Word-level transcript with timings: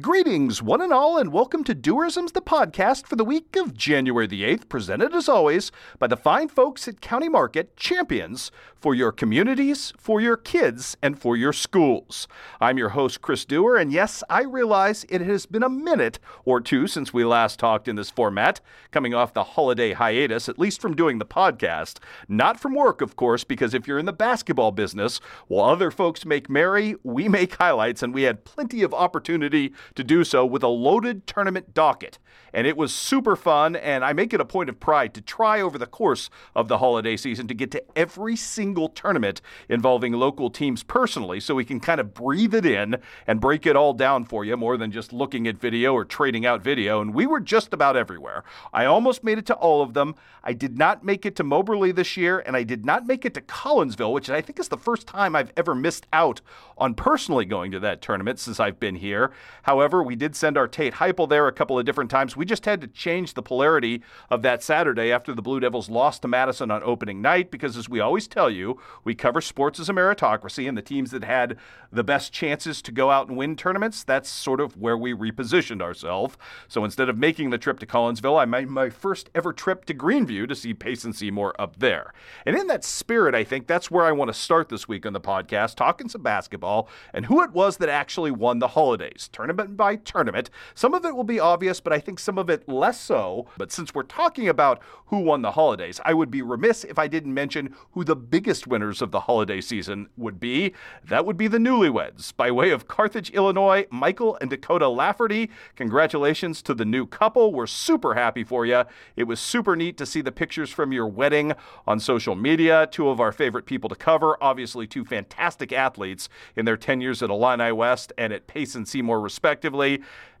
Greetings, 0.00 0.62
one 0.62 0.80
and 0.80 0.90
all, 0.90 1.18
and 1.18 1.34
welcome 1.34 1.64
to 1.64 1.74
Doerisms, 1.74 2.32
the 2.32 2.40
podcast 2.40 3.06
for 3.06 3.14
the 3.14 3.26
week 3.26 3.56
of 3.56 3.76
January 3.76 4.26
the 4.26 4.42
8th, 4.42 4.70
presented 4.70 5.14
as 5.14 5.28
always 5.28 5.70
by 5.98 6.06
the 6.06 6.16
fine 6.16 6.48
folks 6.48 6.88
at 6.88 7.02
County 7.02 7.28
Market, 7.28 7.76
champions 7.76 8.50
for 8.80 8.94
your 8.94 9.12
communities, 9.12 9.92
for 9.98 10.18
your 10.18 10.36
kids, 10.36 10.96
and 11.02 11.20
for 11.20 11.36
your 11.36 11.52
schools. 11.52 12.26
I'm 12.58 12.78
your 12.78 12.88
host, 12.88 13.20
Chris 13.20 13.44
Doerr, 13.44 13.76
and 13.76 13.92
yes, 13.92 14.24
I 14.30 14.42
realize 14.42 15.04
it 15.10 15.20
has 15.20 15.44
been 15.44 15.62
a 15.62 15.68
minute 15.68 16.18
or 16.46 16.60
two 16.60 16.86
since 16.86 17.12
we 17.12 17.22
last 17.22 17.58
talked 17.58 17.86
in 17.86 17.94
this 17.94 18.10
format, 18.10 18.60
coming 18.92 19.12
off 19.12 19.34
the 19.34 19.44
holiday 19.44 19.92
hiatus, 19.92 20.48
at 20.48 20.58
least 20.58 20.80
from 20.80 20.96
doing 20.96 21.18
the 21.18 21.26
podcast. 21.26 21.98
Not 22.28 22.58
from 22.58 22.74
work, 22.74 23.02
of 23.02 23.14
course, 23.14 23.44
because 23.44 23.74
if 23.74 23.86
you're 23.86 24.00
in 24.00 24.06
the 24.06 24.12
basketball 24.12 24.72
business, 24.72 25.20
while 25.48 25.68
other 25.68 25.90
folks 25.90 26.24
make 26.24 26.48
merry, 26.48 26.96
we 27.04 27.28
make 27.28 27.56
highlights, 27.56 28.02
and 28.02 28.14
we 28.14 28.22
had 28.22 28.44
plenty 28.44 28.82
of 28.82 28.94
opportunity 28.94 29.74
to 29.94 30.04
do 30.04 30.24
so 30.24 30.44
with 30.44 30.62
a 30.62 30.68
loaded 30.68 31.26
tournament 31.26 31.74
docket. 31.74 32.18
And 32.54 32.66
it 32.66 32.76
was 32.76 32.94
super 32.94 33.34
fun, 33.34 33.76
and 33.76 34.04
I 34.04 34.12
make 34.12 34.34
it 34.34 34.40
a 34.40 34.44
point 34.44 34.68
of 34.68 34.78
pride 34.78 35.14
to 35.14 35.22
try 35.22 35.60
over 35.60 35.78
the 35.78 35.86
course 35.86 36.28
of 36.54 36.68
the 36.68 36.78
holiday 36.78 37.16
season 37.16 37.48
to 37.48 37.54
get 37.54 37.70
to 37.70 37.82
every 37.96 38.36
single 38.36 38.88
tournament 38.88 39.40
involving 39.70 40.12
local 40.12 40.50
teams 40.50 40.82
personally 40.82 41.40
so 41.40 41.54
we 41.54 41.64
can 41.64 41.80
kind 41.80 41.98
of 42.00 42.12
breathe 42.12 42.54
it 42.54 42.66
in 42.66 42.98
and 43.26 43.40
break 43.40 43.64
it 43.64 43.74
all 43.74 43.94
down 43.94 44.24
for 44.24 44.44
you 44.44 44.56
more 44.56 44.76
than 44.76 44.92
just 44.92 45.14
looking 45.14 45.46
at 45.46 45.56
video 45.56 45.94
or 45.94 46.04
trading 46.04 46.44
out 46.44 46.62
video. 46.62 47.00
And 47.00 47.14
we 47.14 47.26
were 47.26 47.40
just 47.40 47.72
about 47.72 47.96
everywhere. 47.96 48.44
I 48.72 48.84
almost 48.84 49.24
made 49.24 49.38
it 49.38 49.46
to 49.46 49.54
all 49.54 49.80
of 49.80 49.94
them. 49.94 50.14
I 50.44 50.52
did 50.52 50.76
not 50.76 51.04
make 51.04 51.24
it 51.24 51.36
to 51.36 51.44
Moberly 51.44 51.92
this 51.92 52.16
year, 52.16 52.40
and 52.40 52.54
I 52.54 52.64
did 52.64 52.84
not 52.84 53.06
make 53.06 53.24
it 53.24 53.32
to 53.34 53.40
Collinsville, 53.40 54.12
which 54.12 54.28
I 54.28 54.42
think 54.42 54.58
is 54.58 54.68
the 54.68 54.76
first 54.76 55.06
time 55.06 55.34
I've 55.34 55.52
ever 55.56 55.74
missed 55.74 56.06
out 56.12 56.42
on 56.76 56.94
personally 56.94 57.44
going 57.44 57.70
to 57.70 57.80
that 57.80 58.02
tournament 58.02 58.38
since 58.38 58.60
I've 58.60 58.78
been 58.78 58.96
here. 58.96 59.32
However, 59.72 60.02
we 60.02 60.16
did 60.16 60.36
send 60.36 60.58
our 60.58 60.68
Tate 60.68 60.92
Heupel 60.92 61.26
there 61.26 61.48
a 61.48 61.52
couple 61.52 61.78
of 61.78 61.86
different 61.86 62.10
times. 62.10 62.36
We 62.36 62.44
just 62.44 62.66
had 62.66 62.82
to 62.82 62.86
change 62.86 63.32
the 63.32 63.42
polarity 63.42 64.02
of 64.28 64.42
that 64.42 64.62
Saturday 64.62 65.10
after 65.10 65.34
the 65.34 65.40
Blue 65.40 65.60
Devils 65.60 65.88
lost 65.88 66.20
to 66.20 66.28
Madison 66.28 66.70
on 66.70 66.82
opening 66.82 67.22
night 67.22 67.50
because, 67.50 67.78
as 67.78 67.88
we 67.88 67.98
always 67.98 68.28
tell 68.28 68.50
you, 68.50 68.78
we 69.02 69.14
cover 69.14 69.40
sports 69.40 69.80
as 69.80 69.88
a 69.88 69.94
meritocracy, 69.94 70.68
and 70.68 70.76
the 70.76 70.82
teams 70.82 71.10
that 71.12 71.24
had 71.24 71.56
the 71.90 72.04
best 72.04 72.34
chances 72.34 72.82
to 72.82 72.92
go 72.92 73.10
out 73.10 73.28
and 73.28 73.38
win 73.38 73.56
tournaments, 73.56 74.04
that's 74.04 74.28
sort 74.28 74.60
of 74.60 74.76
where 74.76 74.96
we 74.96 75.14
repositioned 75.14 75.80
ourselves. 75.80 76.36
So 76.68 76.84
instead 76.84 77.08
of 77.08 77.16
making 77.16 77.48
the 77.48 77.56
trip 77.56 77.78
to 77.78 77.86
Collinsville, 77.86 78.38
I 78.38 78.44
made 78.44 78.68
my 78.68 78.90
first 78.90 79.30
ever 79.34 79.54
trip 79.54 79.86
to 79.86 79.94
Greenview 79.94 80.46
to 80.48 80.54
see 80.54 80.74
Payson 80.74 81.14
Seymour 81.14 81.54
up 81.58 81.78
there. 81.78 82.12
And 82.44 82.58
in 82.58 82.66
that 82.66 82.84
spirit, 82.84 83.34
I 83.34 83.42
think 83.42 83.66
that's 83.66 83.90
where 83.90 84.04
I 84.04 84.12
want 84.12 84.28
to 84.28 84.34
start 84.34 84.68
this 84.68 84.86
week 84.86 85.06
on 85.06 85.14
the 85.14 85.20
podcast, 85.20 85.76
talking 85.76 86.10
some 86.10 86.22
basketball 86.22 86.90
and 87.14 87.24
who 87.24 87.42
it 87.42 87.52
was 87.52 87.78
that 87.78 87.88
actually 87.88 88.30
won 88.30 88.58
the 88.58 88.68
holidays, 88.68 89.30
tournament 89.32 89.61
by 89.70 89.96
tournament. 89.96 90.50
Some 90.74 90.94
of 90.94 91.04
it 91.04 91.16
will 91.16 91.24
be 91.24 91.40
obvious, 91.40 91.80
but 91.80 91.92
I 91.92 91.98
think 91.98 92.18
some 92.18 92.38
of 92.38 92.50
it 92.50 92.68
less 92.68 93.00
so. 93.00 93.46
But 93.56 93.72
since 93.72 93.94
we're 93.94 94.02
talking 94.02 94.48
about 94.48 94.82
who 95.06 95.18
won 95.18 95.42
the 95.42 95.52
holidays, 95.52 96.00
I 96.04 96.14
would 96.14 96.30
be 96.30 96.42
remiss 96.42 96.84
if 96.84 96.98
I 96.98 97.06
didn't 97.06 97.34
mention 97.34 97.74
who 97.92 98.04
the 98.04 98.16
biggest 98.16 98.66
winners 98.66 99.02
of 99.02 99.10
the 99.10 99.20
holiday 99.20 99.60
season 99.60 100.08
would 100.16 100.40
be. 100.40 100.72
That 101.04 101.26
would 101.26 101.36
be 101.36 101.48
the 101.48 101.58
newlyweds. 101.58 102.34
By 102.36 102.50
way 102.50 102.70
of 102.70 102.88
Carthage, 102.88 103.30
Illinois, 103.30 103.86
Michael 103.90 104.38
and 104.40 104.50
Dakota 104.50 104.88
Lafferty, 104.88 105.50
congratulations 105.76 106.62
to 106.62 106.74
the 106.74 106.84
new 106.84 107.06
couple. 107.06 107.52
We're 107.52 107.66
super 107.66 108.14
happy 108.14 108.44
for 108.44 108.64
you. 108.64 108.84
It 109.16 109.24
was 109.24 109.40
super 109.40 109.76
neat 109.76 109.96
to 109.98 110.06
see 110.06 110.22
the 110.22 110.32
pictures 110.32 110.70
from 110.70 110.92
your 110.92 111.06
wedding 111.06 111.52
on 111.86 112.00
social 112.00 112.34
media. 112.34 112.88
Two 112.90 113.08
of 113.08 113.20
our 113.20 113.32
favorite 113.32 113.66
people 113.66 113.88
to 113.90 113.96
cover, 113.96 114.36
obviously, 114.40 114.86
two 114.86 115.04
fantastic 115.04 115.72
athletes 115.72 116.28
in 116.56 116.64
their 116.64 116.76
10 116.76 117.00
years 117.00 117.22
at 117.22 117.30
Illini 117.30 117.72
West 117.72 118.12
and 118.16 118.32
at 118.32 118.46
Payson 118.46 118.86
Seymour, 118.86 119.20
respectively. 119.20 119.51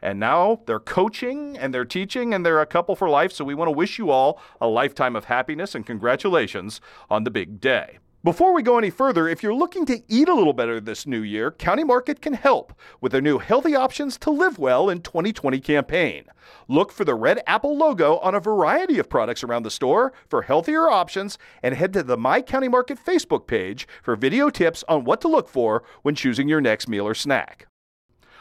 And 0.00 0.18
now 0.18 0.60
they're 0.66 0.80
coaching 0.80 1.56
and 1.56 1.72
they're 1.72 1.84
teaching 1.84 2.34
and 2.34 2.44
they're 2.44 2.60
a 2.60 2.66
couple 2.66 2.96
for 2.96 3.08
life. 3.08 3.32
So 3.32 3.44
we 3.44 3.54
want 3.54 3.68
to 3.68 3.72
wish 3.72 3.98
you 3.98 4.10
all 4.10 4.40
a 4.60 4.66
lifetime 4.66 5.14
of 5.14 5.26
happiness 5.26 5.74
and 5.74 5.86
congratulations 5.86 6.80
on 7.10 7.24
the 7.24 7.30
big 7.30 7.60
day. 7.60 7.98
Before 8.24 8.54
we 8.54 8.62
go 8.62 8.78
any 8.78 8.90
further, 8.90 9.26
if 9.26 9.42
you're 9.42 9.52
looking 9.52 9.84
to 9.86 10.00
eat 10.06 10.28
a 10.28 10.34
little 10.34 10.52
better 10.52 10.78
this 10.78 11.08
new 11.08 11.22
year, 11.22 11.50
County 11.50 11.82
Market 11.82 12.22
can 12.22 12.34
help 12.34 12.72
with 13.00 13.10
their 13.10 13.20
new 13.20 13.38
Healthy 13.38 13.74
Options 13.74 14.16
to 14.18 14.30
Live 14.30 14.60
Well 14.60 14.88
in 14.88 15.00
2020 15.00 15.58
campaign. 15.58 16.26
Look 16.68 16.92
for 16.92 17.04
the 17.04 17.16
red 17.16 17.42
apple 17.48 17.76
logo 17.76 18.18
on 18.18 18.36
a 18.36 18.40
variety 18.40 19.00
of 19.00 19.08
products 19.08 19.42
around 19.42 19.64
the 19.64 19.72
store 19.72 20.12
for 20.28 20.42
healthier 20.42 20.88
options 20.88 21.36
and 21.64 21.74
head 21.74 21.92
to 21.94 22.04
the 22.04 22.16
My 22.16 22.42
County 22.42 22.68
Market 22.68 23.00
Facebook 23.04 23.48
page 23.48 23.88
for 24.04 24.14
video 24.14 24.50
tips 24.50 24.84
on 24.86 25.02
what 25.02 25.20
to 25.22 25.26
look 25.26 25.48
for 25.48 25.82
when 26.02 26.14
choosing 26.14 26.48
your 26.48 26.60
next 26.60 26.88
meal 26.88 27.08
or 27.08 27.14
snack. 27.14 27.66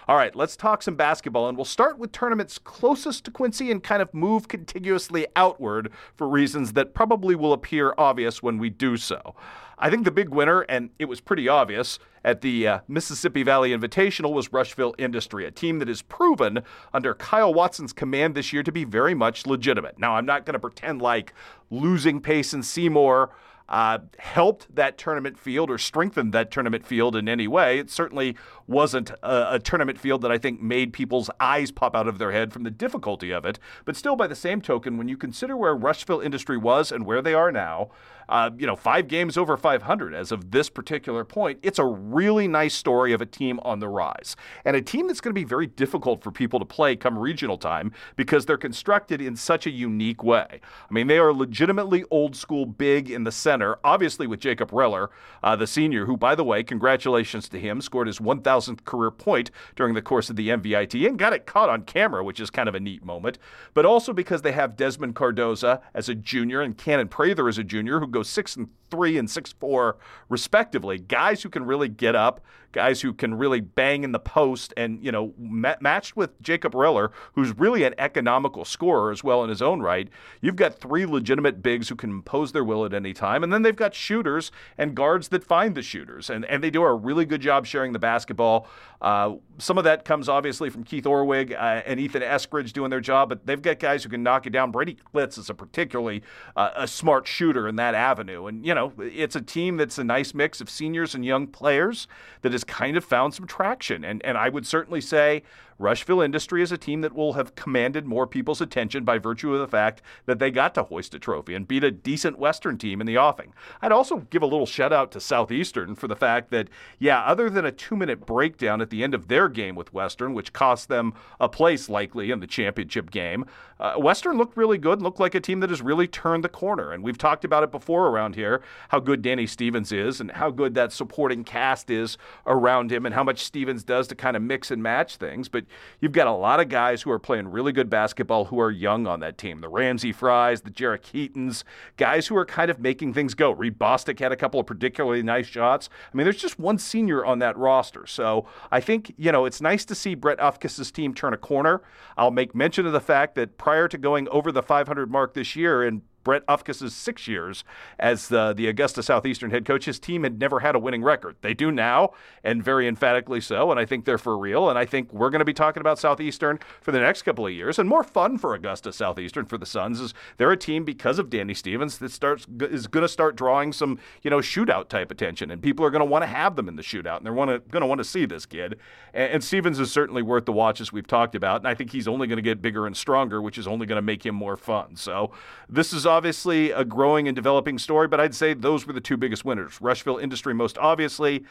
All 0.07 0.15
right, 0.15 0.35
let's 0.35 0.55
talk 0.55 0.81
some 0.81 0.95
basketball, 0.95 1.47
and 1.47 1.55
we'll 1.55 1.65
start 1.65 1.99
with 1.99 2.11
tournaments 2.11 2.57
closest 2.57 3.23
to 3.25 3.31
Quincy 3.31 3.69
and 3.69 3.83
kind 3.83 4.01
of 4.01 4.13
move 4.13 4.47
contiguously 4.47 5.27
outward 5.35 5.91
for 6.15 6.27
reasons 6.27 6.73
that 6.73 6.95
probably 6.95 7.35
will 7.35 7.53
appear 7.53 7.93
obvious 7.97 8.41
when 8.41 8.57
we 8.57 8.69
do 8.69 8.97
so. 8.97 9.35
I 9.77 9.89
think 9.89 10.05
the 10.05 10.11
big 10.11 10.29
winner, 10.29 10.61
and 10.61 10.89
it 10.97 11.05
was 11.05 11.21
pretty 11.21 11.47
obvious 11.47 11.99
at 12.23 12.41
the 12.41 12.67
uh, 12.67 12.79
Mississippi 12.87 13.43
Valley 13.43 13.71
Invitational, 13.71 14.33
was 14.33 14.51
Rushville 14.51 14.95
Industry, 14.97 15.45
a 15.45 15.51
team 15.51 15.79
that 15.79 15.89
is 15.89 16.01
proven 16.01 16.63
under 16.93 17.13
Kyle 17.13 17.53
Watson's 17.53 17.93
command 17.93 18.33
this 18.33 18.51
year 18.51 18.63
to 18.63 18.71
be 18.71 18.83
very 18.83 19.13
much 19.13 19.45
legitimate. 19.45 19.99
Now, 19.99 20.15
I'm 20.15 20.25
not 20.25 20.45
going 20.45 20.53
to 20.53 20.59
pretend 20.59 21.01
like 21.01 21.33
losing 21.69 22.21
Payson 22.21 22.63
Seymour 22.63 23.31
uh, 23.71 23.99
helped 24.19 24.75
that 24.75 24.97
tournament 24.97 25.39
field 25.39 25.71
or 25.71 25.77
strengthened 25.77 26.33
that 26.33 26.51
tournament 26.51 26.85
field 26.85 27.15
in 27.15 27.29
any 27.29 27.47
way. 27.47 27.79
It 27.79 27.89
certainly 27.89 28.35
wasn't 28.71 29.11
a, 29.21 29.55
a, 29.55 29.59
tournament 29.59 29.99
field 29.99 30.21
that 30.21 30.31
I 30.31 30.37
think 30.37 30.61
made 30.61 30.93
people's 30.93 31.29
eyes 31.39 31.71
pop 31.71 31.95
out 31.95 32.07
of 32.07 32.17
their 32.17 32.31
head 32.31 32.51
from 32.51 32.63
the 32.63 32.71
difficulty 32.71 33.31
of 33.31 33.45
it. 33.45 33.59
But 33.85 33.95
still, 33.95 34.15
by 34.15 34.27
the 34.27 34.35
same 34.35 34.61
token, 34.61 34.97
when 34.97 35.07
you 35.07 35.17
consider 35.17 35.55
where 35.55 35.75
Rushville 35.75 36.21
Industry 36.21 36.57
was 36.57 36.91
and 36.91 37.05
where 37.05 37.21
they 37.21 37.33
are 37.33 37.51
now, 37.51 37.91
uh, 38.31 38.49
you 38.57 38.65
know, 38.65 38.77
five 38.77 39.09
games 39.09 39.37
over 39.37 39.57
500 39.57 40.13
as 40.13 40.31
of 40.31 40.51
this 40.51 40.69
particular 40.69 41.25
point, 41.25 41.59
it's 41.61 41.79
a 41.79 41.85
really 41.85 42.47
nice 42.47 42.73
story 42.73 43.11
of 43.11 43.21
a 43.21 43.25
team 43.25 43.59
on 43.63 43.79
the 43.79 43.89
rise. 43.89 44.37
And 44.63 44.75
a 44.75 44.81
team 44.81 45.07
that's 45.07 45.19
going 45.19 45.35
to 45.35 45.39
be 45.39 45.43
very 45.43 45.67
difficult 45.67 46.23
for 46.23 46.31
people 46.31 46.57
to 46.59 46.65
play 46.65 46.95
come 46.95 47.17
regional 47.17 47.57
time 47.57 47.91
because 48.15 48.45
they're 48.45 48.57
constructed 48.57 49.19
in 49.19 49.35
such 49.35 49.67
a 49.67 49.69
unique 49.69 50.23
way. 50.23 50.47
I 50.89 50.93
mean, 50.93 51.07
they 51.07 51.17
are 51.17 51.33
legitimately 51.33 52.05
old 52.09 52.37
school 52.37 52.65
big 52.65 53.11
in 53.11 53.25
the 53.25 53.33
center, 53.33 53.77
obviously 53.83 54.27
with 54.27 54.39
Jacob 54.39 54.71
Reller, 54.71 55.09
uh, 55.43 55.57
the 55.57 55.67
senior, 55.67 56.05
who, 56.05 56.15
by 56.15 56.33
the 56.33 56.45
way, 56.45 56.63
congratulations 56.63 57.49
to 57.49 57.59
him, 57.59 57.81
scored 57.81 58.07
his 58.07 58.21
1,000th 58.61 58.85
career 58.85 59.11
point 59.11 59.51
during 59.75 59.93
the 59.93 60.01
course 60.01 60.29
of 60.29 60.35
the 60.35 60.49
MVIT 60.49 61.07
and 61.07 61.17
got 61.17 61.33
it 61.33 61.45
caught 61.45 61.69
on 61.69 61.83
camera, 61.83 62.23
which 62.23 62.39
is 62.39 62.49
kind 62.49 62.69
of 62.69 62.75
a 62.75 62.79
neat 62.79 63.03
moment. 63.03 63.37
But 63.73 63.85
also 63.85 64.13
because 64.13 64.41
they 64.41 64.51
have 64.51 64.75
Desmond 64.77 65.15
Cardoza 65.15 65.81
as 65.93 66.09
a 66.09 66.15
junior 66.15 66.61
and 66.61 66.77
Cannon 66.77 67.07
Prather 67.07 67.47
as 67.47 67.57
a 67.57 67.63
junior, 67.63 67.99
who 67.99 68.07
goes 68.07 68.29
six 68.29 68.55
and 68.55 68.69
three 68.89 69.17
and 69.17 69.29
six 69.29 69.53
four 69.53 69.97
respectively. 70.29 70.99
Guys 70.99 71.43
who 71.43 71.49
can 71.49 71.65
really 71.65 71.89
get 71.89 72.15
up, 72.15 72.41
guys 72.71 73.01
who 73.01 73.13
can 73.13 73.33
really 73.33 73.59
bang 73.59 74.03
in 74.03 74.11
the 74.11 74.19
post, 74.19 74.73
and 74.77 75.03
you 75.03 75.11
know, 75.11 75.33
ma- 75.37 75.75
matched 75.79 76.15
with 76.15 76.41
Jacob 76.41 76.73
Reller, 76.73 77.11
who's 77.33 77.57
really 77.57 77.83
an 77.83 77.95
economical 77.97 78.65
scorer 78.65 79.11
as 79.11 79.23
well 79.23 79.43
in 79.43 79.49
his 79.49 79.61
own 79.61 79.81
right. 79.81 80.09
You've 80.41 80.55
got 80.55 80.79
three 80.79 81.05
legitimate 81.05 81.61
bigs 81.61 81.89
who 81.89 81.95
can 81.95 82.09
impose 82.09 82.51
their 82.51 82.63
will 82.63 82.85
at 82.85 82.93
any 82.93 83.13
time, 83.13 83.43
and 83.43 83.51
then 83.51 83.61
they've 83.61 83.75
got 83.75 83.93
shooters 83.93 84.51
and 84.77 84.95
guards 84.95 85.29
that 85.29 85.43
find 85.43 85.75
the 85.75 85.81
shooters, 85.81 86.29
and 86.29 86.45
and 86.45 86.63
they 86.63 86.69
do 86.69 86.83
a 86.83 86.93
really 86.93 87.25
good 87.25 87.41
job 87.41 87.65
sharing 87.65 87.93
the 87.93 87.99
basketball. 87.99 88.67
Uh, 89.01 89.35
some 89.57 89.77
of 89.77 89.83
that 89.83 90.05
comes 90.05 90.29
obviously 90.29 90.69
from 90.69 90.83
Keith 90.83 91.05
Orwig 91.05 91.53
uh, 91.53 91.81
and 91.85 91.99
Ethan 91.99 92.21
Eskridge 92.21 92.71
doing 92.71 92.91
their 92.91 93.01
job, 93.01 93.29
but 93.29 93.45
they've 93.47 93.61
got 93.61 93.79
guys 93.79 94.03
who 94.03 94.09
can 94.09 94.21
knock 94.21 94.45
it 94.45 94.51
down. 94.51 94.71
Brady 94.71 94.97
Klitz 95.11 95.37
is 95.37 95.49
a 95.49 95.53
particularly 95.53 96.21
uh, 96.55 96.69
a 96.75 96.87
smart 96.87 97.27
shooter 97.27 97.67
in 97.67 97.75
that 97.77 97.95
avenue, 97.95 98.45
and 98.45 98.65
you 98.65 98.75
know, 98.75 98.93
it's 98.99 99.35
a 99.35 99.41
team 99.41 99.77
that's 99.77 99.97
a 99.97 100.03
nice 100.03 100.33
mix 100.33 100.61
of 100.61 100.69
seniors 100.69 101.15
and 101.15 101.25
young 101.25 101.47
players 101.47 102.07
that 102.41 102.53
has 102.61 102.75
kind 102.75 102.95
of 102.97 103.03
found 103.03 103.33
some 103.33 103.47
traction. 103.47 104.03
And, 104.03 104.23
and 104.23 104.37
I 104.37 104.49
would 104.49 104.65
certainly 104.65 105.01
say 105.01 105.43
Rushville 105.81 106.21
Industry 106.21 106.61
is 106.61 106.71
a 106.71 106.77
team 106.77 107.01
that 107.01 107.15
will 107.15 107.33
have 107.33 107.55
commanded 107.55 108.05
more 108.05 108.27
people's 108.27 108.61
attention 108.61 109.03
by 109.03 109.17
virtue 109.17 109.53
of 109.53 109.59
the 109.59 109.67
fact 109.67 110.01
that 110.27 110.37
they 110.37 110.51
got 110.51 110.75
to 110.75 110.83
hoist 110.83 111.15
a 111.15 111.19
trophy 111.19 111.55
and 111.55 111.67
beat 111.67 111.83
a 111.83 111.89
decent 111.89 112.37
Western 112.37 112.77
team 112.77 113.01
in 113.01 113.07
the 113.07 113.17
offing. 113.17 113.53
I'd 113.81 113.91
also 113.91 114.19
give 114.29 114.43
a 114.43 114.47
little 114.47 114.67
shout 114.67 114.93
out 114.93 115.11
to 115.13 115.19
Southeastern 115.19 115.95
for 115.95 116.07
the 116.07 116.15
fact 116.15 116.51
that, 116.51 116.69
yeah, 116.99 117.21
other 117.21 117.49
than 117.49 117.65
a 117.65 117.71
two 117.71 117.95
minute 117.95 118.25
breakdown 118.27 118.79
at 118.79 118.91
the 118.91 119.03
end 119.03 119.15
of 119.15 119.27
their 119.27 119.49
game 119.49 119.75
with 119.75 119.91
Western, 119.91 120.35
which 120.35 120.53
cost 120.53 120.87
them 120.87 121.13
a 121.39 121.49
place 121.49 121.89
likely 121.89 122.29
in 122.29 122.39
the 122.39 122.47
championship 122.47 123.09
game, 123.09 123.45
uh, 123.79 123.95
Western 123.95 124.37
looked 124.37 124.55
really 124.55 124.77
good, 124.77 125.01
looked 125.01 125.19
like 125.19 125.33
a 125.33 125.39
team 125.39 125.59
that 125.61 125.71
has 125.71 125.81
really 125.81 126.07
turned 126.07 126.43
the 126.43 126.49
corner. 126.49 126.91
And 126.91 127.03
we've 127.03 127.17
talked 127.17 127.43
about 127.43 127.63
it 127.63 127.71
before 127.71 128.07
around 128.07 128.35
here 128.35 128.61
how 128.89 128.99
good 128.99 129.23
Danny 129.23 129.47
Stevens 129.47 129.91
is 129.91 130.21
and 130.21 130.29
how 130.31 130.51
good 130.51 130.75
that 130.75 130.93
supporting 130.93 131.43
cast 131.43 131.89
is 131.89 132.19
around 132.45 132.91
him 132.91 133.07
and 133.07 133.15
how 133.15 133.23
much 133.23 133.43
Stevens 133.43 133.83
does 133.83 134.07
to 134.09 134.15
kind 134.15 134.37
of 134.37 134.43
mix 134.43 134.69
and 134.69 134.83
match 134.83 135.15
things. 135.15 135.49
But 135.49 135.65
you've 135.99 136.11
got 136.11 136.27
a 136.27 136.31
lot 136.31 136.59
of 136.59 136.69
guys 136.69 137.01
who 137.01 137.11
are 137.11 137.19
playing 137.19 137.47
really 137.47 137.71
good 137.71 137.89
basketball 137.89 138.45
who 138.45 138.59
are 138.59 138.71
young 138.71 139.07
on 139.07 139.19
that 139.21 139.37
team. 139.37 139.61
The 139.61 139.69
Ramsey 139.69 140.11
Fries, 140.11 140.61
the 140.61 140.71
Jarek 140.71 141.05
Heatons, 141.05 141.63
guys 141.97 142.27
who 142.27 142.35
are 142.35 142.45
kind 142.45 142.71
of 142.71 142.79
making 142.79 143.13
things 143.13 143.33
go. 143.33 143.51
Reed 143.51 143.77
Bostic 143.77 144.19
had 144.19 144.31
a 144.31 144.35
couple 144.35 144.59
of 144.59 144.65
particularly 144.65 145.23
nice 145.23 145.47
shots. 145.47 145.89
I 146.13 146.17
mean, 146.17 146.25
there's 146.25 146.41
just 146.41 146.59
one 146.59 146.77
senior 146.77 147.25
on 147.25 147.39
that 147.39 147.57
roster. 147.57 148.05
So 148.07 148.47
I 148.71 148.79
think, 148.79 149.13
you 149.17 149.31
know, 149.31 149.45
it's 149.45 149.61
nice 149.61 149.85
to 149.85 149.95
see 149.95 150.15
Brett 150.15 150.39
Ufkes' 150.39 150.91
team 150.91 151.13
turn 151.13 151.33
a 151.33 151.37
corner. 151.37 151.81
I'll 152.17 152.31
make 152.31 152.55
mention 152.55 152.85
of 152.85 152.93
the 152.93 152.99
fact 152.99 153.35
that 153.35 153.57
prior 153.57 153.87
to 153.87 153.97
going 153.97 154.27
over 154.29 154.51
the 154.51 154.63
500 154.63 155.09
mark 155.09 155.33
this 155.33 155.55
year 155.55 155.83
and 155.83 156.01
Brett 156.23 156.45
Ufkes' 156.47 156.91
six 156.91 157.27
years 157.27 157.63
as 157.99 158.27
the, 158.27 158.53
the 158.53 158.67
Augusta 158.67 159.03
Southeastern 159.03 159.51
head 159.51 159.65
coach, 159.65 159.85
his 159.85 159.99
team 159.99 160.23
had 160.23 160.39
never 160.39 160.59
had 160.59 160.75
a 160.75 160.79
winning 160.79 161.03
record. 161.03 161.35
They 161.41 161.53
do 161.53 161.71
now, 161.71 162.11
and 162.43 162.63
very 162.63 162.87
emphatically 162.87 163.41
so, 163.41 163.71
and 163.71 163.79
I 163.79 163.85
think 163.85 164.05
they're 164.05 164.17
for 164.17 164.37
real. 164.37 164.69
And 164.69 164.77
I 164.77 164.85
think 164.85 165.11
we're 165.13 165.29
going 165.29 165.39
to 165.39 165.45
be 165.45 165.53
talking 165.53 165.81
about 165.81 165.99
Southeastern 165.99 166.59
for 166.81 166.91
the 166.91 166.99
next 166.99 167.23
couple 167.23 167.45
of 167.45 167.53
years. 167.53 167.79
And 167.79 167.87
more 167.87 168.03
fun 168.03 168.37
for 168.37 168.53
Augusta 168.53 168.91
Southeastern 168.93 169.45
for 169.45 169.57
the 169.57 169.65
Suns 169.65 169.99
is 169.99 170.13
they're 170.37 170.51
a 170.51 170.57
team 170.57 170.83
because 170.83 171.19
of 171.19 171.29
Danny 171.29 171.53
Stevens 171.53 171.97
that 171.99 172.11
starts 172.11 172.45
is 172.61 172.87
going 172.87 173.03
to 173.03 173.09
start 173.09 173.35
drawing 173.35 173.73
some 173.73 173.99
you 174.21 174.29
know 174.29 174.39
shootout 174.39 174.89
type 174.89 175.11
attention, 175.11 175.51
and 175.51 175.61
people 175.61 175.85
are 175.85 175.89
going 175.89 176.01
to 176.01 176.05
want 176.05 176.23
to 176.23 176.27
have 176.27 176.55
them 176.55 176.67
in 176.67 176.75
the 176.75 176.83
shootout, 176.83 177.17
and 177.17 177.25
they're 177.25 177.33
going 177.33 177.81
to 177.81 177.85
want 177.85 177.99
to 177.99 178.05
see 178.05 178.25
this 178.25 178.45
kid. 178.45 178.77
And, 179.13 179.33
and 179.33 179.43
Stevens 179.43 179.79
is 179.79 179.91
certainly 179.91 180.21
worth 180.21 180.45
the 180.45 180.51
watch 180.51 180.81
as 180.81 180.91
we've 180.91 181.07
talked 181.07 181.35
about, 181.35 181.61
and 181.61 181.67
I 181.67 181.73
think 181.73 181.91
he's 181.91 182.07
only 182.07 182.27
going 182.27 182.37
to 182.37 182.43
get 182.43 182.61
bigger 182.61 182.85
and 182.85 182.95
stronger, 182.95 183.41
which 183.41 183.57
is 183.57 183.67
only 183.67 183.85
going 183.85 183.97
to 183.97 184.01
make 184.01 184.25
him 184.25 184.35
more 184.35 184.57
fun. 184.57 184.95
So 184.95 185.31
this 185.69 185.93
is 185.93 186.05
obviously 186.11 186.71
a 186.71 186.83
growing 186.83 187.27
and 187.27 187.35
developing 187.35 187.79
story, 187.79 188.07
but 188.07 188.19
I'd 188.19 188.35
say 188.35 188.53
those 188.53 188.85
were 188.85 188.93
the 188.93 189.01
two 189.01 189.17
biggest 189.17 189.45
winners. 189.45 189.81
Rushville 189.81 190.17
Industry, 190.17 190.53
most 190.53 190.77
obviously. 190.77 191.45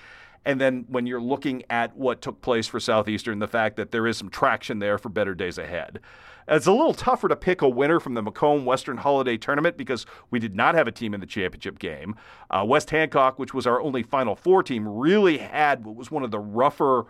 And 0.45 0.61
then 0.61 0.85
when 0.89 1.07
you're 1.07 1.21
looking 1.21 1.65
at 1.69 1.97
what 1.97 2.23
took 2.23 2.41
place 2.41 2.67
for 2.67 2.81
Southeastern, 2.81 3.41
the 3.41 3.49
fact 3.49 3.77
that 3.77 3.91
there 3.91 4.07
is 4.07 4.17
some 4.17 4.31
traction 4.31 4.79
there 4.79 4.97
for 4.97 5.09
better 5.09 5.35
days 5.35 5.59
ahead. 5.59 6.01
It's 6.49 6.67
a 6.67 6.73
little 6.73 6.95
tougher 6.95 7.29
to 7.29 7.37
pick 7.37 7.63
a 7.63 7.69
winner 7.69 8.01
from 8.01 8.15
the 8.15 8.23
Macomb 8.23 8.65
Western 8.65 8.97
Holiday 8.97 9.37
Tournament 9.37 9.77
because 9.77 10.07
we 10.31 10.39
did 10.39 10.55
not 10.55 10.75
have 10.75 10.89
a 10.89 10.93
team 10.93 11.15
in 11.15 11.21
the 11.21 11.27
championship 11.27 11.79
game. 11.79 12.17
Uh, 12.51 12.65
West 12.67 12.91
Hancock, 12.91 13.39
which 13.39 13.55
was 13.55 13.67
our 13.67 13.81
only 13.81 14.03
Final 14.03 14.35
Four 14.35 14.63
team, 14.63 14.89
really 14.89 15.39
had 15.39 15.85
what 15.85 15.95
was 15.95 16.11
one 16.11 16.25
of 16.25 16.31
the 16.31 16.41
rougher 16.41 17.07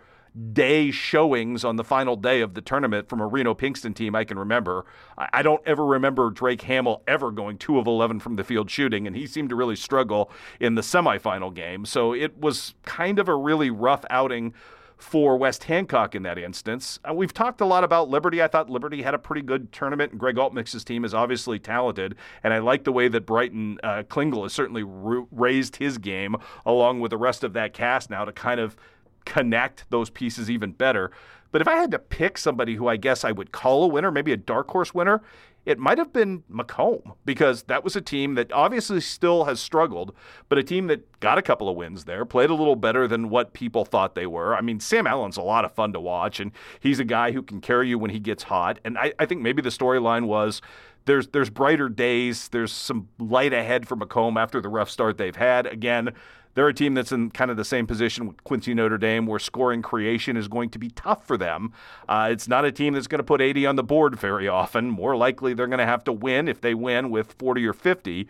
day 0.53 0.91
showings 0.91 1.65
on 1.65 1.75
the 1.75 1.83
final 1.83 2.15
day 2.15 2.41
of 2.41 2.53
the 2.53 2.61
tournament 2.61 3.09
from 3.09 3.19
a 3.19 3.27
Reno 3.27 3.53
Pinkston 3.53 3.93
team 3.93 4.15
I 4.15 4.23
can 4.23 4.39
remember. 4.39 4.85
I 5.17 5.41
don't 5.41 5.61
ever 5.65 5.85
remember 5.85 6.29
Drake 6.29 6.61
Hamill 6.61 7.03
ever 7.07 7.31
going 7.31 7.57
2 7.57 7.77
of 7.77 7.87
11 7.87 8.19
from 8.19 8.35
the 8.37 8.43
field 8.43 8.69
shooting, 8.69 9.07
and 9.07 9.15
he 9.15 9.27
seemed 9.27 9.49
to 9.49 9.55
really 9.55 9.75
struggle 9.75 10.31
in 10.59 10.75
the 10.75 10.81
semifinal 10.81 11.53
game. 11.53 11.85
So 11.85 12.13
it 12.13 12.37
was 12.39 12.75
kind 12.83 13.19
of 13.19 13.27
a 13.27 13.35
really 13.35 13.69
rough 13.69 14.05
outing 14.09 14.53
for 15.01 15.35
West 15.35 15.63
Hancock 15.63 16.13
in 16.13 16.23
that 16.23 16.37
instance. 16.37 16.99
Uh, 17.09 17.13
we've 17.13 17.33
talked 17.33 17.59
a 17.59 17.65
lot 17.65 17.83
about 17.83 18.09
Liberty. 18.09 18.41
I 18.41 18.47
thought 18.47 18.69
Liberty 18.69 19.01
had 19.01 19.13
a 19.13 19.19
pretty 19.19 19.41
good 19.41 19.71
tournament, 19.71 20.11
and 20.11 20.19
Greg 20.19 20.35
Altmix's 20.35 20.83
team 20.83 21.03
is 21.03 21.13
obviously 21.13 21.57
talented. 21.57 22.15
And 22.43 22.53
I 22.53 22.59
like 22.59 22.83
the 22.83 22.91
way 22.91 23.07
that 23.07 23.25
Brighton 23.25 23.79
uh, 23.83 24.03
Klingel 24.03 24.43
has 24.43 24.53
certainly 24.53 24.83
raised 24.85 25.77
his 25.77 25.97
game 25.97 26.35
along 26.65 26.99
with 26.99 27.09
the 27.09 27.17
rest 27.17 27.43
of 27.43 27.53
that 27.53 27.73
cast 27.73 28.09
now 28.09 28.25
to 28.25 28.31
kind 28.31 28.59
of 28.59 28.77
connect 29.25 29.85
those 29.89 30.09
pieces 30.09 30.49
even 30.49 30.71
better. 30.71 31.11
But 31.51 31.61
if 31.61 31.67
I 31.67 31.75
had 31.75 31.91
to 31.91 31.99
pick 31.99 32.37
somebody 32.37 32.75
who 32.75 32.87
I 32.87 32.97
guess 32.97 33.23
I 33.23 33.31
would 33.31 33.51
call 33.51 33.83
a 33.83 33.87
winner, 33.87 34.11
maybe 34.11 34.31
a 34.31 34.37
dark 34.37 34.69
horse 34.71 34.93
winner, 34.93 35.21
it 35.65 35.77
might 35.77 35.99
have 35.99 36.11
been 36.11 36.43
Macomb 36.49 37.13
because 37.23 37.63
that 37.63 37.83
was 37.83 37.95
a 37.95 38.01
team 38.01 38.33
that 38.35 38.51
obviously 38.51 38.99
still 38.99 39.43
has 39.45 39.59
struggled, 39.59 40.13
but 40.49 40.57
a 40.57 40.63
team 40.63 40.87
that 40.87 41.19
got 41.19 41.37
a 41.37 41.41
couple 41.41 41.69
of 41.69 41.75
wins 41.75 42.05
there, 42.05 42.25
played 42.25 42.49
a 42.49 42.55
little 42.55 42.75
better 42.75 43.07
than 43.07 43.29
what 43.29 43.53
people 43.53 43.85
thought 43.85 44.15
they 44.15 44.25
were. 44.25 44.55
I 44.55 44.61
mean, 44.61 44.79
Sam 44.79 45.05
Allen's 45.05 45.37
a 45.37 45.43
lot 45.43 45.65
of 45.65 45.71
fun 45.73 45.93
to 45.93 45.99
watch, 45.99 46.39
and 46.39 46.51
he's 46.79 46.99
a 46.99 47.05
guy 47.05 47.31
who 47.31 47.43
can 47.43 47.61
carry 47.61 47.89
you 47.89 47.99
when 47.99 48.09
he 48.09 48.19
gets 48.19 48.43
hot. 48.43 48.79
And 48.83 48.97
I, 48.97 49.13
I 49.19 49.27
think 49.27 49.41
maybe 49.41 49.61
the 49.61 49.69
storyline 49.69 50.25
was 50.25 50.61
there's 51.05 51.27
there's 51.27 51.49
brighter 51.49 51.89
days. 51.89 52.47
There's 52.47 52.71
some 52.71 53.09
light 53.19 53.53
ahead 53.53 53.87
for 53.87 53.95
Macomb 53.95 54.37
after 54.37 54.61
the 54.61 54.69
rough 54.69 54.89
start 54.89 55.17
they've 55.17 55.35
had. 55.35 55.67
Again, 55.67 56.13
they're 56.53 56.67
a 56.67 56.73
team 56.73 56.93
that's 56.93 57.11
in 57.11 57.31
kind 57.31 57.51
of 57.51 57.57
the 57.57 57.65
same 57.65 57.87
position 57.87 58.27
with 58.27 58.43
Quincy 58.43 58.73
Notre 58.73 58.97
Dame, 58.97 59.25
where 59.25 59.39
scoring 59.39 59.81
creation 59.81 60.37
is 60.37 60.47
going 60.47 60.69
to 60.71 60.79
be 60.79 60.89
tough 60.89 61.25
for 61.25 61.37
them. 61.37 61.73
Uh, 62.07 62.29
it's 62.31 62.47
not 62.47 62.65
a 62.65 62.71
team 62.71 62.93
that's 62.93 63.07
going 63.07 63.19
to 63.19 63.23
put 63.23 63.41
80 63.41 63.65
on 63.65 63.75
the 63.75 63.83
board 63.83 64.19
very 64.19 64.47
often. 64.47 64.89
More 64.89 65.15
likely, 65.15 65.53
they're 65.53 65.67
going 65.67 65.79
to 65.79 65.85
have 65.85 66.03
to 66.05 66.13
win 66.13 66.47
if 66.47 66.61
they 66.61 66.73
win 66.73 67.09
with 67.09 67.33
40 67.33 67.65
or 67.65 67.73
50. 67.73 68.27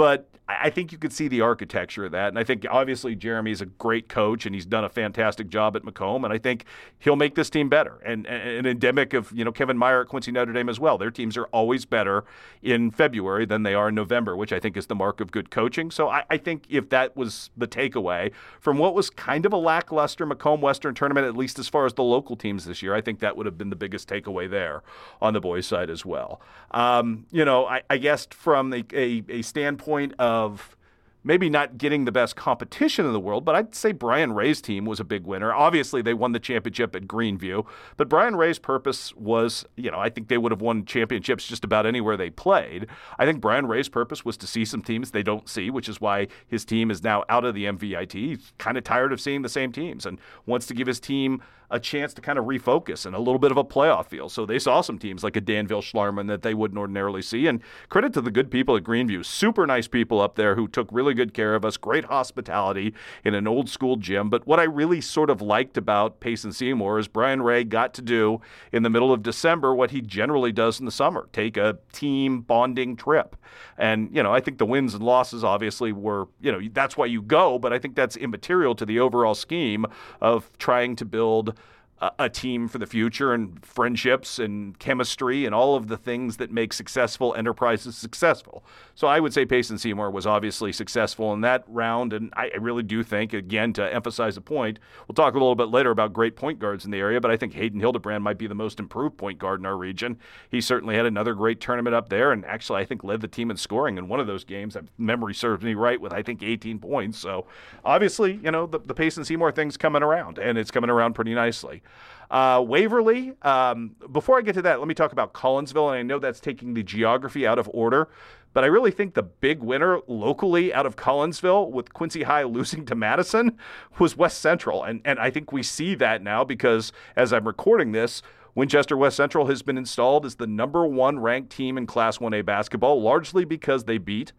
But 0.00 0.30
I 0.48 0.70
think 0.70 0.92
you 0.92 0.98
could 0.98 1.12
see 1.12 1.28
the 1.28 1.42
architecture 1.42 2.06
of 2.06 2.12
that. 2.12 2.28
And 2.28 2.38
I 2.38 2.44
think 2.44 2.66
obviously 2.68 3.14
Jeremy 3.14 3.50
is 3.50 3.60
a 3.60 3.66
great 3.66 4.08
coach 4.08 4.46
and 4.46 4.54
he's 4.54 4.64
done 4.66 4.84
a 4.84 4.88
fantastic 4.88 5.48
job 5.48 5.76
at 5.76 5.84
Macomb. 5.84 6.24
And 6.24 6.32
I 6.32 6.38
think 6.38 6.64
he'll 6.98 7.16
make 7.16 7.34
this 7.34 7.50
team 7.50 7.68
better. 7.68 8.00
And, 8.04 8.26
an 8.26 8.66
endemic 8.66 9.12
of, 9.12 9.30
you 9.32 9.44
know, 9.44 9.52
Kevin 9.52 9.76
Meyer 9.76 10.00
at 10.02 10.08
Quincy 10.08 10.32
Notre 10.32 10.52
Dame 10.52 10.68
as 10.68 10.80
well. 10.80 10.96
Their 10.96 11.10
teams 11.10 11.36
are 11.36 11.44
always 11.46 11.84
better 11.84 12.24
in 12.62 12.90
February 12.90 13.44
than 13.44 13.62
they 13.62 13.74
are 13.74 13.90
in 13.90 13.94
November, 13.94 14.36
which 14.36 14.52
I 14.52 14.58
think 14.60 14.76
is 14.76 14.86
the 14.86 14.94
mark 14.94 15.20
of 15.20 15.30
good 15.30 15.50
coaching. 15.50 15.90
So 15.90 16.08
I, 16.08 16.24
I 16.30 16.38
think 16.38 16.64
if 16.70 16.88
that 16.88 17.16
was 17.16 17.50
the 17.56 17.68
takeaway 17.68 18.32
from 18.58 18.78
what 18.78 18.94
was 18.94 19.10
kind 19.10 19.44
of 19.44 19.52
a 19.52 19.56
lackluster 19.56 20.24
Macomb 20.24 20.60
Western 20.60 20.94
tournament, 20.94 21.26
at 21.26 21.36
least 21.36 21.58
as 21.58 21.68
far 21.68 21.84
as 21.84 21.92
the 21.94 22.04
local 22.04 22.36
teams 22.36 22.64
this 22.64 22.82
year, 22.82 22.94
I 22.94 23.02
think 23.02 23.20
that 23.20 23.36
would 23.36 23.46
have 23.46 23.58
been 23.58 23.70
the 23.70 23.76
biggest 23.76 24.08
takeaway 24.08 24.48
there 24.48 24.82
on 25.20 25.34
the 25.34 25.40
boys' 25.40 25.66
side 25.66 25.90
as 25.90 26.06
well. 26.06 26.40
Um, 26.70 27.26
you 27.30 27.44
know, 27.44 27.66
I, 27.66 27.82
I 27.90 27.98
guess 27.98 28.26
from 28.30 28.72
a, 28.72 28.84
a, 28.92 29.22
a 29.28 29.42
standpoint 29.42 29.89
of 29.90 30.14
of 30.18 30.76
maybe 31.22 31.50
not 31.50 31.78
getting 31.78 32.04
the 32.04 32.12
best 32.12 32.36
competition 32.36 33.06
in 33.06 33.12
the 33.12 33.20
world, 33.20 33.44
but 33.44 33.54
I'd 33.54 33.74
say 33.74 33.92
Brian 33.92 34.32
Ray's 34.32 34.60
team 34.60 34.84
was 34.84 35.00
a 35.00 35.04
big 35.04 35.24
winner. 35.24 35.52
Obviously, 35.52 36.02
they 36.02 36.14
won 36.14 36.32
the 36.32 36.40
championship 36.40 36.96
at 36.96 37.06
Greenview, 37.06 37.66
but 37.96 38.08
Brian 38.08 38.36
Ray's 38.36 38.58
purpose 38.58 39.14
was, 39.14 39.64
you 39.76 39.90
know, 39.90 39.98
I 39.98 40.08
think 40.08 40.28
they 40.28 40.38
would 40.38 40.52
have 40.52 40.62
won 40.62 40.84
championships 40.84 41.46
just 41.46 41.64
about 41.64 41.86
anywhere 41.86 42.16
they 42.16 42.30
played. 42.30 42.86
I 43.18 43.26
think 43.26 43.40
Brian 43.40 43.66
Ray's 43.66 43.88
purpose 43.88 44.24
was 44.24 44.36
to 44.38 44.46
see 44.46 44.64
some 44.64 44.82
teams 44.82 45.10
they 45.10 45.22
don't 45.22 45.48
see, 45.48 45.70
which 45.70 45.88
is 45.88 46.00
why 46.00 46.28
his 46.46 46.64
team 46.64 46.90
is 46.90 47.02
now 47.02 47.24
out 47.28 47.44
of 47.44 47.54
the 47.54 47.64
MVIT. 47.64 48.12
He's 48.12 48.52
kind 48.58 48.78
of 48.78 48.84
tired 48.84 49.12
of 49.12 49.20
seeing 49.20 49.42
the 49.42 49.48
same 49.48 49.72
teams 49.72 50.06
and 50.06 50.18
wants 50.46 50.66
to 50.66 50.74
give 50.74 50.86
his 50.86 51.00
team 51.00 51.42
a 51.70 51.78
chance 51.78 52.12
to 52.14 52.20
kind 52.20 52.38
of 52.38 52.46
refocus 52.46 53.06
and 53.06 53.14
a 53.14 53.18
little 53.18 53.38
bit 53.38 53.50
of 53.50 53.56
a 53.56 53.64
playoff 53.64 54.06
feel. 54.06 54.28
So 54.28 54.44
they 54.44 54.58
saw 54.58 54.80
some 54.80 54.98
teams 54.98 55.22
like 55.22 55.36
a 55.36 55.40
Danville 55.40 55.82
Schlarman 55.82 56.26
that 56.26 56.42
they 56.42 56.52
wouldn't 56.52 56.78
ordinarily 56.78 57.22
see. 57.22 57.46
And 57.46 57.62
credit 57.88 58.12
to 58.14 58.20
the 58.20 58.30
good 58.30 58.50
people 58.50 58.76
at 58.76 58.82
Greenview. 58.82 59.24
Super 59.24 59.66
nice 59.66 59.86
people 59.86 60.20
up 60.20 60.34
there 60.34 60.56
who 60.56 60.66
took 60.66 60.88
really 60.90 61.09
good 61.14 61.34
care 61.34 61.54
of 61.54 61.64
us, 61.64 61.76
great 61.76 62.04
hospitality 62.04 62.94
in 63.24 63.34
an 63.34 63.46
old 63.46 63.68
school 63.68 63.96
gym. 63.96 64.30
But 64.30 64.46
what 64.46 64.60
I 64.60 64.64
really 64.64 65.00
sort 65.00 65.30
of 65.30 65.40
liked 65.40 65.76
about 65.76 66.20
Payson 66.20 66.52
Seymour 66.52 66.98
is 66.98 67.08
Brian 67.08 67.42
Ray 67.42 67.64
got 67.64 67.94
to 67.94 68.02
do 68.02 68.40
in 68.72 68.82
the 68.82 68.90
middle 68.90 69.12
of 69.12 69.22
December 69.22 69.74
what 69.74 69.90
he 69.90 70.00
generally 70.00 70.52
does 70.52 70.80
in 70.80 70.86
the 70.86 70.92
summer 70.92 71.28
take 71.32 71.56
a 71.56 71.78
team 71.92 72.40
bonding 72.40 72.96
trip. 72.96 73.36
And, 73.78 74.14
you 74.14 74.22
know, 74.22 74.32
I 74.32 74.40
think 74.40 74.58
the 74.58 74.66
wins 74.66 74.94
and 74.94 75.02
losses 75.02 75.42
obviously 75.42 75.92
were, 75.92 76.28
you 76.40 76.52
know, 76.52 76.60
that's 76.72 76.96
why 76.96 77.06
you 77.06 77.22
go, 77.22 77.58
but 77.58 77.72
I 77.72 77.78
think 77.78 77.94
that's 77.94 78.16
immaterial 78.16 78.74
to 78.74 78.84
the 78.84 79.00
overall 79.00 79.34
scheme 79.34 79.86
of 80.20 80.50
trying 80.58 80.96
to 80.96 81.04
build 81.04 81.58
a, 82.00 82.30
team 82.30 82.68
for 82.68 82.78
the 82.78 82.86
future 82.86 83.34
and 83.34 83.64
friendships 83.64 84.38
and 84.38 84.78
chemistry 84.78 85.44
and 85.44 85.54
all 85.54 85.74
of 85.74 85.88
the 85.88 85.98
things 85.98 86.38
that 86.38 86.50
make 86.50 86.72
successful 86.72 87.34
enterprises 87.34 87.96
successful. 87.96 88.64
So 88.94 89.06
I 89.06 89.20
would 89.20 89.34
say 89.34 89.44
Payson 89.44 89.78
Seymour 89.78 90.10
was 90.10 90.26
obviously 90.26 90.72
successful 90.72 91.32
in 91.34 91.42
that 91.42 91.64
round, 91.66 92.12
and 92.12 92.32
I 92.34 92.50
really 92.58 92.82
do 92.82 93.02
think, 93.02 93.34
again, 93.34 93.72
to 93.74 93.94
emphasize 93.94 94.36
a 94.36 94.40
point, 94.40 94.78
we'll 95.06 95.14
talk 95.14 95.34
a 95.34 95.38
little 95.38 95.54
bit 95.54 95.68
later 95.68 95.90
about 95.90 96.12
great 96.12 96.36
point 96.36 96.58
guards 96.58 96.84
in 96.84 96.90
the 96.90 96.98
area, 96.98 97.20
but 97.20 97.30
I 97.30 97.36
think 97.36 97.52
Hayden 97.54 97.80
Hildebrand 97.80 98.24
might 98.24 98.38
be 98.38 98.46
the 98.46 98.54
most 98.54 98.80
improved 98.80 99.18
point 99.18 99.38
guard 99.38 99.60
in 99.60 99.66
our 99.66 99.76
region. 99.76 100.18
He 100.50 100.60
certainly 100.60 100.94
had 100.94 101.06
another 101.06 101.34
great 101.34 101.60
tournament 101.60 101.94
up 101.94 102.08
there, 102.08 102.32
and 102.32 102.46
actually 102.46 102.80
I 102.80 102.84
think 102.86 103.04
led 103.04 103.20
the 103.20 103.28
team 103.28 103.50
in 103.50 103.56
scoring 103.58 103.98
in 103.98 104.08
one 104.08 104.20
of 104.20 104.26
those 104.26 104.44
games. 104.44 104.76
Memory 104.96 105.34
serves 105.34 105.62
me 105.62 105.74
right, 105.74 106.00
with 106.00 106.12
I 106.12 106.22
think 106.22 106.42
18 106.42 106.78
points. 106.78 107.18
So 107.18 107.46
obviously, 107.84 108.40
you 108.42 108.50
know, 108.50 108.66
the, 108.66 108.78
the 108.78 108.94
Payson 108.94 109.24
Seymour 109.24 109.52
thing's 109.52 109.76
coming 109.76 110.02
around, 110.02 110.38
and 110.38 110.56
it's 110.56 110.70
coming 110.70 110.88
around 110.88 111.14
pretty 111.14 111.34
nicely. 111.34 111.82
Uh, 112.30 112.62
Waverly, 112.64 113.32
um, 113.42 113.96
before 114.12 114.38
I 114.38 114.42
get 114.42 114.54
to 114.54 114.62
that, 114.62 114.78
let 114.78 114.86
me 114.86 114.94
talk 114.94 115.12
about 115.12 115.32
Collinsville. 115.32 115.88
And 115.88 115.98
I 115.98 116.02
know 116.02 116.20
that's 116.20 116.38
taking 116.38 116.74
the 116.74 116.82
geography 116.82 117.44
out 117.44 117.58
of 117.58 117.68
order, 117.74 118.08
but 118.52 118.62
I 118.62 118.68
really 118.68 118.92
think 118.92 119.14
the 119.14 119.22
big 119.22 119.60
winner 119.60 120.00
locally 120.06 120.72
out 120.72 120.86
of 120.86 120.94
Collinsville 120.94 121.70
with 121.70 121.92
Quincy 121.92 122.22
High 122.22 122.42
losing 122.44 122.86
to 122.86 122.94
Madison 122.94 123.58
was 123.98 124.16
West 124.16 124.40
Central. 124.40 124.84
And, 124.84 125.00
and 125.04 125.18
I 125.18 125.30
think 125.30 125.50
we 125.50 125.64
see 125.64 125.96
that 125.96 126.22
now 126.22 126.44
because 126.44 126.92
as 127.16 127.32
I'm 127.32 127.46
recording 127.46 127.92
this, 127.92 128.22
Winchester 128.54 128.96
West 128.96 129.16
Central 129.16 129.46
has 129.46 129.62
been 129.62 129.78
installed 129.78 130.26
as 130.26 130.36
the 130.36 130.46
number 130.46 130.86
one 130.86 131.18
ranked 131.20 131.50
team 131.50 131.78
in 131.78 131.86
Class 131.86 132.18
1A 132.18 132.44
basketball, 132.44 133.00
largely 133.00 133.44
because 133.44 133.84
they 133.84 133.98
beat 133.98 134.32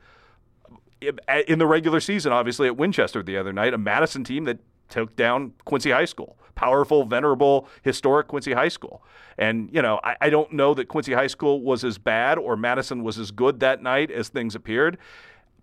in 1.47 1.59
the 1.59 1.65
regular 1.65 1.99
season, 1.99 2.31
obviously, 2.31 2.67
at 2.67 2.77
Winchester 2.77 3.23
the 3.23 3.37
other 3.37 3.51
night, 3.51 3.73
a 3.73 3.77
Madison 3.77 4.23
team 4.23 4.43
that 4.43 4.59
took 4.91 5.15
down 5.15 5.53
Quincy 5.65 5.91
High 5.91 6.05
School, 6.05 6.37
powerful, 6.55 7.05
venerable, 7.05 7.67
historic 7.81 8.27
Quincy 8.27 8.53
High 8.53 8.67
School. 8.67 9.03
And, 9.37 9.69
you 9.73 9.81
know, 9.81 9.99
I, 10.03 10.15
I, 10.21 10.29
don't 10.29 10.51
know 10.51 10.73
that 10.75 10.87
Quincy 10.87 11.13
High 11.13 11.27
School 11.27 11.61
was 11.61 11.83
as 11.83 11.97
bad 11.97 12.37
or 12.37 12.55
Madison 12.55 13.03
was 13.03 13.17
as 13.17 13.31
good 13.31 13.61
that 13.61 13.81
night 13.81 14.11
as 14.11 14.29
things 14.29 14.53
appeared. 14.53 14.97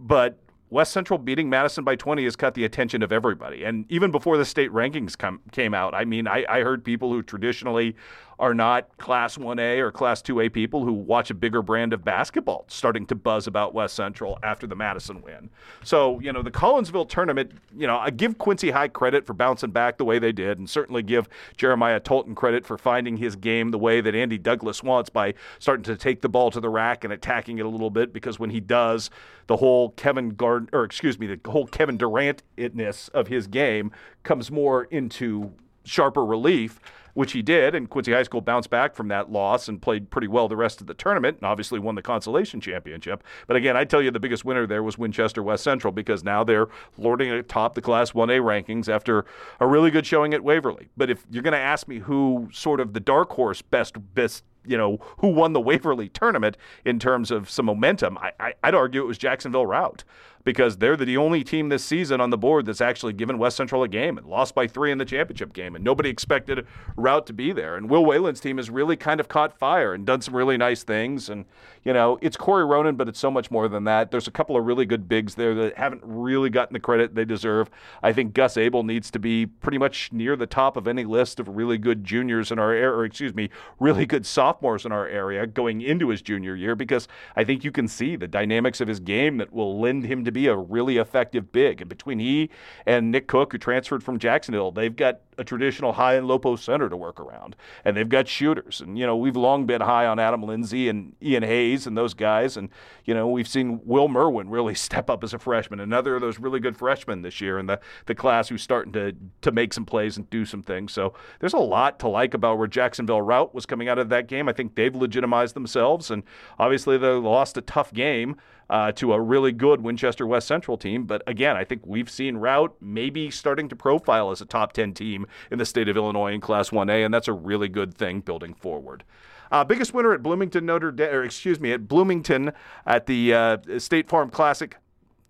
But 0.01 0.39
West 0.71 0.93
Central 0.93 1.19
beating 1.19 1.49
Madison 1.49 1.85
by 1.85 1.97
20 1.97 2.25
has 2.25 2.37
caught 2.37 2.55
the 2.55 2.65
attention 2.65 3.03
of 3.03 3.13
everybody. 3.13 3.65
And 3.65 3.85
even 3.89 4.11
before 4.11 4.37
the 4.37 4.45
state 4.45 4.71
rankings 4.71 5.17
come, 5.17 5.41
came 5.53 5.75
out, 5.75 5.95
I 5.95 6.05
mean, 6.05 6.27
I, 6.27 6.45
I 6.49 6.61
heard 6.63 6.85
people 6.85 7.11
who 7.11 7.23
traditionally 7.23 7.97
are 8.39 8.55
not 8.55 8.97
Class 8.99 9.37
1A 9.37 9.79
or 9.79 9.91
Class 9.91 10.23
2A 10.23 10.53
people 10.53 10.85
who 10.85 10.93
watch 10.93 11.31
a 11.31 11.35
bigger 11.35 11.61
brand 11.63 11.93
of 11.93 12.05
basketball 12.05 12.65
starting 12.69 13.05
to 13.07 13.15
buzz 13.15 13.47
about 13.47 13.75
West 13.75 13.95
Central 13.95 14.39
after 14.43 14.67
the 14.67 14.77
Madison 14.77 15.23
win. 15.23 15.51
So, 15.83 16.21
you 16.21 16.33
know, 16.33 16.43
the 16.43 16.51
Collinsville 16.51 17.09
tournament, 17.09 17.53
you 17.77 17.87
know, 17.87 17.99
I 17.99 18.11
give 18.11 18.39
Quincy 18.39 18.71
High 18.71 18.89
credit 18.89 19.27
for 19.27 19.33
bouncing 19.33 19.71
back 19.71 19.99
the 19.99 20.05
way 20.05 20.19
they 20.19 20.33
did, 20.33 20.59
and 20.59 20.71
certainly 20.71 21.03
give 21.03 21.29
Jeremiah 21.57 22.01
Tolton 22.01 22.37
credit 22.37 22.65
for 22.65 22.79
finding 22.79 23.17
his 23.17 23.35
game 23.35 23.71
the 23.71 23.79
way 23.79 24.01
that 24.01 24.15
Andy 24.15 24.39
Douglas 24.39 24.83
wants 24.83 25.11
by 25.11 25.35
starting 25.59 25.85
to 25.85 25.97
take 25.97 26.21
the 26.21 26.29
ball 26.29 26.51
to 26.51 26.61
the 26.61 26.69
rack 26.69 27.05
and 27.05 27.13
attacking 27.13 27.59
it 27.59 27.67
a 27.67 27.69
little 27.69 27.91
bit 27.91 28.13
because 28.13 28.39
when 28.39 28.51
he 28.51 28.61
does, 28.61 29.11
the 29.49 29.57
whole 29.57 29.91
Kevin 29.91 30.31
Gard 30.31 30.69
or 30.73 30.85
excuse 30.85 31.19
me, 31.19 31.27
the 31.27 31.51
whole 31.51 31.67
Kevin 31.67 31.97
Durant 31.97 32.43
itness 32.57 33.09
of 33.11 33.29
his 33.29 33.47
game 33.47 33.91
comes 34.23 34.51
more 34.51 34.85
into 34.85 35.53
sharper 35.85 36.25
relief 36.25 36.81
which 37.19 37.33
he 37.33 37.43
did. 37.43 37.75
And 37.75 37.91
Quincy 37.91 38.13
High 38.13 38.23
School 38.23 38.41
bounced 38.41 38.71
back 38.71 38.95
from 38.95 39.09
that 39.09 39.33
loss 39.33 39.67
and 39.67 39.83
played 39.83 40.09
pretty 40.09 40.29
well 40.29 40.47
the 40.47 40.55
rest 40.55 40.81
of 40.81 40.87
the 40.87 40.95
tournament 40.95 41.39
and 41.39 41.47
obviously 41.47 41.81
won 41.81 41.97
the 41.97 42.03
consolation 42.03 42.61
championship. 42.61 43.25
But 43.49 43.57
again, 43.57 43.77
I 43.77 43.83
tell 43.83 44.01
you, 44.01 44.13
the 44.13 44.21
biggest 44.21 44.45
winner 44.45 44.69
there 44.69 44.85
was 44.85 44.99
Winchester 44.99 45.43
West 45.43 45.65
Central 45.65 45.93
because 45.93 46.23
now 46.23 46.45
they're 46.45 46.69
lording 46.97 47.33
atop 47.33 47.75
the 47.75 47.83
Class 47.83 48.13
1A 48.13 48.41
rankings 48.41 48.89
after 48.89 49.25
a 49.59 49.67
really 49.67 49.91
good 49.91 50.07
showing 50.07 50.33
at 50.33 50.45
Waverly. 50.45 50.91
But 50.97 51.11
if 51.11 51.27
you're 51.29 51.43
going 51.43 51.55
to 51.55 51.59
ask 51.59 51.89
me 51.89 51.99
who 51.99 52.49
sort 52.53 52.79
of 52.79 52.93
the 52.93 53.01
dark 53.01 53.31
horse 53.31 53.63
best 53.63 53.97
best 54.15 54.45
you 54.65 54.77
know, 54.77 54.99
who 55.19 55.29
won 55.29 55.55
the 55.55 55.61
Waverly 55.61 56.11
tournament 56.11 56.57
in 56.85 56.99
terms 56.99 57.31
of 57.31 57.49
some 57.49 57.65
momentum, 57.67 58.19
I, 58.19 58.33
I, 58.39 58.53
would 58.67 58.75
argue 58.75 59.01
it 59.01 59.07
was 59.07 59.17
Jacksonville 59.17 59.67
Routt 59.67 60.05
because 60.49 60.79
they're 60.79 60.97
the 60.97 61.19
only 61.19 61.45
team 61.45 61.69
this 61.69 61.85
season 61.85 62.23
on 62.23 62.31
the 62.31 62.39
board 62.39 62.65
that's 62.65 62.81
actually 62.81 63.13
given 63.13 63.37
West 63.37 63.55
Central 63.55 63.83
a 63.83 63.89
game 63.89 64.17
and 64.17 64.27
lost 64.27 64.55
by 64.55 64.67
three 64.67 64.91
in 64.91 64.97
the 64.97 65.05
championship 65.05 65.53
game. 65.53 65.75
And 65.75 65.85
nobody 65.85 66.09
expected 66.09 66.67
Routt 66.97 67.27
to 67.27 67.35
be 67.35 67.53
there. 67.53 67.77
And 67.77 67.91
Will 67.91 68.03
Whalen's 68.03 68.41
team 68.41 68.57
has 68.57 68.71
really 68.71 68.97
kind 68.97 69.21
of 69.21 69.29
caught 69.29 69.59
fire 69.59 69.93
and 69.93 70.07
done 70.07 70.23
some 70.23 70.35
really 70.35 70.57
nice 70.57 70.85
things. 70.85 71.29
And, 71.29 71.45
you 71.85 71.93
know, 71.93 72.19
it's 72.23 72.35
Corey 72.35 72.65
Ronan, 72.65 72.97
but 72.97 73.11
it's 73.11 73.19
so 73.19 73.31
much 73.31 73.51
more 73.51 73.69
than 73.69 73.85
that. 73.85 74.11
There's 74.11 74.27
a 74.27 74.31
couple 74.31 74.57
of 74.57 74.65
really 74.65 74.87
good 74.87 75.07
bigs 75.07 75.35
there 75.35 75.55
that 75.55 75.77
haven't 75.77 76.01
really 76.03 76.49
gotten 76.49 76.73
the 76.73 76.81
credit 76.81 77.15
they 77.15 77.27
deserve. 77.27 77.69
I 78.03 78.15
think 78.15 78.33
Gus 78.33 78.57
Abel 78.57 78.83
needs 78.85 79.11
to 79.11 79.19
be 79.19 79.45
pretty 79.45 79.77
much 79.77 80.15
near 80.15 80.35
the 80.35 80.47
top 80.47 80.79
of 80.79 80.89
any 80.89 81.05
list 81.05 81.41
of 81.41 81.49
really 81.49 81.77
good 81.77 82.05
juniors 82.05 82.51
in 82.51 82.59
our 82.59 82.73
area, 82.73 82.89
or 82.89 83.05
excuse 83.05 83.35
me, 83.35 83.51
really 83.79 84.07
good 84.07 84.25
sophomores 84.25 84.87
in 84.87 84.93
our 84.93 85.07
area 85.07 85.47
going 85.47 85.83
into 85.83 86.09
his 86.09 86.23
junior 86.23 86.57
year 86.57 86.75
because 86.75 87.07
I 87.37 87.45
think 87.45 87.65
you 87.65 87.71
can 87.71 87.87
see 87.87 88.17
the 88.17 88.29
dynamics 88.29 88.81
of 88.81 88.89
his 88.89 88.99
game 88.99 89.37
that 89.37 89.53
will 89.53 89.79
lend 89.79 90.07
him 90.07 90.25
to 90.25 90.33
be 90.33 90.38
a 90.47 90.57
really 90.57 90.97
effective 90.97 91.53
big. 91.53 91.81
And 91.81 91.89
between 91.89 92.19
he 92.19 92.51
and 92.87 93.11
Nick 93.11 93.27
Cook, 93.27 93.53
who 93.53 93.59
transferred 93.59 94.03
from 94.03 94.19
Jacksonville, 94.19 94.71
they've 94.71 94.95
got 94.95 95.21
a 95.39 95.45
traditional 95.45 95.93
high 95.93 96.15
and 96.15 96.27
low 96.27 96.39
post 96.39 96.65
center 96.65 96.89
to 96.89 96.97
work 96.97 97.21
around. 97.21 97.57
And 97.85 97.97
they've 97.97 98.09
got 98.09 98.27
shooters. 98.27 98.81
And, 98.81 98.99
you 98.99 99.07
know, 99.07 99.17
we've 99.17 99.37
long 99.37 99.67
been 99.67 99.81
high 99.81 100.07
on 100.07 100.19
Adam 100.19 100.43
Lindsay 100.43 100.89
and 100.89 101.15
Ian 101.23 101.45
Hayes 101.45 101.87
and 101.87 101.97
those 101.97 102.13
guys. 102.13 102.57
And, 102.57 102.69
you 103.05 103.15
know, 103.15 103.29
we've 103.29 103.49
seen 103.49 103.81
Will 103.85 104.09
Merwin 104.09 104.51
really 104.51 104.75
step 104.89 105.09
up 105.09 105.23
as 105.23 105.33
a 105.33 105.39
freshman, 105.39 105.81
another 105.81 106.17
of 106.17 106.21
those 106.21 106.39
really 106.39 106.61
good 106.61 106.77
freshmen 106.77 107.23
this 107.23 107.41
year 107.41 107.59
in 107.59 107.67
the, 107.67 107.81
the 108.07 108.15
class 108.15 108.49
who's 108.49 108.63
starting 108.63 108.93
to, 108.93 109.15
to 109.43 109.53
make 109.53 109.73
some 109.73 109.87
plays 109.87 110.17
and 110.17 110.29
do 110.29 110.45
some 110.45 110.63
things. 110.63 110.93
So 110.93 111.15
there's 111.39 111.55
a 111.55 111.59
lot 111.59 111.99
to 112.01 112.09
like 112.09 112.35
about 112.35 112.59
where 112.59 112.67
Jacksonville 112.67 113.23
Routt 113.23 113.55
was 113.55 113.65
coming 113.65 113.89
out 113.89 113.99
of 113.99 114.09
that 114.09 114.27
game. 114.27 114.49
I 114.49 114.53
think 114.53 114.75
they've 114.75 114.95
legitimized 114.95 115.55
themselves. 115.55 116.11
And 116.11 116.25
obviously, 116.59 116.99
they 116.99 117.09
lost 117.09 117.57
a 117.57 117.63
tough 117.63 117.93
game 117.93 118.37
uh, 118.71 118.93
to 118.93 119.13
a 119.13 119.21
really 119.21 119.53
good 119.53 119.81
Winchester 119.81 120.27
West 120.27 120.47
Central 120.47 120.77
team. 120.77 121.05
But 121.05 121.23
again, 121.27 121.57
I 121.57 121.65
think 121.65 121.87
we've 121.87 122.11
seen 122.11 122.37
Routt 122.37 122.73
maybe 122.81 123.31
starting 123.31 123.69
to 123.69 123.77
profile 123.77 124.31
as 124.31 124.41
a 124.41 124.47
top 124.47 124.73
10 124.73 124.95
team 124.95 125.27
in 125.51 125.59
the 125.59 125.67
state 125.67 125.89
of 125.89 125.97
Illinois 125.97 126.33
in 126.33 126.41
Class 126.41 126.71
1A, 126.71 127.05
and 127.05 127.13
that's 127.13 127.29
a 127.29 127.33
really 127.33 127.69
good 127.69 127.95
thing 127.95 128.21
building 128.21 128.55
forward. 128.55 129.05
Uh, 129.51 129.65
biggest 129.65 129.95
winner 129.95 130.13
at 130.13 130.23
Bloomington 130.23 130.67
Notre 130.67 130.93
Dame, 130.93 131.15
or 131.15 131.25
excuse 131.25 131.59
me, 131.59 131.73
at 131.73 131.89
Bloomington 131.89 132.53
at 132.87 133.07
the 133.07 133.33
uh, 133.33 133.57
State 133.79 134.09
Farm 134.09 134.31
Classic. 134.31 134.77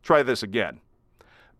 Try 0.03 0.23
this 0.23 0.43
again. 0.43 0.81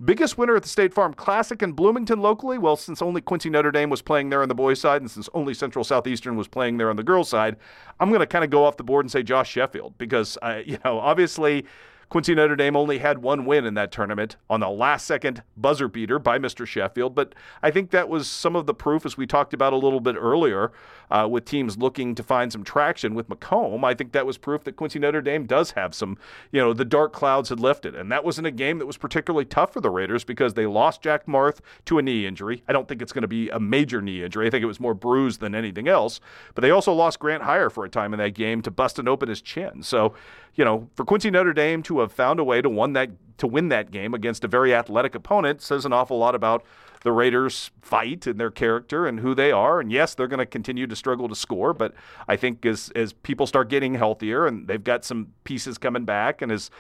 Biggest 0.05 0.39
winner 0.39 0.55
at 0.55 0.63
the 0.63 0.69
State 0.69 0.95
Farm 0.95 1.13
Classic 1.13 1.61
in 1.61 1.73
Bloomington 1.73 2.21
locally? 2.21 2.57
Well, 2.57 2.77
since 2.77 3.03
only 3.03 3.21
Quincy 3.21 3.51
Notre 3.51 3.73
Dame 3.73 3.91
was 3.91 4.01
playing 4.01 4.31
there 4.31 4.43
on 4.43 4.49
the 4.49 4.55
boys' 4.55 4.81
side, 4.81 5.03
and 5.03 5.11
since 5.11 5.29
only 5.35 5.55
Central 5.55 5.85
Southeastern 5.85 6.37
was 6.37 6.47
playing 6.47 6.77
there 6.77 6.89
on 6.89 6.95
the 6.95 7.03
girls' 7.03 7.29
side, 7.29 7.57
I'm 7.99 8.11
going 8.11 8.21
to 8.21 8.27
kind 8.27 8.45
of 8.45 8.51
go 8.51 8.65
off 8.65 8.77
the 8.77 8.85
board 8.85 9.05
and 9.05 9.11
say 9.11 9.25
Josh 9.25 9.51
Sheffield 9.51 9.99
because, 9.99 10.39
uh, 10.41 10.63
you 10.67 10.79
know, 10.85 11.01
obviously 11.01 11.67
Quincy 12.09 12.35
Notre 12.35 12.57
Dame 12.57 12.75
only 12.75 12.99
had 12.99 13.19
one 13.19 13.45
win 13.45 13.67
in 13.67 13.75
that 13.75 13.93
tournament 13.93 14.37
on 14.49 14.61
the 14.61 14.71
last 14.71 15.07
second 15.07 15.43
buzzer 15.57 15.89
beater 15.89 16.19
by 16.19 16.39
Mr. 16.39 16.67
Sheffield, 16.67 17.15
but 17.15 17.35
I 17.63 17.71
think 17.71 17.91
that 17.91 18.09
was 18.09 18.29
some 18.29 18.57
of 18.57 18.65
the 18.67 18.73
proof, 18.73 19.05
as 19.05 19.19
we 19.19 19.27
talked 19.27 19.53
about 19.53 19.75
a 19.75 19.77
little 19.77 20.01
bit 20.01 20.17
earlier, 20.17 20.73
uh, 21.11 21.27
with 21.31 21.45
teams 21.45 21.77
looking 21.77 22.15
to 22.15 22.23
find 22.23 22.53
some 22.53 22.65
traction 22.65 23.15
with 23.15 23.29
Macomb. 23.29 23.85
I 23.85 23.95
think 23.95 24.13
that 24.13 24.27
was 24.27 24.39
proof 24.39 24.65
that 24.65 24.77
Quincy 24.77 24.99
Notre 24.99 25.21
Dame 25.21 25.47
does 25.47 25.73
have 25.73 25.95
some, 25.95 26.17
you 26.53 26.61
know, 26.61 26.73
the 26.73 26.85
dark 26.85 27.13
clouds 27.13 27.49
had 27.49 27.61
lifted. 27.61 27.95
And 27.95 28.11
that 28.13 28.25
wasn't 28.25 28.47
a 28.47 28.51
game 28.51 28.79
that 28.79 28.87
was 28.87 28.97
particularly 28.97 29.45
tough 29.45 29.73
for 29.73 29.81
the 29.81 29.91
Raiders 29.91 30.25
because 30.25 30.55
they 30.55 30.67
lost 30.67 31.03
Jack 31.03 31.27
Marth 31.27 31.59
to 31.87 31.99
a 31.99 32.03
knee 32.03 32.27
injury. 32.27 32.63
I 32.69 32.73
don't 32.73 32.89
think 32.89 33.03
it's 33.03 33.13
going 33.13 33.23
to 33.23 33.29
be 33.29 33.49
a 33.51 33.61
major 33.61 34.01
knee 34.01 34.23
injury. 34.23 34.47
I 34.47 34.51
think 34.51 34.63
it 34.63 34.67
was 34.67 34.81
more 34.81 34.95
bruised 34.95 35.41
than 35.41 35.55
anything 35.55 35.89
else. 35.89 36.21
But 36.55 36.63
they 36.63 36.71
also 36.71 36.93
lost 36.93 37.19
Grant 37.19 37.43
Heyer 37.43 37.71
for 37.71 37.85
a 37.85 37.89
time 37.89 38.13
in 38.13 38.19
that 38.19 38.35
game 38.35 38.63
to 38.63 38.71
busting 38.71 39.09
open 39.09 39.29
his 39.29 39.41
chin. 39.41 39.83
So, 39.83 40.15
you 40.55 40.65
know, 40.65 40.89
for 40.95 41.05
Quincy 41.05 41.31
Notre 41.31 41.53
Dame 41.53 41.83
to 41.85 42.01
have 42.01 42.13
found 42.13 42.41
a 42.41 42.45
way 42.45 42.61
to 42.63 42.69
win 42.69 42.93
that 42.95 43.11
to 43.39 43.47
win 43.47 43.69
that 43.69 43.91
game 43.93 44.15
against 44.15 44.43
a 44.43 44.49
very 44.49 44.75
athletic 44.75 45.15
opponent 45.15 45.63
says 45.63 45.85
an 45.85 45.93
awful 45.93 46.19
lot 46.19 46.35
about 46.35 46.65
the 47.05 47.13
Raiders' 47.13 47.71
fight 47.81 48.27
and 48.27 48.41
their 48.41 48.51
character 48.51 49.07
and 49.07 49.21
who 49.21 49.35
they 49.35 49.53
are. 49.53 49.79
And 49.79 49.93
yes, 49.93 50.15
they're 50.15 50.27
going 50.27 50.41
to 50.41 50.47
continue 50.47 50.89
to 50.89 50.97
struggle 50.97 51.29
to 51.29 51.37
score, 51.37 51.73
but 51.73 51.95
I 52.27 52.37
think 52.37 52.67
as 52.67 52.91
as 52.97 53.13
people 53.13 53.47
start 53.47 53.69
getting 53.69 53.95
healthier 53.95 54.47
and 54.47 54.67
they've 54.67 54.83
got 54.83 55.05
some 55.05 55.33
pieces 55.45 55.79
coming 55.79 56.05
back, 56.05 56.43
and 56.43 56.51
as 56.51 56.71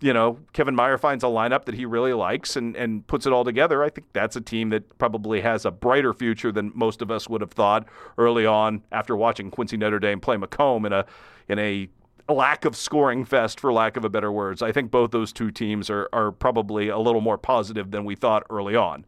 you 0.00 0.12
know, 0.12 0.40
Kevin 0.52 0.74
Meyer 0.74 0.98
finds 0.98 1.22
a 1.22 1.28
lineup 1.28 1.64
that 1.66 1.76
he 1.76 1.86
really 1.86 2.12
likes 2.12 2.56
and, 2.56 2.74
and 2.74 3.06
puts 3.06 3.24
it 3.24 3.32
all 3.32 3.44
together. 3.44 3.84
I 3.84 3.88
think 3.88 4.08
that's 4.12 4.34
a 4.34 4.40
team 4.40 4.70
that 4.70 4.98
probably 4.98 5.40
has 5.42 5.64
a 5.64 5.70
brighter 5.70 6.12
future 6.12 6.50
than 6.50 6.72
most 6.74 7.02
of 7.02 7.10
us 7.10 7.28
would 7.28 7.40
have 7.40 7.52
thought 7.52 7.86
early 8.18 8.44
on 8.44 8.82
after 8.90 9.16
watching 9.16 9.48
Quincy 9.50 9.76
Notre 9.76 10.00
Dame 10.00 10.20
play 10.20 10.36
Macomb 10.36 10.84
in 10.84 10.92
a 10.92 11.06
in 11.48 11.58
a 11.60 11.88
lack 12.28 12.64
of 12.64 12.76
scoring 12.76 13.24
fest, 13.24 13.60
for 13.60 13.72
lack 13.72 13.96
of 13.96 14.04
a 14.04 14.08
better 14.08 14.30
words. 14.30 14.62
I 14.62 14.72
think 14.72 14.90
both 14.90 15.10
those 15.10 15.32
two 15.32 15.50
teams 15.50 15.90
are, 15.90 16.08
are 16.12 16.32
probably 16.32 16.88
a 16.88 16.98
little 16.98 17.20
more 17.20 17.38
positive 17.38 17.90
than 17.90 18.04
we 18.04 18.14
thought 18.14 18.44
early 18.50 18.76
on. 18.76 19.04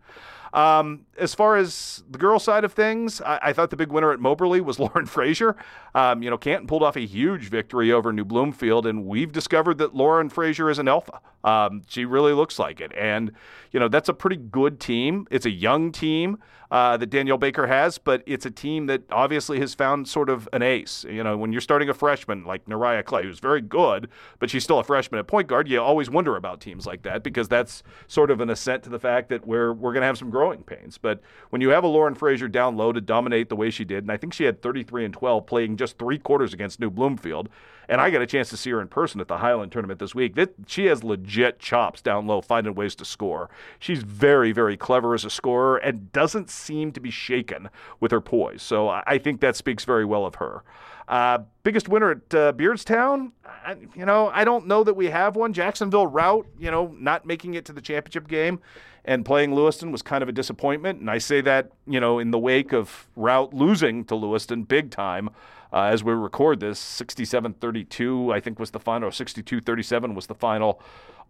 Um, 0.54 1.06
as 1.18 1.34
far 1.34 1.56
as 1.56 2.04
the 2.08 2.16
girl 2.16 2.38
side 2.38 2.62
of 2.62 2.72
things, 2.72 3.20
I, 3.20 3.40
I, 3.42 3.52
thought 3.52 3.70
the 3.70 3.76
big 3.76 3.90
winner 3.90 4.12
at 4.12 4.20
Moberly 4.20 4.60
was 4.60 4.78
Lauren 4.78 5.04
Frazier. 5.04 5.56
Um, 5.96 6.22
you 6.22 6.30
know, 6.30 6.38
Canton 6.38 6.68
pulled 6.68 6.84
off 6.84 6.94
a 6.94 7.04
huge 7.04 7.50
victory 7.50 7.90
over 7.90 8.12
New 8.12 8.24
Bloomfield, 8.24 8.86
and 8.86 9.04
we've 9.04 9.32
discovered 9.32 9.78
that 9.78 9.96
Lauren 9.96 10.28
Frazier 10.28 10.70
is 10.70 10.78
an 10.78 10.86
alpha. 10.86 11.20
Um, 11.44 11.82
she 11.86 12.04
really 12.04 12.32
looks 12.32 12.58
like 12.58 12.80
it. 12.80 12.92
And, 12.96 13.32
you 13.70 13.78
know, 13.78 13.88
that's 13.88 14.08
a 14.08 14.14
pretty 14.14 14.36
good 14.36 14.80
team. 14.80 15.28
It's 15.30 15.46
a 15.46 15.50
young 15.50 15.92
team 15.92 16.38
uh, 16.70 16.96
that 16.96 17.06
Danielle 17.06 17.38
Baker 17.38 17.66
has, 17.66 17.98
but 17.98 18.22
it's 18.26 18.46
a 18.46 18.50
team 18.50 18.86
that 18.86 19.02
obviously 19.12 19.60
has 19.60 19.74
found 19.74 20.08
sort 20.08 20.28
of 20.28 20.48
an 20.52 20.62
ace. 20.62 21.04
You 21.08 21.22
know, 21.22 21.36
when 21.36 21.52
you're 21.52 21.60
starting 21.60 21.88
a 21.88 21.94
freshman 21.94 22.44
like 22.44 22.64
Nariah 22.64 23.04
Clay, 23.04 23.22
who's 23.22 23.38
very 23.38 23.60
good, 23.60 24.08
but 24.38 24.50
she's 24.50 24.64
still 24.64 24.78
a 24.78 24.84
freshman 24.84 25.20
at 25.20 25.26
point 25.26 25.46
guard, 25.46 25.68
you 25.68 25.80
always 25.80 26.10
wonder 26.10 26.34
about 26.34 26.60
teams 26.60 26.86
like 26.86 27.02
that 27.02 27.22
because 27.22 27.48
that's 27.48 27.82
sort 28.08 28.30
of 28.30 28.40
an 28.40 28.50
assent 28.50 28.82
to 28.84 28.90
the 28.90 28.98
fact 28.98 29.28
that 29.28 29.46
we're, 29.46 29.72
we're 29.72 29.92
going 29.92 30.00
to 30.00 30.06
have 30.06 30.18
some 30.18 30.30
growing 30.30 30.62
pains. 30.62 30.98
But 30.98 31.20
when 31.50 31.60
you 31.60 31.68
have 31.68 31.84
a 31.84 31.88
Lauren 31.88 32.14
Frazier 32.14 32.48
down 32.48 32.76
low 32.76 32.92
to 32.92 33.00
dominate 33.00 33.50
the 33.50 33.56
way 33.56 33.70
she 33.70 33.84
did, 33.84 34.02
and 34.02 34.10
I 34.10 34.16
think 34.16 34.32
she 34.32 34.44
had 34.44 34.62
33 34.62 35.04
and 35.04 35.14
12 35.14 35.46
playing 35.46 35.76
just 35.76 35.98
three 35.98 36.18
quarters 36.18 36.54
against 36.54 36.80
New 36.80 36.90
Bloomfield, 36.90 37.50
and 37.88 38.00
I 38.00 38.10
got 38.10 38.22
a 38.22 38.26
chance 38.26 38.50
to 38.50 38.56
see 38.56 38.70
her 38.70 38.80
in 38.80 38.88
person 38.88 39.20
at 39.20 39.28
the 39.28 39.38
Highland 39.38 39.72
tournament 39.72 40.00
this 40.00 40.14
week. 40.14 40.34
That, 40.34 40.54
she 40.66 40.86
has 40.86 41.04
legit 41.04 41.58
chops 41.58 42.02
down 42.02 42.26
low, 42.26 42.40
finding 42.40 42.74
ways 42.74 42.94
to 42.96 43.04
score. 43.04 43.50
She's 43.78 44.02
very, 44.02 44.52
very 44.52 44.76
clever 44.76 45.14
as 45.14 45.24
a 45.24 45.30
scorer 45.30 45.76
and 45.76 46.12
doesn't 46.12 46.50
seem 46.50 46.92
to 46.92 47.00
be 47.00 47.10
shaken 47.10 47.68
with 48.00 48.12
her 48.12 48.20
poise. 48.20 48.62
So 48.62 48.88
I 48.88 49.18
think 49.18 49.40
that 49.40 49.56
speaks 49.56 49.84
very 49.84 50.04
well 50.04 50.26
of 50.26 50.36
her. 50.36 50.62
Uh, 51.06 51.38
biggest 51.62 51.88
winner 51.88 52.12
at 52.12 52.34
uh, 52.34 52.52
Beardstown? 52.54 53.32
I, 53.44 53.76
you 53.94 54.06
know, 54.06 54.30
I 54.32 54.44
don't 54.44 54.66
know 54.66 54.84
that 54.84 54.94
we 54.94 55.06
have 55.06 55.36
one. 55.36 55.52
Jacksonville 55.52 56.06
Routt, 56.06 56.46
you 56.58 56.70
know, 56.70 56.94
not 56.98 57.26
making 57.26 57.54
it 57.54 57.66
to 57.66 57.72
the 57.72 57.82
championship 57.82 58.26
game 58.26 58.60
and 59.04 59.24
playing 59.24 59.54
Lewiston 59.54 59.92
was 59.92 60.02
kind 60.02 60.22
of 60.22 60.28
a 60.28 60.32
disappointment. 60.32 61.00
And 61.00 61.10
I 61.10 61.18
say 61.18 61.40
that, 61.42 61.70
you 61.86 62.00
know, 62.00 62.18
in 62.18 62.30
the 62.30 62.38
wake 62.38 62.72
of 62.72 63.06
Routt 63.16 63.52
losing 63.52 64.04
to 64.06 64.14
Lewiston 64.14 64.64
big 64.64 64.90
time 64.90 65.30
uh, 65.74 65.82
as 65.82 66.04
we 66.04 66.12
record 66.12 66.60
this. 66.60 66.78
67 66.78 67.54
32, 67.54 68.32
I 68.32 68.40
think, 68.40 68.58
was 68.58 68.70
the 68.70 68.78
final, 68.78 69.10
62 69.10 69.60
37 69.60 70.14
was 70.14 70.26
the 70.28 70.34
final 70.34 70.80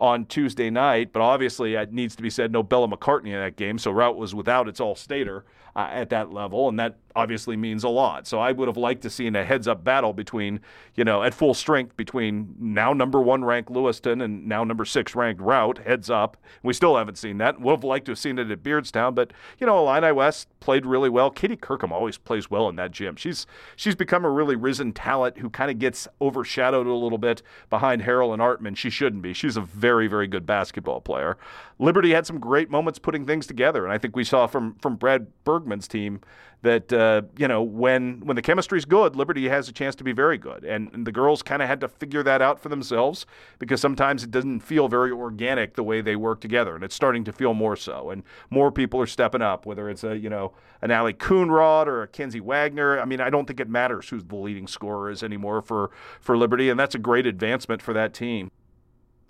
on 0.01 0.27
Tuesday 0.27 0.71
night. 0.71 1.13
But 1.13 1.23
obviously, 1.23 1.75
it 1.75 1.93
needs 1.93 2.17
to 2.17 2.23
be 2.23 2.31
said 2.31 2.53
no 2.53 2.63
Bella 2.63 2.89
McCartney 2.89 3.29
in 3.29 3.41
that 3.41 3.57
game. 3.57 3.79
So 3.79 3.93
Routt 3.93 4.17
was 4.17 4.35
without 4.35 4.69
its 4.69 4.81
all 4.81 4.95
stater 4.95 5.45
uh, 5.77 5.89
at 5.91 6.11
that 6.11 6.33
level. 6.33 6.69
And 6.69 6.79
that 6.79 6.97
obviously 7.17 7.57
means 7.57 7.85
a 7.85 7.89
lot. 7.89 8.27
So 8.27 8.41
I 8.41 8.53
would 8.53 8.69
have 8.69 8.77
liked 8.77 9.03
to 9.03 9.11
seen 9.11 9.37
a 9.37 9.45
heads 9.45 9.69
up 9.69 9.85
battle 9.85 10.13
between 10.13 10.61
you 10.97 11.05
know, 11.05 11.23
at 11.23 11.35
full 11.35 11.55
strength 11.55 11.97
between 11.97 12.55
now 12.59 12.93
number 12.93 13.21
one 13.21 13.45
ranked 13.45 13.71
Lewiston 13.71 14.21
and 14.21 14.47
now 14.47 14.63
number 14.63 14.85
six 14.85 15.15
ranked 15.15 15.41
Routt. 15.41 15.85
Heads 15.85 16.09
up. 16.09 16.37
We 16.63 16.73
still 16.73 16.97
haven't 16.97 17.19
seen 17.19 17.39
that. 17.39 17.61
Would 17.61 17.73
have 17.73 17.85
liked 17.85 18.07
to 18.07 18.13
have 18.13 18.19
seen 18.19 18.39
it 18.39 18.51
at 18.51 18.63
Beardstown, 18.63 19.15
but, 19.15 19.33
you 19.59 19.67
know, 19.67 19.79
Illini 19.79 20.13
West 20.13 20.49
played 20.61 20.87
really 20.87 21.09
well. 21.09 21.31
Katie 21.31 21.57
Kirkham 21.57 21.93
always 21.93 22.17
plays 22.17 22.51
well 22.51 22.69
in 22.69 22.77
that 22.77 22.93
gym. 22.93 23.17
She's 23.17 23.47
she's 23.75 23.97
become 23.97 24.25
a 24.25 24.31
really 24.31 24.57
risen 24.57 24.93
talent 24.93 25.39
who 25.39 25.51
kind 25.51 25.71
of 25.71 25.79
gets 25.79 26.07
overshadowed 26.21 26.87
a 26.87 26.95
little 26.95 27.19
bit 27.19 27.43
behind 27.71 28.03
Harrell 28.03 28.33
and 28.33 28.41
Artman. 28.41 28.77
She 28.77 28.91
shouldn't 28.91 29.23
be. 29.23 29.33
She's 29.33 29.57
a 29.57 29.63
very, 29.85 30.07
very 30.07 30.27
good 30.27 30.47
basketball 30.47 31.03
player. 31.03 31.37
Liberty 31.79 32.13
had 32.13 32.25
some 32.25 32.41
great 32.41 32.71
moments 32.71 32.99
putting 32.99 33.27
things 33.27 33.47
together, 33.47 33.85
and 33.85 33.93
I 33.93 33.99
think 33.99 34.17
we 34.17 34.25
saw 34.25 34.47
from 34.47 34.77
from 34.77 34.97
Brad 34.97 35.27
Bergman's 35.45 35.87
team 35.87 36.21
that 36.63 36.91
uh, 36.91 37.21
you 37.37 37.47
know 37.47 37.63
when 37.63 38.21
when 38.25 38.35
the 38.35 38.41
chemistry's 38.41 38.87
good, 38.87 39.15
Liberty 39.15 39.47
has 39.51 39.69
a 39.69 39.73
chance 39.73 39.95
to 39.97 40.05
be 40.05 40.13
very 40.13 40.39
good, 40.39 40.65
and, 40.65 40.91
and 40.95 41.07
the 41.07 41.13
girls 41.13 41.43
kind 41.43 41.61
of 41.61 41.69
had 41.69 41.83
to 41.83 41.89
figure 41.89 42.23
that 42.23 42.41
out 42.41 42.59
for 42.59 42.71
themselves 42.71 43.27
because 43.59 43.79
sometimes 43.79 44.25
it 44.25 44.31
doesn't 44.31 44.61
feel 44.61 44.89
very 44.89 45.11
organic 45.11 45.75
the 45.75 45.83
way 45.83 46.01
they 46.01 46.17
work 46.17 46.41
together, 46.41 46.75
and 46.75 46.83
it's 46.83 46.95
starting 46.95 47.23
to 47.25 47.33
feel 47.33 47.53
more 47.53 47.77
so, 47.77 48.09
and 48.09 48.23
more 48.49 48.73
people 48.73 48.99
are 49.03 49.07
stepping 49.07 49.43
up, 49.43 49.67
whether 49.67 49.91
it's 49.91 50.03
a 50.03 50.17
you 50.17 50.31
know 50.31 50.55
an 50.81 50.91
Ali 50.91 51.13
Coonrod 51.13 51.89
or 51.89 52.05
a 52.05 52.09
Kenzie 52.09 52.41
Wagner. 52.41 52.99
I 52.99 53.05
mean, 53.05 53.21
I 53.21 53.29
don't 53.29 53.45
think 53.45 53.61
it 53.61 53.69
matters 53.69 54.09
who 54.09 54.23
the 54.23 54.37
leading 54.37 54.67
scorer 54.67 55.11
is 55.11 55.23
anymore 55.23 55.61
for 55.61 55.91
for 56.21 56.39
Liberty, 56.39 56.71
and 56.71 56.81
that's 56.81 56.95
a 56.95 56.99
great 56.99 57.27
advancement 57.27 57.83
for 57.83 57.93
that 57.93 58.15
team. 58.15 58.51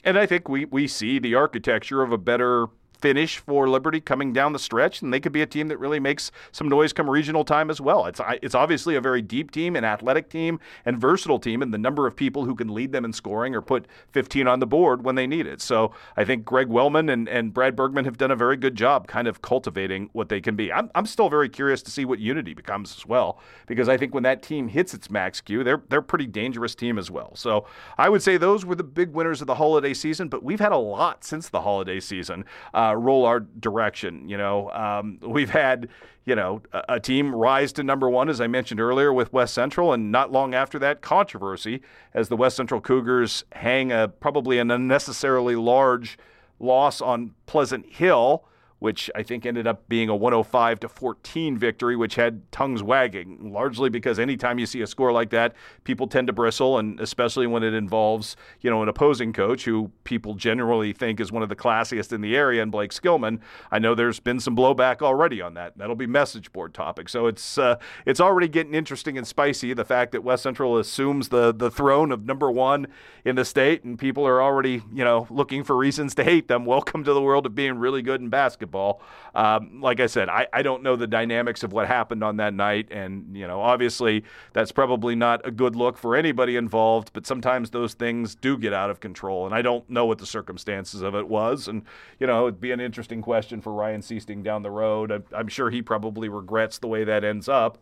And 0.05 0.19
I 0.19 0.27
think 0.27 0.49
we, 0.49 0.67
we 0.67 0.87
see 0.87 1.19
the 1.19 1.35
architecture 1.35 2.03
of 2.03 2.13
a 2.13 2.19
better 2.19 2.67
finish 3.05 3.37
for 3.37 3.69
Liberty 3.69 4.01
coming 4.01 4.33
down 4.33 4.55
the 4.55 4.59
stretch, 4.59 5.03
and 5.03 5.13
they 5.13 5.21
could 5.21 5.31
be 5.31 5.43
a 5.43 5.47
team 5.47 5.69
that 5.69 5.77
really 5.77 6.01
makes 6.01 6.33
some 6.53 6.71
noise 6.71 6.91
come 6.91 7.11
regional 7.11 7.45
time 7.45 7.69
as 7.69 7.79
well. 7.79 8.07
It's 8.07 8.19
it's 8.41 8.55
obviously 8.55 8.97
a 8.97 9.01
very 9.03 9.21
deep 9.21 9.51
team, 9.51 9.77
an 9.77 9.85
athletic 9.85 10.31
team, 10.31 10.59
and 10.87 10.99
versatile 10.99 11.39
team, 11.39 11.61
and 11.61 11.75
the 11.75 11.77
number 11.77 12.07
of 12.07 12.17
people 12.17 12.47
who 12.47 12.55
can 12.55 12.73
lead 12.73 12.93
them 12.93 13.05
in 13.05 13.13
scoring 13.13 13.55
or 13.55 13.61
put 13.61 13.87
15 14.13 14.49
on 14.49 14.61
the 14.61 14.67
board 14.67 15.05
when 15.05 15.17
they 15.17 15.27
need 15.27 15.47
it. 15.47 15.61
So 15.61 15.93
I 16.17 16.25
think 16.25 16.47
Greg 16.47 16.69
Wellman 16.69 17.11
and, 17.11 17.29
and 17.29 17.53
Brad 17.53 17.77
Bergman 17.77 18.07
have 18.07 18.17
done 18.17 18.31
a 18.31 18.37
very 18.37 18.57
good 18.57 18.75
job 18.75 19.07
kind 19.07 19.29
of 19.29 19.43
cultivating 19.43 20.09
what 20.13 20.31
they 20.31 20.41
can 20.41 20.57
be. 20.57 20.73
I'm, 20.73 20.91
I'm 20.95 21.05
still 21.05 21.29
very 21.29 21.51
curious 21.51 21.83
to 21.83 21.91
see 21.91 22.07
what 22.07 22.21
Unity 22.21 22.55
becomes 22.55 22.97
as 22.97 23.05
well, 23.05 23.39
because 23.67 23.87
I 23.87 23.99
think 23.99 24.15
when 24.15 24.23
that 24.23 24.43
team 24.43 24.69
hits 24.69 24.95
its 24.95 25.11
max 25.11 25.43
Q, 25.43 25.63
they're 25.63 25.83
they're 25.91 25.99
a 25.99 26.03
pretty 26.03 26.27
dangerous 26.27 26.75
team 26.75 26.99
as 26.99 27.11
well. 27.11 27.37
So 27.37 27.67
I 27.99 28.09
would 28.09 28.23
say 28.23 28.39
those 28.39 28.65
were 28.65 28.75
the 28.75 28.83
big 28.83 29.13
winners 29.13 29.43
of 29.43 29.47
the 29.47 29.57
holiday 29.57 29.93
season, 29.93 30.29
but 30.29 30.43
we've 30.43 30.61
had 30.61 30.73
a 30.73 30.79
lot 30.79 31.23
since 31.23 31.51
the 31.51 31.61
holiday 31.61 32.01
season. 32.01 32.47
Uh, 32.73 32.94
uh, 32.95 32.97
roll 32.97 33.25
our 33.25 33.41
direction. 33.41 34.29
You 34.29 34.37
know, 34.37 34.71
um, 34.71 35.19
we've 35.23 35.51
had 35.51 35.89
you 36.25 36.35
know 36.35 36.63
a, 36.73 36.85
a, 36.91 37.01
team 37.01 37.35
rise 37.35 37.73
to 37.75 37.83
number 37.83 38.09
one, 38.09 38.29
as 38.29 38.41
I 38.41 38.47
mentioned 38.47 38.81
earlier, 38.81 39.13
with 39.13 39.33
West 39.33 39.55
Central, 39.55 39.93
and 39.93 40.11
not 40.11 40.33
long 40.33 40.55
after 40.55 40.79
that, 40.79 41.03
controversy 41.03 41.83
as 42.13 42.29
the 42.29 42.37
West 42.37 42.57
Central 42.57 42.81
Cougars 42.81 43.45
hang 43.53 43.93
a 43.93 44.09
probably 44.09 44.59
an 44.59 44.71
unnecessarily 44.71 45.57
large 45.57 46.19
loss 46.59 47.01
on 47.01 47.35
Pleasant 47.47 47.87
Hill 47.87 48.45
which 48.85 49.11
I 49.15 49.23
think 49.23 49.47
ended 49.47 49.67
up 49.67 49.89
being 49.89 50.09
a 50.09 50.17
105 50.17 50.81
to 50.81 50.89
14 50.89 51.57
victory, 51.57 51.97
which 51.97 52.17
had 52.17 52.51
tongues 52.53 52.83
wagging, 52.83 53.53
largely 53.53 53.89
because 53.89 54.19
anytime 54.19 54.59
you 54.59 54.67
see 54.67 54.83
a 54.83 54.87
score 54.87 55.13
like 55.13 55.31
that, 55.31 55.55
people 55.85 56.07
tend 56.07 56.27
to 56.27 56.33
bristle, 56.33 56.79
and 56.79 57.01
especially 57.01 57.47
when 57.47 57.63
it 57.63 57.73
involves, 57.73 58.37
you 58.61 58.69
know, 58.69 58.83
an 58.83 58.89
opposing 58.89 59.33
coach 59.33 59.65
who 59.65 59.91
people 60.05 60.35
generally 60.35 60.93
think 60.93 61.21
is 61.21 61.33
one 61.33 61.43
of 61.43 61.49
the 61.49 61.57
classiest 61.57 62.13
in 62.13 62.21
the 62.21 62.37
area, 62.37 62.63
and 62.63 62.71
Blake 62.71 62.91
Skillman. 62.91 63.41
I 63.71 63.79
know 63.79 63.95
there's 63.95 64.21
been 64.21 64.41
some 64.41 64.57
blowback 64.57 65.01
already 65.03 65.41
on 65.41 65.55
that. 65.55 65.79
That'll 65.79 65.97
be 65.97 66.07
message 66.07 66.53
board 66.53 66.75
topic. 66.75 67.09
So 67.09 67.27
it's 67.27 67.57
uh, 67.57 67.77
it's 68.05 68.21
already 68.21 68.49
getting 68.49 68.75
interesting 68.75 69.17
and 69.17 69.27
spicy. 69.27 69.73
The 69.73 69.85
fact 69.85 70.13
that 70.13 70.23
West 70.23 70.43
Central 70.43 70.77
assumes 70.77 71.31
the 71.31 71.55
the 71.55 71.71
throne 71.71 72.13
of 72.13 72.27
number 72.27 72.51
one 72.51 72.89
in 73.25 73.37
the 73.37 73.47
state, 73.47 73.83
and 73.85 73.99
people 73.99 74.27
are 74.27 74.43
already, 74.43 74.83
you 74.93 75.05
know, 75.05 75.27
looking 75.31 75.65
for 75.65 75.75
reasons 75.77 76.15
to 76.17 76.25
hate 76.25 76.49
them. 76.49 76.67
Welcome 76.67 77.03
to 77.05 77.15
the 77.15 77.23
world 77.23 77.47
of 77.47 77.55
being 77.55 77.79
really 77.79 78.03
good 78.03 78.21
in 78.21 78.29
basketball 78.29 78.64
basketball. 78.65 79.01
Um, 79.35 79.81
like 79.81 80.01
I 80.01 80.07
said, 80.07 80.29
I, 80.29 80.47
I 80.53 80.63
don't 80.63 80.83
know 80.83 80.97
the 80.97 81.07
dynamics 81.07 81.63
of 81.63 81.73
what 81.73 81.87
happened 81.87 82.23
on 82.23 82.37
that 82.37 82.55
night. 82.55 82.89
And, 82.91 83.37
you 83.37 83.47
know, 83.47 83.61
obviously 83.61 84.25
that's 84.53 84.73
probably 84.73 85.15
not 85.15 85.47
a 85.47 85.51
good 85.51 85.77
look 85.77 85.99
for 85.99 86.17
anybody 86.17 86.57
involved, 86.57 87.11
but 87.13 87.27
sometimes 87.27 87.71
those 87.71 87.95
things 87.95 88.35
do 88.35 88.57
get 88.57 88.73
out 88.73 88.91
of 88.91 89.01
control. 89.01 89.47
And 89.47 89.55
I 89.55 89.63
don't 89.63 89.89
know 89.91 90.07
what 90.07 90.19
the 90.19 90.27
circumstances 90.27 91.03
of 91.03 91.15
it 91.15 91.29
was. 91.29 91.69
And, 91.69 91.83
you 92.19 92.27
know, 92.27 92.47
it'd 92.47 92.61
be 92.61 92.73
an 92.73 92.81
interesting 92.81 93.23
question 93.23 93.61
for 93.61 93.73
Ryan 93.73 94.03
Siesting 94.03 94.43
down 94.43 94.63
the 94.63 94.71
road. 94.71 95.13
I, 95.13 95.21
I'm 95.37 95.49
sure 95.49 95.71
he 95.71 95.83
probably 95.83 96.29
regrets 96.29 96.79
the 96.79 96.89
way 96.89 97.05
that 97.05 97.25
ends 97.25 97.49
up 97.49 97.79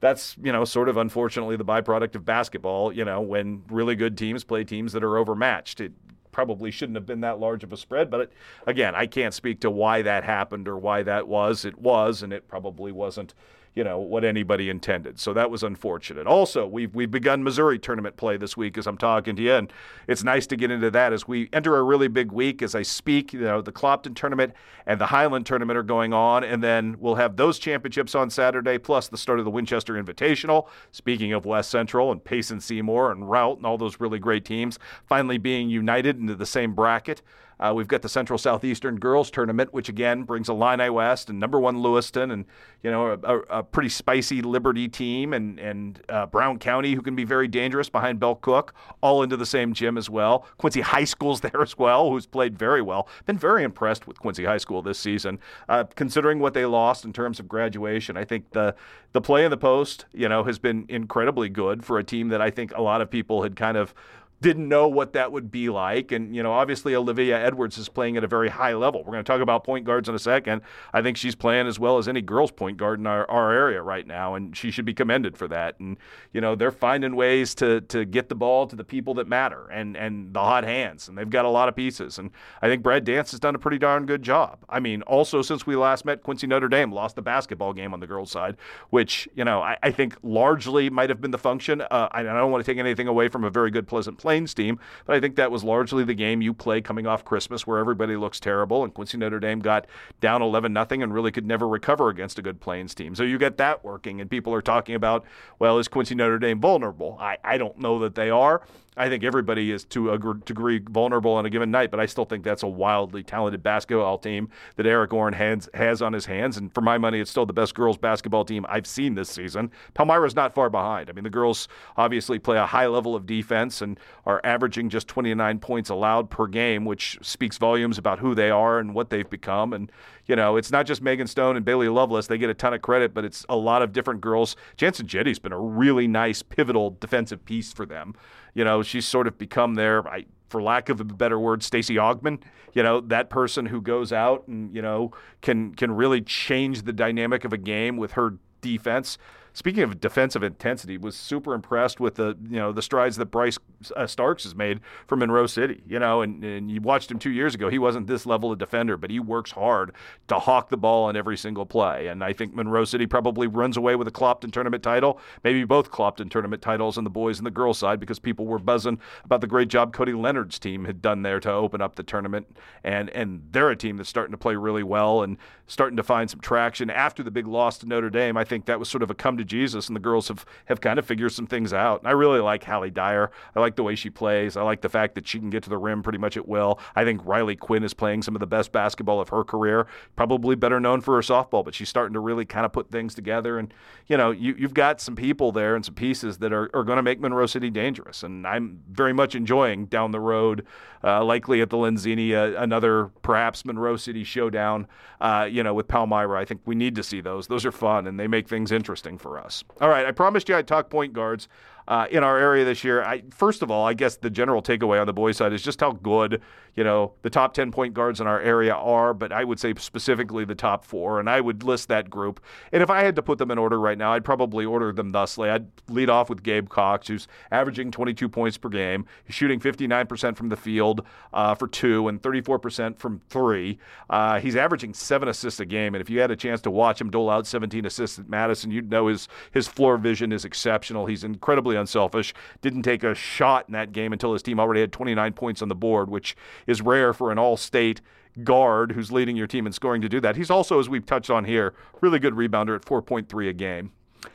that's 0.00 0.34
you 0.42 0.50
know 0.50 0.64
sort 0.64 0.88
of 0.88 0.96
unfortunately 0.96 1.56
the 1.56 1.64
byproduct 1.64 2.14
of 2.14 2.24
basketball 2.24 2.90
you 2.90 3.04
know 3.04 3.20
when 3.20 3.62
really 3.68 3.94
good 3.94 4.16
teams 4.16 4.44
play 4.44 4.64
teams 4.64 4.94
that 4.94 5.04
are 5.04 5.18
overmatched 5.18 5.78
it 5.78 5.92
probably 6.32 6.70
shouldn't 6.70 6.96
have 6.96 7.06
been 7.06 7.20
that 7.20 7.40
large 7.40 7.64
of 7.64 7.72
a 7.72 7.76
spread. 7.76 8.10
But 8.10 8.20
it, 8.20 8.32
again, 8.66 8.94
I 8.94 9.06
can't 9.06 9.34
speak 9.34 9.60
to 9.60 9.70
why 9.70 10.02
that 10.02 10.24
happened 10.24 10.68
or 10.68 10.76
why 10.76 11.02
that 11.02 11.28
was. 11.28 11.64
It 11.64 11.78
was, 11.78 12.22
and 12.22 12.32
it 12.32 12.48
probably 12.48 12.92
wasn't 12.92 13.34
you 13.74 13.84
know 13.84 13.98
what 13.98 14.24
anybody 14.24 14.68
intended. 14.68 15.20
So 15.20 15.32
that 15.34 15.50
was 15.50 15.62
unfortunate. 15.62 16.26
Also, 16.26 16.66
we've 16.66 16.94
we've 16.94 17.10
begun 17.10 17.44
Missouri 17.44 17.78
tournament 17.78 18.16
play 18.16 18.36
this 18.36 18.56
week 18.56 18.76
as 18.76 18.86
I'm 18.86 18.98
talking 18.98 19.36
to 19.36 19.42
you, 19.42 19.52
and 19.52 19.72
it's 20.08 20.24
nice 20.24 20.46
to 20.48 20.56
get 20.56 20.70
into 20.70 20.90
that 20.90 21.12
as 21.12 21.28
we 21.28 21.48
enter 21.52 21.76
a 21.76 21.82
really 21.82 22.08
big 22.08 22.32
week. 22.32 22.62
As 22.62 22.74
I 22.74 22.82
speak, 22.82 23.32
you 23.32 23.40
know 23.40 23.60
the 23.60 23.72
Clopton 23.72 24.14
tournament 24.14 24.54
and 24.86 25.00
the 25.00 25.06
Highland 25.06 25.46
tournament 25.46 25.78
are 25.78 25.84
going 25.84 26.12
on, 26.12 26.42
and 26.42 26.62
then 26.62 26.96
we'll 26.98 27.14
have 27.14 27.36
those 27.36 27.58
championships 27.58 28.14
on 28.14 28.28
Saturday, 28.28 28.76
plus 28.78 29.08
the 29.08 29.18
start 29.18 29.38
of 29.38 29.44
the 29.44 29.50
Winchester 29.50 29.94
Invitational. 29.94 30.66
Speaking 30.90 31.32
of 31.32 31.46
West 31.46 31.70
Central 31.70 32.10
and 32.10 32.22
Payson 32.22 32.60
Seymour 32.60 33.12
and 33.12 33.30
Routt 33.30 33.58
and 33.58 33.66
all 33.66 33.78
those 33.78 34.00
really 34.00 34.18
great 34.18 34.44
teams 34.44 34.78
finally 35.06 35.38
being 35.38 35.70
united 35.70 36.18
into 36.18 36.34
the 36.34 36.46
same 36.46 36.74
bracket. 36.74 37.22
Uh, 37.60 37.74
we've 37.74 37.88
got 37.88 38.00
the 38.00 38.08
Central 38.08 38.38
Southeastern 38.38 38.96
Girls 38.98 39.30
Tournament, 39.30 39.72
which 39.72 39.88
again 39.88 40.22
brings 40.22 40.48
Illini 40.48 40.88
West 40.88 41.28
and 41.28 41.38
number 41.38 41.60
one 41.60 41.82
Lewiston, 41.82 42.30
and 42.30 42.46
you 42.82 42.90
know 42.90 43.18
a, 43.22 43.58
a 43.58 43.62
pretty 43.62 43.90
spicy 43.90 44.40
Liberty 44.40 44.88
team, 44.88 45.34
and 45.34 45.60
and 45.60 46.00
uh, 46.08 46.26
Brown 46.26 46.58
County, 46.58 46.94
who 46.94 47.02
can 47.02 47.14
be 47.14 47.24
very 47.24 47.46
dangerous 47.46 47.90
behind 47.90 48.18
Bell 48.18 48.34
Cook, 48.34 48.74
all 49.02 49.22
into 49.22 49.36
the 49.36 49.44
same 49.46 49.74
gym 49.74 49.98
as 49.98 50.08
well. 50.08 50.46
Quincy 50.56 50.80
High 50.80 51.04
School's 51.04 51.40
there 51.50 51.60
as 51.60 51.76
well, 51.76 52.10
who's 52.10 52.26
played 52.26 52.58
very 52.58 52.80
well. 52.80 53.08
Been 53.26 53.38
very 53.38 53.62
impressed 53.62 54.06
with 54.06 54.18
Quincy 54.18 54.44
High 54.44 54.58
School 54.58 54.80
this 54.80 54.98
season, 54.98 55.38
uh, 55.68 55.84
considering 55.94 56.38
what 56.38 56.54
they 56.54 56.64
lost 56.64 57.04
in 57.04 57.12
terms 57.12 57.38
of 57.38 57.46
graduation. 57.46 58.16
I 58.16 58.24
think 58.24 58.50
the 58.52 58.74
the 59.12 59.20
play 59.20 59.44
in 59.44 59.50
the 59.50 59.56
post, 59.56 60.06
you 60.12 60.28
know, 60.28 60.44
has 60.44 60.58
been 60.58 60.86
incredibly 60.88 61.48
good 61.48 61.84
for 61.84 61.98
a 61.98 62.04
team 62.04 62.28
that 62.28 62.40
I 62.40 62.50
think 62.50 62.72
a 62.76 62.82
lot 62.82 63.00
of 63.00 63.10
people 63.10 63.42
had 63.42 63.56
kind 63.56 63.76
of 63.76 63.92
didn't 64.40 64.68
know 64.68 64.88
what 64.88 65.12
that 65.12 65.32
would 65.32 65.50
be 65.50 65.68
like. 65.68 66.12
And, 66.12 66.34
you 66.34 66.42
know, 66.42 66.52
obviously 66.52 66.94
Olivia 66.94 67.38
Edwards 67.38 67.76
is 67.76 67.88
playing 67.88 68.16
at 68.16 68.24
a 68.24 68.26
very 68.26 68.48
high 68.48 68.74
level. 68.74 69.00
We're 69.00 69.12
going 69.12 69.24
to 69.24 69.30
talk 69.30 69.42
about 69.42 69.64
point 69.64 69.84
guards 69.84 70.08
in 70.08 70.14
a 70.14 70.18
second. 70.18 70.62
I 70.92 71.02
think 71.02 71.18
she's 71.18 71.34
playing 71.34 71.66
as 71.66 71.78
well 71.78 71.98
as 71.98 72.08
any 72.08 72.22
girls' 72.22 72.50
point 72.50 72.78
guard 72.78 72.98
in 72.98 73.06
our, 73.06 73.30
our 73.30 73.52
area 73.52 73.82
right 73.82 74.06
now, 74.06 74.34
and 74.34 74.56
she 74.56 74.70
should 74.70 74.86
be 74.86 74.94
commended 74.94 75.36
for 75.36 75.46
that. 75.48 75.78
And, 75.78 75.98
you 76.32 76.40
know, 76.40 76.54
they're 76.54 76.70
finding 76.70 77.16
ways 77.16 77.54
to, 77.56 77.82
to 77.82 78.06
get 78.06 78.30
the 78.30 78.34
ball 78.34 78.66
to 78.66 78.74
the 78.74 78.84
people 78.84 79.14
that 79.14 79.28
matter 79.28 79.68
and, 79.68 79.96
and 79.96 80.32
the 80.32 80.40
hot 80.40 80.64
hands, 80.64 81.08
and 81.08 81.18
they've 81.18 81.28
got 81.28 81.44
a 81.44 81.50
lot 81.50 81.68
of 81.68 81.76
pieces. 81.76 82.18
And 82.18 82.30
I 82.62 82.68
think 82.68 82.82
Brad 82.82 83.04
Dance 83.04 83.32
has 83.32 83.40
done 83.40 83.54
a 83.54 83.58
pretty 83.58 83.78
darn 83.78 84.06
good 84.06 84.22
job. 84.22 84.58
I 84.70 84.80
mean, 84.80 85.02
also 85.02 85.42
since 85.42 85.66
we 85.66 85.76
last 85.76 86.06
met, 86.06 86.22
Quincy 86.22 86.46
Notre 86.46 86.68
Dame 86.68 86.92
lost 86.92 87.14
the 87.14 87.22
basketball 87.22 87.74
game 87.74 87.92
on 87.92 88.00
the 88.00 88.06
girls' 88.06 88.30
side, 88.30 88.56
which, 88.88 89.28
you 89.34 89.44
know, 89.44 89.60
I, 89.60 89.76
I 89.82 89.90
think 89.90 90.16
largely 90.22 90.88
might 90.88 91.10
have 91.10 91.20
been 91.20 91.30
the 91.30 91.38
function. 91.38 91.82
Uh, 91.82 92.08
I, 92.10 92.20
I 92.20 92.22
don't 92.22 92.50
want 92.50 92.64
to 92.64 92.72
take 92.72 92.78
anything 92.78 93.06
away 93.06 93.28
from 93.28 93.44
a 93.44 93.50
very 93.50 93.70
good 93.70 93.86
Pleasant 93.90 94.18
Plains 94.30 94.54
team. 94.54 94.78
But 95.06 95.16
I 95.16 95.20
think 95.20 95.34
that 95.34 95.50
was 95.50 95.64
largely 95.64 96.04
the 96.04 96.14
game 96.14 96.40
you 96.40 96.54
play 96.54 96.80
coming 96.80 97.04
off 97.04 97.24
Christmas 97.24 97.66
where 97.66 97.78
everybody 97.78 98.14
looks 98.14 98.38
terrible. 98.38 98.84
And 98.84 98.94
Quincy 98.94 99.18
Notre 99.18 99.40
Dame 99.40 99.58
got 99.58 99.88
down 100.20 100.40
11 100.40 100.72
nothing 100.72 101.02
and 101.02 101.12
really 101.12 101.32
could 101.32 101.44
never 101.44 101.66
recover 101.66 102.10
against 102.10 102.38
a 102.38 102.42
good 102.42 102.60
Plains 102.60 102.94
team. 102.94 103.16
So 103.16 103.24
you 103.24 103.38
get 103.38 103.56
that 103.56 103.84
working. 103.84 104.20
And 104.20 104.30
people 104.30 104.54
are 104.54 104.62
talking 104.62 104.94
about, 104.94 105.24
well, 105.58 105.80
is 105.80 105.88
Quincy 105.88 106.14
Notre 106.14 106.38
Dame 106.38 106.60
vulnerable? 106.60 107.18
I, 107.18 107.38
I 107.42 107.58
don't 107.58 107.76
know 107.80 107.98
that 107.98 108.14
they 108.14 108.30
are. 108.30 108.62
I 108.96 109.08
think 109.08 109.22
everybody 109.22 109.70
is 109.70 109.84
to 109.84 110.12
a 110.12 110.18
degree 110.18 110.80
vulnerable 110.80 111.30
on 111.32 111.46
a 111.46 111.50
given 111.50 111.70
night, 111.70 111.92
but 111.92 112.00
I 112.00 112.06
still 112.06 112.24
think 112.24 112.42
that's 112.42 112.64
a 112.64 112.68
wildly 112.68 113.22
talented 113.22 113.62
basketball 113.62 114.18
team 114.18 114.48
that 114.74 114.84
Eric 114.84 115.12
Orrin 115.12 115.32
has, 115.34 115.68
has 115.74 116.02
on 116.02 116.12
his 116.12 116.26
hands. 116.26 116.56
And 116.56 116.74
for 116.74 116.80
my 116.80 116.98
money, 116.98 117.20
it's 117.20 117.30
still 117.30 117.46
the 117.46 117.52
best 117.52 117.76
girls 117.76 117.96
basketball 117.96 118.44
team 118.44 118.66
I've 118.68 118.88
seen 118.88 119.14
this 119.14 119.28
season. 119.28 119.70
Palmyra's 119.94 120.34
not 120.34 120.54
far 120.54 120.68
behind. 120.70 121.08
I 121.08 121.12
mean, 121.12 121.22
the 121.22 121.30
girls 121.30 121.68
obviously 121.96 122.40
play 122.40 122.58
a 122.58 122.66
high 122.66 122.88
level 122.88 123.14
of 123.14 123.26
defense 123.26 123.80
and 123.80 123.98
are 124.26 124.40
averaging 124.42 124.88
just 124.88 125.06
29 125.06 125.60
points 125.60 125.88
allowed 125.88 126.28
per 126.28 126.48
game, 126.48 126.84
which 126.84 127.16
speaks 127.22 127.58
volumes 127.58 127.96
about 127.96 128.18
who 128.18 128.34
they 128.34 128.50
are 128.50 128.80
and 128.80 128.92
what 128.92 129.10
they've 129.10 129.30
become. 129.30 129.72
And, 129.72 129.92
you 130.26 130.34
know, 130.34 130.56
it's 130.56 130.72
not 130.72 130.84
just 130.84 131.00
Megan 131.00 131.28
Stone 131.28 131.54
and 131.54 131.64
Bailey 131.64 131.88
Lovelace. 131.88 132.26
They 132.26 132.38
get 132.38 132.50
a 132.50 132.54
ton 132.54 132.74
of 132.74 132.82
credit, 132.82 133.14
but 133.14 133.24
it's 133.24 133.46
a 133.48 133.56
lot 133.56 133.82
of 133.82 133.92
different 133.92 134.20
girls. 134.20 134.56
Jansen 134.76 135.06
Jetty's 135.06 135.38
been 135.38 135.52
a 135.52 135.60
really 135.60 136.08
nice, 136.08 136.42
pivotal 136.42 136.96
defensive 136.98 137.44
piece 137.44 137.72
for 137.72 137.86
them. 137.86 138.14
You 138.54 138.64
know, 138.64 138.82
she's 138.82 139.06
sort 139.06 139.26
of 139.26 139.38
become 139.38 139.74
their, 139.74 140.06
I, 140.08 140.26
for 140.48 140.62
lack 140.62 140.88
of 140.88 141.00
a 141.00 141.04
better 141.04 141.38
word, 141.38 141.62
Stacey 141.62 141.94
Augmon. 141.94 142.40
You 142.72 142.82
know, 142.82 143.00
that 143.00 143.30
person 143.30 143.66
who 143.66 143.80
goes 143.80 144.12
out 144.12 144.46
and 144.46 144.74
you 144.74 144.82
know 144.82 145.12
can 145.42 145.74
can 145.74 145.92
really 145.92 146.20
change 146.20 146.82
the 146.82 146.92
dynamic 146.92 147.44
of 147.44 147.52
a 147.52 147.58
game 147.58 147.96
with 147.96 148.12
her 148.12 148.34
defense. 148.60 149.18
Speaking 149.52 149.82
of 149.82 150.00
defensive 150.00 150.42
intensity, 150.42 150.98
was 150.98 151.16
super 151.16 151.54
impressed 151.54 152.00
with 152.00 152.16
the 152.16 152.36
you 152.48 152.58
know 152.58 152.72
the 152.72 152.82
strides 152.82 153.16
that 153.16 153.26
Bryce 153.26 153.58
uh, 153.96 154.06
Starks 154.06 154.44
has 154.44 154.54
made 154.54 154.80
for 155.06 155.16
Monroe 155.16 155.46
City. 155.46 155.82
You 155.86 155.98
know, 155.98 156.22
and, 156.22 156.42
and 156.44 156.70
you 156.70 156.80
watched 156.80 157.10
him 157.10 157.18
two 157.18 157.30
years 157.30 157.54
ago. 157.54 157.68
He 157.68 157.78
wasn't 157.78 158.06
this 158.06 158.26
level 158.26 158.52
of 158.52 158.58
defender, 158.58 158.96
but 158.96 159.10
he 159.10 159.20
works 159.20 159.52
hard 159.52 159.92
to 160.28 160.38
hawk 160.38 160.68
the 160.68 160.76
ball 160.76 161.04
on 161.04 161.16
every 161.16 161.36
single 161.36 161.66
play. 161.66 162.08
And 162.08 162.22
I 162.22 162.32
think 162.32 162.54
Monroe 162.54 162.84
City 162.84 163.06
probably 163.06 163.46
runs 163.46 163.76
away 163.76 163.96
with 163.96 164.08
a 164.08 164.12
Clopton 164.12 164.52
tournament 164.52 164.82
title, 164.82 165.20
maybe 165.44 165.64
both 165.64 165.90
Clopton 165.90 166.30
tournament 166.30 166.62
titles 166.62 166.98
on 166.98 167.04
the 167.04 167.10
boys 167.10 167.38
and 167.38 167.46
the 167.46 167.50
girls 167.50 167.78
side 167.78 168.00
because 168.00 168.18
people 168.18 168.46
were 168.46 168.58
buzzing 168.58 168.98
about 169.24 169.40
the 169.40 169.46
great 169.46 169.68
job 169.68 169.92
Cody 169.92 170.12
Leonard's 170.12 170.58
team 170.58 170.84
had 170.84 171.02
done 171.02 171.22
there 171.22 171.40
to 171.40 171.50
open 171.50 171.80
up 171.80 171.96
the 171.96 172.02
tournament. 172.02 172.46
And 172.84 173.10
and 173.10 173.42
they're 173.50 173.70
a 173.70 173.76
team 173.76 173.96
that's 173.96 174.08
starting 174.08 174.32
to 174.32 174.38
play 174.38 174.56
really 174.56 174.82
well 174.82 175.22
and 175.22 175.36
starting 175.66 175.96
to 175.96 176.02
find 176.02 176.28
some 176.28 176.40
traction 176.40 176.90
after 176.90 177.22
the 177.22 177.30
big 177.30 177.46
loss 177.46 177.78
to 177.78 177.86
Notre 177.86 178.10
Dame. 178.10 178.36
I 178.36 178.44
think 178.44 178.66
that 178.66 178.78
was 178.78 178.88
sort 178.88 179.02
of 179.02 179.10
a 179.10 179.14
come 179.14 179.36
to 179.36 179.44
Jesus, 179.50 179.88
and 179.88 179.96
the 179.96 180.00
girls 180.00 180.28
have, 180.28 180.46
have 180.66 180.80
kind 180.80 180.98
of 180.98 181.04
figured 181.04 181.32
some 181.32 181.46
things 181.46 181.72
out. 181.72 182.00
And 182.00 182.08
I 182.08 182.12
really 182.12 182.40
like 182.40 182.64
Hallie 182.64 182.90
Dyer. 182.90 183.30
I 183.54 183.60
like 183.60 183.74
the 183.74 183.82
way 183.82 183.96
she 183.96 184.08
plays. 184.08 184.56
I 184.56 184.62
like 184.62 184.80
the 184.80 184.88
fact 184.88 185.16
that 185.16 185.26
she 185.26 185.38
can 185.38 185.50
get 185.50 185.64
to 185.64 185.70
the 185.70 185.76
rim 185.76 186.02
pretty 186.02 186.18
much 186.18 186.36
at 186.36 186.46
will. 186.48 186.78
I 186.94 187.04
think 187.04 187.20
Riley 187.26 187.56
Quinn 187.56 187.82
is 187.82 187.92
playing 187.92 188.22
some 188.22 188.36
of 188.36 188.40
the 188.40 188.46
best 188.46 188.70
basketball 188.70 189.20
of 189.20 189.28
her 189.30 189.42
career, 189.42 189.86
probably 190.14 190.54
better 190.54 190.78
known 190.78 191.00
for 191.00 191.16
her 191.16 191.20
softball, 191.20 191.64
but 191.64 191.74
she's 191.74 191.88
starting 191.88 192.14
to 192.14 192.20
really 192.20 192.44
kind 192.44 192.64
of 192.64 192.72
put 192.72 192.90
things 192.90 193.14
together. 193.14 193.58
And, 193.58 193.74
you 194.06 194.16
know, 194.16 194.30
you, 194.30 194.54
you've 194.56 194.74
got 194.74 195.00
some 195.00 195.16
people 195.16 195.50
there 195.50 195.74
and 195.74 195.84
some 195.84 195.94
pieces 195.94 196.38
that 196.38 196.52
are, 196.52 196.70
are 196.72 196.84
going 196.84 196.96
to 196.96 197.02
make 197.02 197.20
Monroe 197.20 197.46
City 197.46 197.70
dangerous. 197.70 198.22
And 198.22 198.46
I'm 198.46 198.80
very 198.88 199.12
much 199.12 199.34
enjoying 199.34 199.86
down 199.86 200.12
the 200.12 200.20
road, 200.20 200.64
uh, 201.02 201.24
likely 201.24 201.60
at 201.60 201.70
the 201.70 201.76
Lenzini, 201.76 202.32
uh, 202.32 202.56
another 202.60 203.10
perhaps 203.22 203.64
Monroe 203.64 203.96
City 203.96 204.22
showdown, 204.22 204.86
uh, 205.20 205.48
you 205.50 205.62
know, 205.62 205.74
with 205.74 205.88
Palmyra. 205.88 206.40
I 206.40 206.44
think 206.44 206.60
we 206.64 206.74
need 206.74 206.94
to 206.94 207.02
see 207.02 207.20
those. 207.20 207.48
Those 207.48 207.66
are 207.66 207.72
fun 207.72 208.06
and 208.06 208.20
they 208.20 208.28
make 208.28 208.48
things 208.48 208.70
interesting 208.70 209.18
for 209.18 209.29
us. 209.38 209.64
All 209.80 209.88
right, 209.88 210.06
I 210.06 210.12
promised 210.12 210.48
you 210.48 210.56
I'd 210.56 210.66
talk 210.66 210.90
point 210.90 211.12
guards 211.12 211.48
uh, 211.90 212.06
in 212.08 212.22
our 212.22 212.38
area 212.38 212.64
this 212.64 212.84
year. 212.84 213.02
I, 213.02 213.24
first 213.30 213.62
of 213.62 213.70
all, 213.70 213.84
I 213.84 213.94
guess 213.94 214.16
the 214.16 214.30
general 214.30 214.62
takeaway 214.62 215.00
on 215.00 215.08
the 215.08 215.12
boys' 215.12 215.36
side 215.36 215.52
is 215.52 215.60
just 215.60 215.80
how 215.80 215.90
good 215.90 216.40
you 216.76 216.84
know 216.84 217.12
the 217.22 217.30
top 217.30 217.52
10 217.52 217.72
point 217.72 217.94
guards 217.94 218.20
in 218.20 218.28
our 218.28 218.40
area 218.40 218.72
are, 218.72 219.12
but 219.12 219.32
I 219.32 219.42
would 219.42 219.58
say 219.58 219.74
specifically 219.76 220.44
the 220.44 220.54
top 220.54 220.84
four, 220.84 221.18
and 221.18 221.28
I 221.28 221.40
would 221.40 221.64
list 221.64 221.88
that 221.88 222.08
group. 222.08 222.40
And 222.70 222.80
if 222.80 222.90
I 222.90 223.02
had 223.02 223.16
to 223.16 223.22
put 223.22 223.38
them 223.38 223.50
in 223.50 223.58
order 223.58 223.78
right 223.78 223.98
now, 223.98 224.12
I'd 224.12 224.24
probably 224.24 224.64
order 224.64 224.92
them 224.92 225.10
thusly. 225.10 225.50
I'd 225.50 225.66
lead 225.88 226.08
off 226.08 226.30
with 226.30 226.44
Gabe 226.44 226.68
Cox, 226.68 227.08
who's 227.08 227.26
averaging 227.50 227.90
22 227.90 228.28
points 228.28 228.56
per 228.56 228.68
game. 228.68 229.04
He's 229.24 229.34
shooting 229.34 229.58
59% 229.58 230.36
from 230.36 230.48
the 230.48 230.56
field 230.56 231.04
uh, 231.32 231.56
for 231.56 231.66
two 231.66 232.06
and 232.06 232.22
34% 232.22 232.98
from 232.98 233.20
three. 233.28 233.78
Uh, 234.08 234.38
he's 234.38 234.54
averaging 234.54 234.94
seven 234.94 235.28
assists 235.28 235.58
a 235.58 235.66
game, 235.66 235.96
and 235.96 236.00
if 236.00 236.08
you 236.08 236.20
had 236.20 236.30
a 236.30 236.36
chance 236.36 236.60
to 236.60 236.70
watch 236.70 237.00
him 237.00 237.10
dole 237.10 237.30
out 237.30 237.48
17 237.48 237.84
assists 237.84 238.20
at 238.20 238.28
Madison, 238.28 238.70
you'd 238.70 238.90
know 238.90 239.08
his 239.08 239.26
his 239.50 239.66
floor 239.66 239.96
vision 239.96 240.30
is 240.30 240.44
exceptional. 240.44 241.06
He's 241.06 241.24
incredibly 241.24 241.79
unselfish. 241.80 242.32
Didn't 242.60 242.82
take 242.82 243.02
a 243.02 243.14
shot 243.14 243.64
in 243.68 243.72
that 243.72 243.92
game 243.92 244.12
until 244.12 244.32
his 244.32 244.42
team 244.42 244.60
already 244.60 244.80
had 244.80 244.92
29 244.92 245.32
points 245.32 245.62
on 245.62 245.68
the 245.68 245.74
board, 245.74 246.10
which 246.10 246.36
is 246.66 246.80
rare 246.82 247.12
for 247.12 247.32
an 247.32 247.38
all 247.38 247.56
state 247.56 248.00
guard 248.44 248.92
who's 248.92 249.10
leading 249.10 249.36
your 249.36 249.46
team 249.46 249.66
in 249.66 249.72
scoring 249.72 250.00
to 250.02 250.08
do 250.08 250.20
that. 250.20 250.36
He's 250.36 250.50
also, 250.50 250.78
as 250.78 250.88
we've 250.88 251.06
touched 251.06 251.30
on 251.30 251.44
here, 251.44 251.74
really 252.00 252.18
good 252.18 252.34
rebounder 252.34 252.76
at 252.76 252.82
4.3 252.82 253.48
a 253.48 253.52
game. 253.52 253.92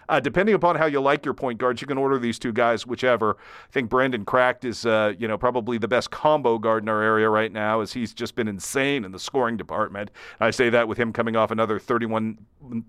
Uh, 0.08 0.20
depending 0.20 0.56
upon 0.56 0.76
how 0.76 0.86
you 0.86 1.00
like 1.00 1.26
your 1.26 1.34
point 1.34 1.58
guards, 1.58 1.82
you 1.82 1.88
can 1.88 1.98
order 1.98 2.18
these 2.20 2.38
two 2.38 2.54
guys, 2.54 2.86
whichever. 2.86 3.38
I 3.38 3.72
think 3.72 3.90
Brandon 3.90 4.26
Cracked 4.26 4.66
is, 4.66 4.86
uh, 4.86 5.14
you 5.18 5.28
know, 5.28 5.38
probably 5.38 5.78
the 5.78 5.88
best 5.88 6.12
combo 6.12 6.58
guard 6.58 6.84
in 6.84 6.90
our 6.90 7.02
area 7.02 7.30
right 7.30 7.52
now, 7.52 7.82
as 7.82 7.94
he's 7.94 8.14
just 8.14 8.36
been 8.36 8.48
insane 8.48 9.04
in 9.04 9.12
the 9.12 9.20
scoring 9.20 9.58
department. 9.58 10.12
I 10.40 10.52
say 10.52 10.70
that 10.70 10.88
with 10.88 10.98
him 10.98 11.12
coming 11.12 11.36
off 11.36 11.52
another 11.52 11.80
31 11.80 12.38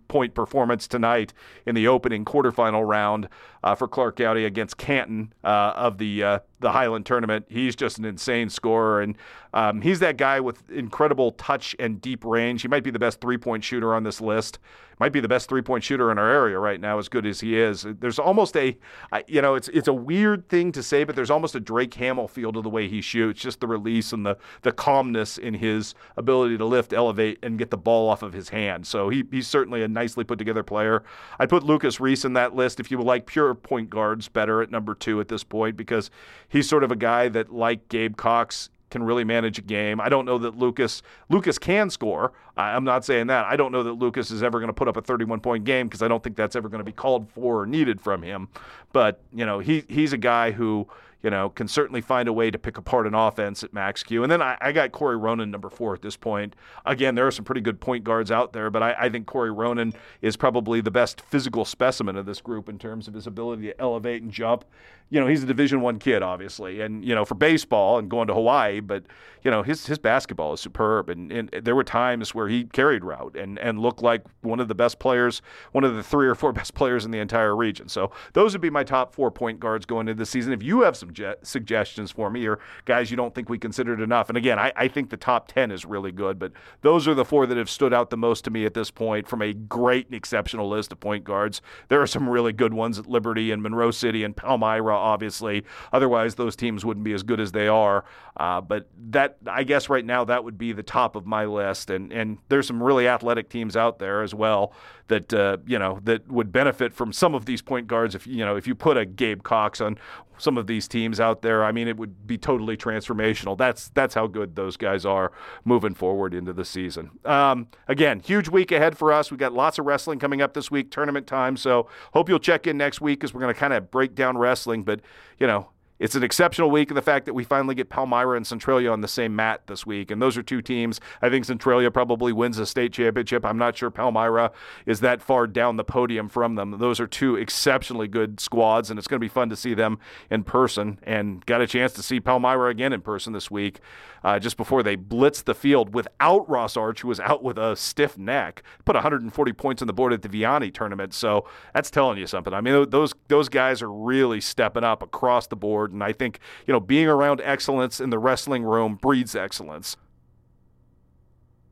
point 0.09 0.35
performance 0.35 0.87
tonight 0.87 1.33
in 1.67 1.75
the 1.75 1.89
opening 1.89 2.25
quarterfinal 2.25 2.87
round 2.87 3.29
uh, 3.67 3.75
for 3.75 3.89
Clark 3.89 4.15
County 4.15 4.45
against 4.45 4.77
Canton 4.77 5.33
uh, 5.43 5.73
of 5.75 5.99
the 5.99 6.23
uh, 6.23 6.39
the 6.61 6.71
Highland 6.71 7.05
tournament. 7.05 7.47
He's 7.49 7.75
just 7.75 7.99
an 7.99 8.05
insane 8.05 8.49
scorer, 8.49 9.03
and 9.03 9.17
um, 9.53 9.81
he's 9.81 9.99
that 10.01 10.17
guy 10.17 10.39
with 10.39 10.71
incredible 10.71 11.33
touch 11.33 11.75
and 11.81 12.01
deep 12.01 12.25
range. 12.25 12.63
He 12.63 12.69
might 12.69 12.85
be 12.85 12.93
the 12.93 13.01
best 13.01 13.21
three 13.21 13.39
point 13.39 13.65
shooter 13.65 13.93
on 13.93 14.05
this 14.05 14.21
list. 14.21 14.61
Might 14.99 15.13
be 15.13 15.21
the 15.21 15.29
best 15.29 15.51
three 15.51 15.61
point 15.61 15.85
shooter 15.85 16.11
in 16.11 16.17
our 16.17 16.31
area 16.31 16.59
right 16.59 16.81
now, 16.81 16.99
as 16.99 17.11
good 17.11 17.27
as 17.27 17.41
he 17.41 17.59
is. 17.59 17.85
There's 18.01 18.19
almost 18.19 18.57
a, 18.57 18.79
you 19.27 19.43
know, 19.43 19.55
it's 19.55 19.69
it's 19.69 19.89
a 19.89 19.93
weird 19.93 20.49
thing 20.49 20.73
to 20.73 20.83
say, 20.83 21.05
but 21.05 21.15
there's 21.15 21.29
almost 21.31 21.55
a 21.55 21.61
Drake 21.61 21.93
Hamill 21.95 22.29
feel 22.29 22.51
to 22.53 22.63
the 22.63 22.71
way 22.71 22.89
he 22.89 23.03
shoots. 23.03 23.43
Just 23.43 23.61
the 23.61 23.67
release 23.67 24.15
and 24.15 24.25
the 24.25 24.39
the 24.63 24.73
calmness 24.73 25.37
in 25.37 25.53
his 25.53 25.95
ability 26.17 26.57
to 26.57 26.65
lift, 26.65 26.95
elevate, 26.95 27.39
and 27.43 27.59
get 27.59 27.71
the 27.71 27.77
ball 27.77 28.09
off 28.09 28.23
of 28.23 28.33
his 28.33 28.49
hand. 28.49 28.87
So 28.87 29.11
he 29.11 29.25
he's 29.31 29.49
certainly 29.49 29.83
a 29.83 29.89
nicely 29.89 30.25
put 30.25 30.39
together 30.39 30.63
player. 30.63 31.03
I'd 31.39 31.51
put 31.51 31.63
Lucas 31.63 32.01
Reese 32.01 32.25
in 32.25 32.33
that 32.33 32.55
list 32.55 32.81
if 32.81 32.91
you 32.91 32.97
would 32.97 33.07
like 33.07 33.27
pure 33.27 33.56
point 33.63 33.91
guards 33.91 34.29
better 34.29 34.63
at 34.63 34.71
number 34.71 34.95
two 34.95 35.21
at 35.21 35.29
this 35.29 35.45
point 35.45 35.77
because 35.77 36.11
he's 36.49 36.69
sort 36.69 36.85
of 36.85 36.93
a 36.93 36.97
guy 36.97 37.29
that, 37.29 37.53
like 37.53 37.89
Gabe 37.89 38.17
Cox, 38.17 38.71
can 38.91 39.03
really 39.03 39.25
manage 39.25 39.59
a 39.59 39.63
game. 39.63 40.01
I 40.01 40.09
don't 40.09 40.25
know 40.25 40.39
that 40.39 40.57
Lucas 40.57 41.03
Lucas 41.29 41.59
can 41.59 41.91
score. 41.91 42.33
I'm 42.57 42.85
not 42.85 43.05
saying 43.05 43.27
that. 43.27 43.45
I 43.45 43.57
don't 43.57 43.73
know 43.73 43.83
that 43.83 43.93
Lucas 43.93 44.31
is 44.31 44.43
ever 44.43 44.59
going 44.61 44.69
to 44.69 44.75
put 44.75 44.89
up 44.89 44.97
a 44.97 45.03
31 45.03 45.41
point 45.41 45.65
game 45.65 45.89
because 45.89 46.03
I 46.03 46.09
don't 46.09 46.23
think 46.23 46.37
that's 46.37 46.55
ever 46.57 46.69
going 46.69 46.79
to 46.79 46.85
be 46.85 46.93
called 46.93 47.29
for 47.31 47.63
or 47.63 47.67
needed 47.67 48.01
from 48.01 48.23
him. 48.23 48.49
But 48.93 49.21
you 49.35 49.45
know, 49.45 49.59
he 49.59 49.85
he's 49.89 50.13
a 50.13 50.19
guy 50.19 50.53
who 50.53 50.89
you 51.23 51.31
know, 51.31 51.49
can 51.49 51.67
certainly 51.67 52.01
find 52.01 52.29
a 52.29 52.33
way 52.33 52.51
to 52.51 52.59
pick 52.59 52.79
apart 52.79 53.07
an 53.07 53.15
offense 53.15 53.65
at 53.65 53.73
Max 53.73 54.03
Q. 54.03 54.23
And 54.23 54.31
then 54.31 54.43
I, 54.43 54.57
I 54.61 54.73
got 54.73 54.93
Corey 54.93 55.17
Ronan 55.17 55.51
number 55.51 55.71
four 55.71 55.95
at 55.95 56.03
this 56.03 56.17
point. 56.17 56.55
Again, 56.85 57.15
there 57.15 57.27
are 57.27 57.31
some 57.31 57.45
pretty 57.45 57.61
good 57.61 57.81
point 57.81 58.05
guards 58.05 58.31
out 58.31 58.53
there, 58.53 58.71
but 58.71 58.83
I, 58.83 58.95
I 58.99 59.09
think 59.09 59.27
Corey 59.27 59.51
Ronan 59.51 59.95
is 60.21 60.37
probably 60.37 60.81
the 60.81 60.91
best 60.91 61.21
physical 61.21 61.65
specimen 61.65 62.17
of 62.17 62.27
this 62.27 62.41
group 62.41 62.69
in 62.69 62.79
terms 62.79 63.09
of 63.09 63.15
his 63.15 63.27
ability 63.27 63.63
to 63.63 63.81
elevate 63.81 64.23
and 64.23 64.31
jump. 64.31 64.65
You 65.09 65.21
know, 65.21 65.29
he's 65.29 65.43
a 65.43 65.47
Division 65.47 65.83
One 65.83 66.01
kid, 66.01 66.23
obviously, 66.23 66.81
and 66.81 67.05
you 67.05 67.15
know 67.15 67.25
for 67.25 67.37
baseball 67.37 67.99
and 67.99 68.11
going 68.11 68.27
to 68.27 68.35
Hawaii, 68.35 68.81
but 68.81 69.05
you 69.45 69.53
know 69.53 69.63
his 69.63 69.87
his 69.87 69.99
basketball 69.99 70.53
is 70.53 70.61
superb. 70.61 71.09
And, 71.09 71.31
and 71.31 71.51
there 71.63 71.77
were 71.77 71.85
times 71.85 72.35
where 72.35 72.49
he 72.49 72.65
carried 72.65 73.03
Routt 73.03 73.37
and 73.37 73.57
and 73.61 73.79
looked 73.79 74.03
like 74.03 74.25
one 74.41 74.59
of 74.59 74.67
the 74.67 74.75
best 74.75 74.99
players, 74.99 75.43
one 75.71 75.85
of 75.85 75.95
the 75.95 76.03
three 76.03 76.27
or 76.27 76.35
four 76.35 76.53
best 76.61 76.75
players 76.75 77.05
in 77.05 77.13
the 77.13 77.21
entire 77.21 77.55
region. 77.55 77.89
So 77.89 78.11
those 78.33 78.53
would 78.53 78.61
be 78.61 78.71
my 78.71 78.83
top 78.83 79.15
four 79.15 79.31
point 79.31 79.61
guards 79.61 79.87
going 79.87 80.09
into 80.09 80.19
the 80.19 80.27
season. 80.27 80.53
If 80.53 80.65
you 80.65 80.81
have 80.81 80.97
some 80.97 81.06
suggestions 81.43 82.11
for 82.11 82.31
me 82.31 82.47
or 82.47 82.59
guys 82.85 83.11
you 83.11 83.17
don't 83.17 83.35
think 83.35 83.49
we 83.49 83.59
considered 83.59 84.01
enough. 84.01 84.29
And 84.29 84.39
again, 84.39 84.59
I, 84.59 84.73
I 84.77 84.89
think 84.89 85.11
the 85.11 85.17
top 85.17 85.49
10 85.49 85.71
is 85.71 85.85
really 85.85 86.13
good, 86.13 86.39
but 86.39 86.53
those 86.83 87.07
are 87.09 87.15
the 87.15 87.25
four 87.25 87.47
that 87.47 87.57
have 87.57 87.71
stood 87.71 87.93
out 87.93 88.11
the 88.11 88.17
most 88.17 88.45
to 88.45 88.51
me 88.51 88.65
at 88.65 88.75
this 88.75 88.91
point 88.91 89.29
from 89.29 89.43
a 89.43 89.53
great 89.53 90.07
and 90.07 90.15
exceptional 90.15 90.69
list 90.69 90.93
of 90.93 91.01
point 91.01 91.25
guards. 91.25 91.63
There 91.89 92.01
are 92.01 92.07
some 92.07 92.29
really 92.29 92.53
good 92.53 92.75
ones 92.75 92.99
at 92.99 93.07
Liberty 93.07 93.51
and 93.51 93.63
Monroe 93.63 93.91
City 93.91 94.25
and 94.25 94.37
Palmyra, 94.37 94.97
obviously. 94.97 95.65
Otherwise, 95.93 96.35
those 96.35 96.57
teams 96.57 96.85
wouldn't 96.85 97.05
be 97.05 97.13
as 97.13 97.23
good 97.23 97.41
as 97.41 97.53
they 97.53 97.69
are. 97.69 98.05
Uh, 98.37 98.61
but 98.61 98.89
that, 99.11 99.37
I 99.47 99.63
guess, 99.63 99.89
right 99.89 100.05
now, 100.05 100.25
that 100.25 100.45
would 100.45 100.59
be 100.59 100.73
the 100.73 100.83
top 100.83 101.17
of 101.17 101.27
my 101.27 101.47
list. 101.47 101.91
And 101.91 102.13
and 102.13 102.39
there's 102.49 102.67
some 102.67 102.83
really 102.83 103.09
athletic 103.09 103.49
teams 103.49 103.77
out 103.77 103.99
there 103.99 104.23
as 104.23 104.35
well 104.35 104.75
that 105.09 105.33
uh, 105.33 105.59
you 105.67 105.79
know 105.79 106.01
that 106.05 106.31
would 106.31 106.53
benefit 106.53 106.93
from 106.93 107.13
some 107.13 107.35
of 107.35 107.47
these 107.47 107.63
point 107.63 107.87
guards. 107.87 108.15
If 108.15 108.27
you 108.27 108.45
know 108.45 108.57
if 108.57 108.67
you 108.67 108.75
put 108.75 108.97
a 108.97 109.07
Gabe 109.07 109.43
Cox 109.43 109.81
on 109.81 109.99
some 110.39 110.59
of 110.59 110.67
these 110.67 110.87
teams 110.87 110.96
out 111.21 111.43
there, 111.43 111.65
I 111.65 111.73
mean, 111.73 111.89
it 111.89 111.97
would 111.97 112.27
be 112.27 112.39
totally 112.39 112.77
transformational. 112.77 113.57
That's 113.57 113.89
that's 113.91 114.15
how 114.15 114.27
good 114.27 114.57
those 114.57 114.77
guys 114.77 115.05
are 115.05 115.33
moving 115.65 115.95
forward 115.95 116.35
into 116.35 116.53
the 116.53 116.65
season. 116.65 117.11
Um, 117.25 117.69
again, 117.89 118.21
huge 118.21 118.49
week 118.49 118.73
ahead 118.73 118.97
for 118.97 119.13
us. 119.13 119.31
We 119.31 119.37
got 119.37 119.53
lots 119.53 119.79
of 119.79 119.87
wrestling 119.87 120.19
coming 120.19 120.41
up 120.41 120.55
this 120.55 120.71
week, 120.71 120.91
tournament 120.91 121.27
time. 121.27 121.57
So 121.57 121.89
hope 122.13 122.29
you'll 122.29 122.39
check 122.39 122.67
in 122.67 122.77
next 122.77 123.01
week 123.01 123.21
because 123.21 123.35
we're 123.35 123.41
going 123.41 123.55
to 123.55 123.61
kind 123.61 123.73
of 123.73 123.91
break 123.91 124.15
down 124.15 124.39
wrestling. 124.39 124.83
But 124.83 125.01
you 125.39 125.47
know, 125.47 125.69
it's 125.99 126.15
an 126.15 126.23
exceptional 126.23 126.71
week 126.71 126.91
in 126.91 126.95
the 126.95 127.03
fact 127.03 127.27
that 127.27 127.35
we 127.35 127.45
finally 127.45 127.75
get 127.75 127.89
Palmyra 127.89 128.37
and 128.37 128.47
Centralia 128.47 128.91
on 128.91 129.01
the 129.01 129.09
same 129.09 129.35
mat 129.35 129.63
this 129.67 129.87
week. 129.87 130.11
And 130.11 130.21
those 130.21 130.37
are 130.37 130.43
two 130.43 130.61
teams. 130.61 131.01
I 131.23 131.29
think 131.31 131.45
Centralia 131.45 131.91
probably 131.91 132.33
wins 132.33 132.57
the 132.59 132.67
state 132.67 132.93
championship. 132.93 133.45
I'm 133.45 133.59
not 133.59 133.77
sure 133.77 133.91
Palmyra 133.91 134.53
is 134.85 135.01
that 135.01 135.23
far 135.23 135.47
down 135.47 135.77
the 135.77 135.85
podium 135.85 136.29
from 136.29 136.55
them. 136.55 136.79
Those 136.79 137.01
are 137.01 137.07
two 137.07 137.37
exceptionally 137.37 138.09
good 138.09 138.41
squads, 138.41 138.91
and 138.91 138.99
it's 138.99 139.09
going 139.09 139.19
to 139.19 139.25
be 139.25 139.29
fun 139.29 139.49
to 139.51 139.57
see 139.57 139.75
them 139.75 139.99
in 140.31 140.45
person. 140.45 140.99
And 141.03 141.45
got 141.47 141.61
a 141.61 141.67
chance 141.67 141.93
to 141.95 142.03
see 142.03 142.21
Palmyra 142.21 142.71
again 142.71 142.93
in 142.93 143.01
person 143.01 143.33
this 143.33 143.51
week 143.51 143.81
uh, 144.27 144.41
just 144.41 144.57
before 144.57 144.83
they 144.83 144.97
blitzed 144.97 145.45
the 145.45 145.55
field 145.55 145.95
without 145.95 146.49
Ross 146.49 146.77
Arch, 146.77 147.03
who 147.03 147.09
was 147.09 147.21
out 147.21 147.45
with 147.45 147.59
a 147.59 147.77
stiff 147.77 148.19
neck. 148.19 148.65
Put 148.85 148.97
140 148.97 149.53
points 149.53 149.83
on 149.83 149.87
the 149.87 149.93
board 149.93 150.13
at 150.13 150.23
the 150.23 150.29
Vianney 150.29 150.75
tournament. 150.75 151.15
So 151.15 151.47
that's 151.73 151.91
telling 151.93 152.19
you 152.19 152.27
something. 152.27 152.53
I 152.53 152.61
mean, 152.61 152.91
those, 152.91 153.15
those 153.29 153.49
guys 153.49 153.83
are 153.83 153.93
really 153.93 154.41
stepping 154.41 154.83
up 154.83 155.01
across 155.01 155.47
the 155.47 155.55
board. 155.55 155.86
And 155.93 156.03
I 156.03 156.13
think, 156.13 156.39
you 156.67 156.73
know, 156.73 156.81
being 156.81 157.07
around 157.09 157.41
excellence 157.43 158.01
in 158.01 158.11
the 158.11 158.19
wrestling 158.19 158.65
room 158.65 158.97
breeds 158.97 159.35
excellence. 159.35 159.97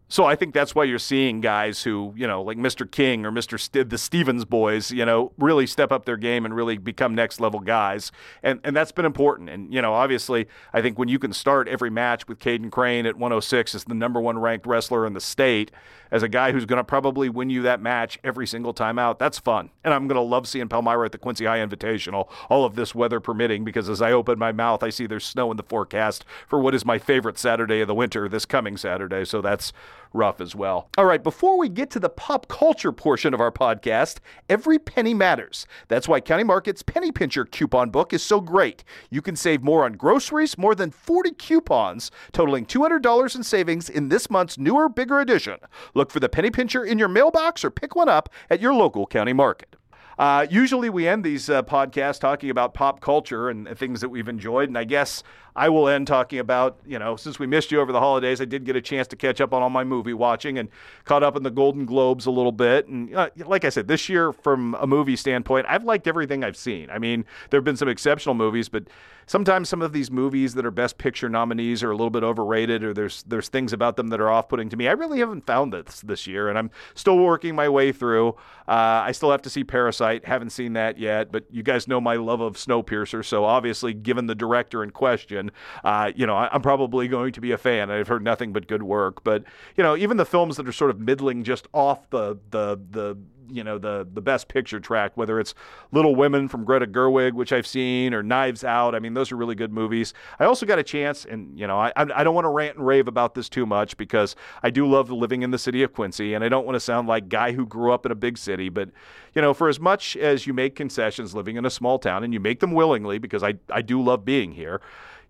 So 0.09 0.25
I 0.25 0.37
think 0.37 0.53
that's 0.53 0.75
why 0.75 0.85
you're 0.85 0.99
seeing 0.99 1.41
guys 1.41 1.83
who, 1.83 2.13
you 2.17 2.27
know, 2.27 2.43
like 2.43 2.59
Mr. 2.59 2.89
King 2.89 3.25
or 3.25 3.33
Mr. 3.33 3.59
St- 3.59 3.89
the 3.89 3.99
Stevens 3.99 4.45
boys, 4.45 4.91
you 4.91 5.05
know, 5.05 5.33
really 5.39 5.67
step 5.67 5.91
up 5.91 6.05
their 6.05 6.19
game 6.19 6.45
and 6.45 6.55
really 6.55 6.77
become 6.77 7.15
next 7.15 7.41
level 7.41 7.59
guys. 7.59 8.13
And 8.43 8.61
and 8.65 8.77
that's 8.77 8.93
been 8.93 9.07
important. 9.07 9.49
And 9.49 9.73
you 9.73 9.81
know, 9.81 9.95
obviously, 9.95 10.47
I 10.73 10.83
think 10.83 10.99
when 10.99 11.09
you 11.09 11.19
can 11.19 11.33
start 11.33 11.69
every 11.69 11.91
match 11.91 12.29
with 12.29 12.39
Caden 12.39 12.71
Crane 12.71 13.07
at 13.07 13.17
106 13.17 13.75
as 13.75 13.85
the 13.85 13.95
number 13.95 14.21
one 14.21 14.39
ranked 14.39 14.67
wrestler 14.67 15.07
in 15.07 15.15
the 15.15 15.21
state, 15.21 15.71
as 16.15 16.23
a 16.23 16.29
guy 16.29 16.53
who's 16.53 16.65
going 16.65 16.79
to 16.79 16.85
probably 16.85 17.29
win 17.29 17.51
you 17.51 17.63
that 17.63 17.81
match 17.81 18.21
every 18.23 18.47
single 18.47 18.73
time 18.73 19.01
out, 19.01 19.19
that's 19.19 19.41
fun. 19.41 19.71
And 19.83 19.93
I'm 19.93 20.07
going 20.07 20.15
to 20.15 20.23
love 20.23 20.47
seeing 20.47 20.69
Palmyra 20.69 21.07
at 21.07 21.13
the 21.13 21.19
Quincy 21.19 21.45
High 21.45 21.59
Invitational, 21.59 22.31
all 22.49 22.65
of 22.65 22.77
this 22.77 22.95
weather 22.95 23.19
permitting, 23.19 23.65
because 23.65 23.89
as 23.89 24.01
I 24.01 24.13
open 24.13 24.39
my 24.39 24.53
mouth, 24.53 24.85
I 24.85 24.91
see 24.91 25.07
there's 25.07 25.25
snow 25.25 25.51
in 25.51 25.57
the 25.57 25.65
forecast 25.65 26.25
for 26.47 26.61
what 26.61 26.73
is 26.73 26.85
my 26.85 27.01
favorite 27.01 27.37
Saturday 27.37 27.81
of 27.81 27.89
the 27.89 27.97
winter 27.97 28.29
this 28.29 28.47
coming 28.47 28.77
Saturday. 28.77 29.25
So 29.25 29.41
that's 29.41 29.73
rough 30.15 30.41
as 30.41 30.55
well. 30.55 30.89
All 30.97 31.05
right, 31.05 31.23
before 31.23 31.59
we 31.59 31.69
get 31.69 31.91
to 31.91 32.01
the 32.01 32.09
pop 32.09 32.49
culture 32.49 32.93
portion 32.93 33.35
of 33.35 33.41
our 33.41 33.51
podcast, 33.51 34.19
every 34.49 34.79
penny 34.79 35.13
matters. 35.13 35.67
That's 35.89 36.09
why 36.09 36.21
County 36.21 36.45
Market's 36.45 36.83
Penny 36.83 37.13
Pincher 37.13 37.45
coupon 37.45 37.91
book 37.91 38.13
is 38.13 38.23
so 38.23 38.41
great. 38.41 38.85
You 39.11 39.21
can 39.21 39.37
save 39.37 39.63
more 39.63 39.85
on 39.85 39.95
groceries, 39.95 40.57
more 40.57 40.75
than 40.75 40.91
40 40.91 41.33
coupons, 41.33 42.11
totaling 42.33 42.65
$200 42.65 43.35
in 43.35 43.43
savings 43.43 43.91
in 43.91 44.09
this 44.09 44.31
month's 44.31 44.57
newer, 44.57 44.89
bigger 44.89 45.21
edition. 45.21 45.59
Look 45.95 46.11
for 46.11 46.21
the 46.21 46.29
Penny 46.29 46.51
Pincher 46.51 46.85
in 46.85 46.99
your 46.99 47.09
mailbox 47.09 47.65
or 47.65 47.71
pick 47.71 47.97
one 47.97 48.09
up 48.09 48.29
at 48.49 48.61
your 48.61 48.73
local 48.73 49.07
county 49.07 49.33
market. 49.33 49.77
Uh, 50.19 50.47
usually, 50.49 50.89
we 50.89 51.09
end 51.09 51.25
these 51.25 51.51
uh, 51.51 51.63
podcasts 51.63 52.21
talking 52.21 52.51
about 52.51 52.75
pop 52.75 53.01
culture 53.01 53.49
and 53.49 53.69
things 53.77 54.01
that 54.01 54.09
we've 54.09 54.29
enjoyed. 54.29 54.69
And 54.69 54.79
I 54.79 54.85
guess 54.85 55.23
I 55.57 55.69
will 55.69 55.89
end 55.89 56.07
talking 56.07 56.41
about, 56.41 56.81
you 56.85 56.99
know, 56.99 57.15
since 57.15 57.39
we 57.39 57.47
missed 57.47 57.71
you 57.71 57.81
over 57.81 57.93
the 57.93 58.01
holidays, 58.01 58.41
I 58.41 58.45
did 58.45 58.65
get 58.65 58.75
a 58.75 58.81
chance 58.81 59.07
to 59.09 59.17
catch 59.17 59.41
up 59.41 59.55
on 59.55 59.63
all 59.63 59.71
my 59.71 59.85
movie 59.85 60.13
watching 60.13 60.59
and 60.59 60.69
caught 61.05 61.23
up 61.23 61.37
in 61.37 61.45
the 61.45 61.51
Golden 61.51 61.87
Globes 61.87 62.27
a 62.27 62.31
little 62.31 62.53
bit. 62.53 62.89
And 62.89 63.15
uh, 63.15 63.31
like 63.47 63.65
I 63.65 63.69
said, 63.69 63.87
this 63.87 64.09
year, 64.09 64.33
from 64.33 64.75
a 64.81 64.87
movie 64.87 65.17
standpoint, 65.17 65.67
I've 65.69 65.85
liked 65.85 66.09
everything 66.09 66.43
I've 66.43 66.57
seen. 66.57 66.91
I 66.91 66.99
mean, 66.99 67.25
there 67.51 67.59
have 67.59 67.65
been 67.65 67.77
some 67.77 67.89
exceptional 67.89 68.35
movies, 68.35 68.69
but 68.69 68.85
sometimes 69.27 69.69
some 69.69 69.81
of 69.81 69.93
these 69.93 70.11
movies 70.11 70.55
that 70.55 70.67
are 70.67 70.73
Best 70.73 70.99
Picture 70.99 71.29
nominees 71.29 71.83
are 71.85 71.91
a 71.91 71.97
little 71.97 72.11
bit 72.11 72.25
overrated, 72.25 72.83
or 72.83 72.93
there's 72.93 73.23
there's 73.23 73.49
things 73.49 73.73
about 73.73 73.97
them 73.97 74.09
that 74.09 74.21
are 74.21 74.31
off-putting 74.31 74.69
to 74.71 74.77
me. 74.77 74.89
I 74.89 74.93
really 74.93 75.21
haven't 75.21 75.47
found 75.47 75.73
this 75.73 76.01
this 76.01 76.27
year, 76.27 76.49
and 76.49 76.59
I'm 76.59 76.71
still 76.95 77.19
working 77.19 77.55
my 77.55 77.69
way 77.69 77.93
through. 77.93 78.31
Uh, 78.67 79.05
I 79.07 79.13
still 79.13 79.31
have 79.31 79.43
to 79.43 79.51
see 79.51 79.63
Parasite. 79.63 80.25
Haven't 80.25 80.51
seen 80.51 80.73
that 80.73 80.99
yet, 80.99 81.31
but 81.31 81.45
you 81.51 81.63
guys 81.63 81.87
know 81.87 82.01
my 82.01 82.17
love 82.17 82.41
of 82.41 82.57
Snowpiercer, 82.57 83.25
so 83.25 83.45
obviously, 83.45 83.95
given 83.95 84.27
the 84.27 84.35
director 84.35 84.83
in 84.83 84.91
question 84.91 85.44
uh, 85.85 86.13
you 86.15 86.27
know, 86.27 86.37
I, 86.37 86.55
am 86.55 86.63
probably 86.63 87.09
going 87.09 87.33
to 87.33 87.41
be 87.41 87.53
a 87.53 87.59
fan. 87.59 87.91
I've 87.91 88.09
heard 88.09 88.23
nothing 88.23 88.53
but 88.53 88.67
good 88.67 88.83
work. 88.83 89.25
But 89.25 89.45
you 89.77 89.83
know, 89.83 89.97
even 89.97 90.17
the 90.17 90.25
films 90.25 90.57
that 90.57 90.69
are 90.69 90.73
sort 90.73 90.91
of 90.91 91.01
middling, 91.01 91.45
just 91.45 91.67
off 91.73 92.09
the 92.11 92.39
the 92.51 92.81
the 92.91 93.17
you 93.51 93.65
know 93.65 93.79
the 93.79 94.07
the 94.13 94.21
best 94.21 94.49
picture 94.49 94.81
track 94.81 95.17
whether 95.17 95.39
it's 95.39 95.55
little 95.93 96.15
women 96.15 96.49
from 96.49 96.65
greta 96.65 96.87
gerwig 96.87 97.33
which 97.33 97.53
i've 97.53 97.67
seen 97.67 98.15
or 98.15 98.23
knives 98.23 98.65
out 98.65 98.95
i 98.95 98.99
mean 98.99 99.15
those 99.15 99.33
are 99.33 99.37
really 99.37 99.55
good 99.55 99.73
movies 99.73 100.15
i 100.39 100.45
also 100.45 100.67
got 100.67 100.79
a 100.79 100.83
chance 100.83 101.25
and 101.25 101.59
you 101.59 101.67
know 101.67 101.79
i, 101.79 101.93
I 101.97 102.25
don't 102.25 102.35
want 102.35 102.45
to 102.45 102.51
rant 102.51 102.77
and 102.77 102.87
rave 102.87 103.09
about 103.09 103.35
this 103.35 103.49
too 103.49 103.67
much 103.67 103.97
because 103.97 104.37
i 104.63 104.71
do 104.71 104.87
love 104.87 105.11
living 105.11 105.43
in 105.43 105.51
the 105.51 105.59
city 105.59 105.83
of 105.83 105.93
quincy 105.93 106.35
and 106.35 106.45
i 106.45 106.49
don't 106.49 106.65
want 106.65 106.77
to 106.77 106.81
sound 106.81 107.09
like 107.09 107.29
guy 107.29 107.53
who 107.53 107.67
grew 107.67 107.93
up 107.93 108.07
in 108.07 108.13
a 108.13 108.17
big 108.17 108.39
city 108.39 108.69
but 108.69 108.91
you 109.35 109.43
know 109.43 109.55
for 109.55 109.69
as 109.69 109.81
much 109.81 110.17
as 110.17 110.47
you 110.47 110.53
make 110.53 110.75
concessions 110.75 111.35
living 111.35 111.57
in 111.57 111.65
a 111.65 111.71
small 111.71 111.99
town 111.99 112.25
and 112.25 112.33
you 112.33 112.41
make 112.41 112.61
them 112.61 112.73
willingly 112.73 113.19
because 113.19 113.43
i, 113.43 113.55
I 113.71 113.83
do 113.83 114.03
love 114.03 114.25
being 114.25 114.53
here 114.53 114.81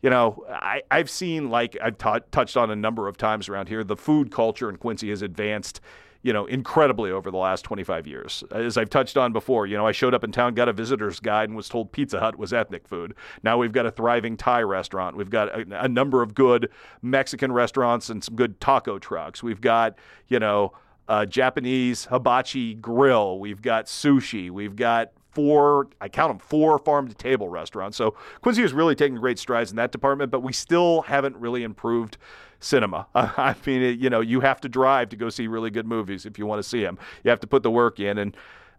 you 0.05 0.11
know, 0.11 0.45
I, 0.51 0.83
I've 0.91 1.09
seen, 1.09 1.49
like 1.49 1.79
I've 1.83 1.97
t- 1.97 2.27
touched 2.31 2.59
on 2.59 2.71
a 2.71 2.77
number 2.77 3.09
of 3.09 3.17
times 3.17 3.49
around 3.49 3.71
here, 3.71 3.83
the 3.83 3.97
food 3.97 4.31
culture 4.31 4.69
in 4.69 4.77
Quincy 4.77 5.09
has 5.09 5.23
advanced 5.23 5.81
you 6.21 6.33
know, 6.33 6.47
incredibly 6.47 7.11
over 7.11 7.31
the 7.31 7.37
last 7.37 7.65
25 7.65 8.07
years. 8.07 8.43
As 8.51 8.79
I've 8.79 8.89
touched 8.89 9.19
on 9.19 9.35
before, 9.35 9.67
you 9.67 9.77
know, 9.77 9.87
I 9.87 9.93
showed 9.93 10.15
up 10.15 10.25
in 10.25 10.33
town, 10.33 10.55
got 10.55 10.71
a 10.71 10.73
visitor's 10.73 11.21
guide, 11.21 11.51
and 11.51 11.57
was 11.57 11.69
told 11.69 11.93
Pizza 11.93 12.19
Hut 12.19 12.39
was 12.39 12.51
ethnic 12.51 12.89
food. 12.89 13.15
Now 13.43 13.59
we've 13.59 13.73
got 13.73 13.85
a 13.85 13.91
thriving 13.91 14.39
Thai 14.39 14.63
restaurant. 14.63 15.17
We've 15.17 15.29
got 15.29 15.49
a, 15.49 15.85
a 15.85 15.89
number 15.89 16.23
of 16.23 16.35
good 16.35 16.71
Mexican 17.03 17.53
restaurants 17.53 18.09
and 18.09 18.25
some 18.25 18.37
good 18.37 18.59
taco 18.59 18.99
trucks. 18.99 19.43
We've 19.43 19.61
got, 19.61 19.97
you 20.29 20.39
know, 20.39 20.73
a 21.09 21.27
Japanese 21.27 22.07
hibachi 22.07 22.75
grill. 22.75 23.39
We've 23.39 23.61
got 23.61 23.85
sushi. 23.85 24.51
We've 24.51 24.77
got 24.77 25.13
four, 25.35 25.89
I 26.01 26.09
count 26.09 26.31
them, 26.31 26.39
four 26.39 26.79
farm 26.79 27.09
to 27.09 27.15
table 27.15 27.49
restaurants. 27.49 27.97
So 27.97 28.15
Quincy 28.41 28.63
is 28.63 28.73
really 28.73 28.95
taking 28.95 29.17
great 29.17 29.39
strides 29.39 29.71
in 29.71 29.77
that 29.77 29.93
department, 29.93 30.31
but 30.31 30.41
we 30.41 30.53
still 30.53 31.03
haven't 31.03 31.37
really 31.37 31.63
improved 31.63 32.17
cinema. 32.61 33.07
I 33.15 33.55
mean, 33.67 33.83
it, 33.83 33.99
you 33.99 34.11
know, 34.11 34.21
you 34.21 34.41
have 34.41 34.61
to 34.63 34.69
drive 34.69 35.11
to 35.11 35.17
go 35.17 35.29
see 35.29 35.47
really 35.47 35.71
good 35.71 35.87
movies 35.87 36.25
if 36.27 36.39
you 36.39 36.47
want 36.47 36.63
to 36.63 36.69
see 36.69 36.83
them. 36.83 36.99
You 37.23 37.31
have 37.31 37.41
to 37.41 37.47
put 37.47 37.63
the 37.63 37.71
work 37.71 38.01
in. 38.01 38.19
And 38.19 38.37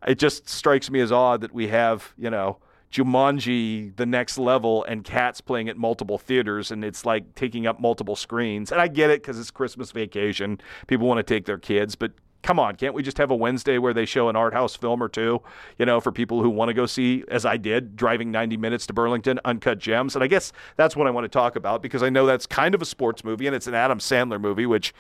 it 0.08 0.20
just 0.20 0.50
strikes 0.50 0.90
me 0.90 1.00
as 1.02 1.12
odd 1.12 1.42
that 1.42 1.54
we 1.54 1.68
have, 1.68 2.14
you 2.18 2.30
know, 2.30 2.58
Jumanji, 2.92 3.94
the 3.98 4.06
next 4.06 4.38
level, 4.38 4.86
and 4.86 5.04
Cats 5.04 5.42
playing 5.42 5.68
at 5.68 5.76
multiple 5.76 6.18
theaters, 6.18 6.72
and 6.72 6.86
it's 6.86 7.06
like 7.06 7.36
taking 7.36 7.68
up 7.68 7.80
multiple 7.80 8.16
screens. 8.16 8.72
And 8.72 8.80
I 8.80 8.88
get 8.88 9.10
it 9.10 9.22
because 9.22 9.38
it's 9.38 9.52
Christmas 9.52 9.92
vacation. 9.92 10.62
People 10.88 11.06
want 11.08 11.18
to 11.18 11.24
take 11.24 11.46
their 11.46 11.58
kids, 11.58 11.96
but 11.96 12.14
come 12.46 12.60
on, 12.60 12.76
can't 12.76 12.94
we 12.94 13.02
just 13.02 13.18
have 13.18 13.32
a 13.32 13.36
Wednesday 13.36 13.80
where 13.80 13.92
they 13.92 14.06
show 14.06 14.30
an 14.30 14.36
art 14.36 14.54
house 14.54 14.76
film 14.76 15.02
or 15.02 15.10
two, 15.10 15.42
you 15.80 15.86
know, 15.86 16.00
for 16.00 16.12
people 16.12 16.44
who 16.44 16.50
want 16.50 16.70
to 16.70 16.76
go 16.76 16.86
see, 16.86 17.24
as 17.28 17.44
I 17.44 17.58
did, 17.58 17.96
driving 17.96 18.30
90 18.30 18.56
minutes 18.56 18.86
to 18.86 18.94
Burlington, 18.94 19.40
Uncut 19.44 19.80
Gems? 19.80 20.16
And 20.16 20.24
I 20.24 20.28
guess 20.28 20.54
that's 20.78 20.96
what 20.96 21.08
I 21.08 21.10
want 21.10 21.26
to 21.26 21.30
talk 21.30 21.56
about 21.56 21.82
because 21.82 22.04
I 22.04 22.10
know 22.12 22.28
that's 22.28 22.46
kind 22.46 22.76
of 22.76 22.84
a 22.84 22.86
sports 22.86 23.24
movie 23.24 23.48
and 23.48 23.56
it's 23.56 23.66
an 23.66 23.74
Adam 23.74 23.98
Sandler 23.98 24.40
movie, 24.40 24.68
which, 24.68 24.94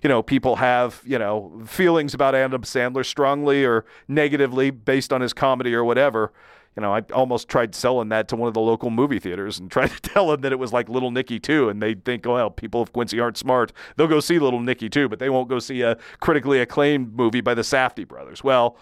you 0.00 0.08
know, 0.08 0.22
people 0.22 0.56
have, 0.56 1.02
you 1.04 1.18
know, 1.18 1.60
feelings 1.66 2.14
about 2.14 2.36
Adam 2.36 2.62
Sandler 2.62 3.04
strongly 3.04 3.64
or 3.64 3.84
negatively 4.06 4.70
based 4.70 5.12
on 5.12 5.20
his 5.22 5.32
comedy 5.32 5.74
or 5.74 5.82
whatever 5.82 6.32
you 6.76 6.80
know, 6.80 6.94
I 6.94 7.00
almost 7.12 7.48
tried 7.48 7.74
selling 7.74 8.08
that 8.08 8.28
to 8.28 8.36
one 8.36 8.48
of 8.48 8.54
the 8.54 8.60
local 8.60 8.90
movie 8.90 9.18
theaters 9.18 9.58
and 9.58 9.70
tried 9.70 9.90
to 9.90 10.00
tell 10.00 10.28
them 10.28 10.40
that 10.42 10.52
it 10.52 10.58
was 10.58 10.72
like 10.72 10.88
Little 10.88 11.10
Nicky 11.10 11.38
too, 11.38 11.68
And 11.68 11.82
they 11.82 11.94
think, 11.94 12.26
well, 12.26 12.50
people 12.50 12.80
of 12.80 12.92
Quincy 12.92 13.20
aren't 13.20 13.36
smart. 13.36 13.72
They'll 13.96 14.06
go 14.08 14.20
see 14.20 14.38
Little 14.38 14.60
Nicky 14.60 14.88
too, 14.88 15.08
but 15.08 15.18
they 15.18 15.30
won't 15.30 15.48
go 15.48 15.58
see 15.58 15.82
a 15.82 15.96
critically 16.20 16.60
acclaimed 16.60 17.14
movie 17.14 17.40
by 17.40 17.54
the 17.54 17.62
Safdie 17.62 18.08
brothers. 18.08 18.42
Well, 18.42 18.76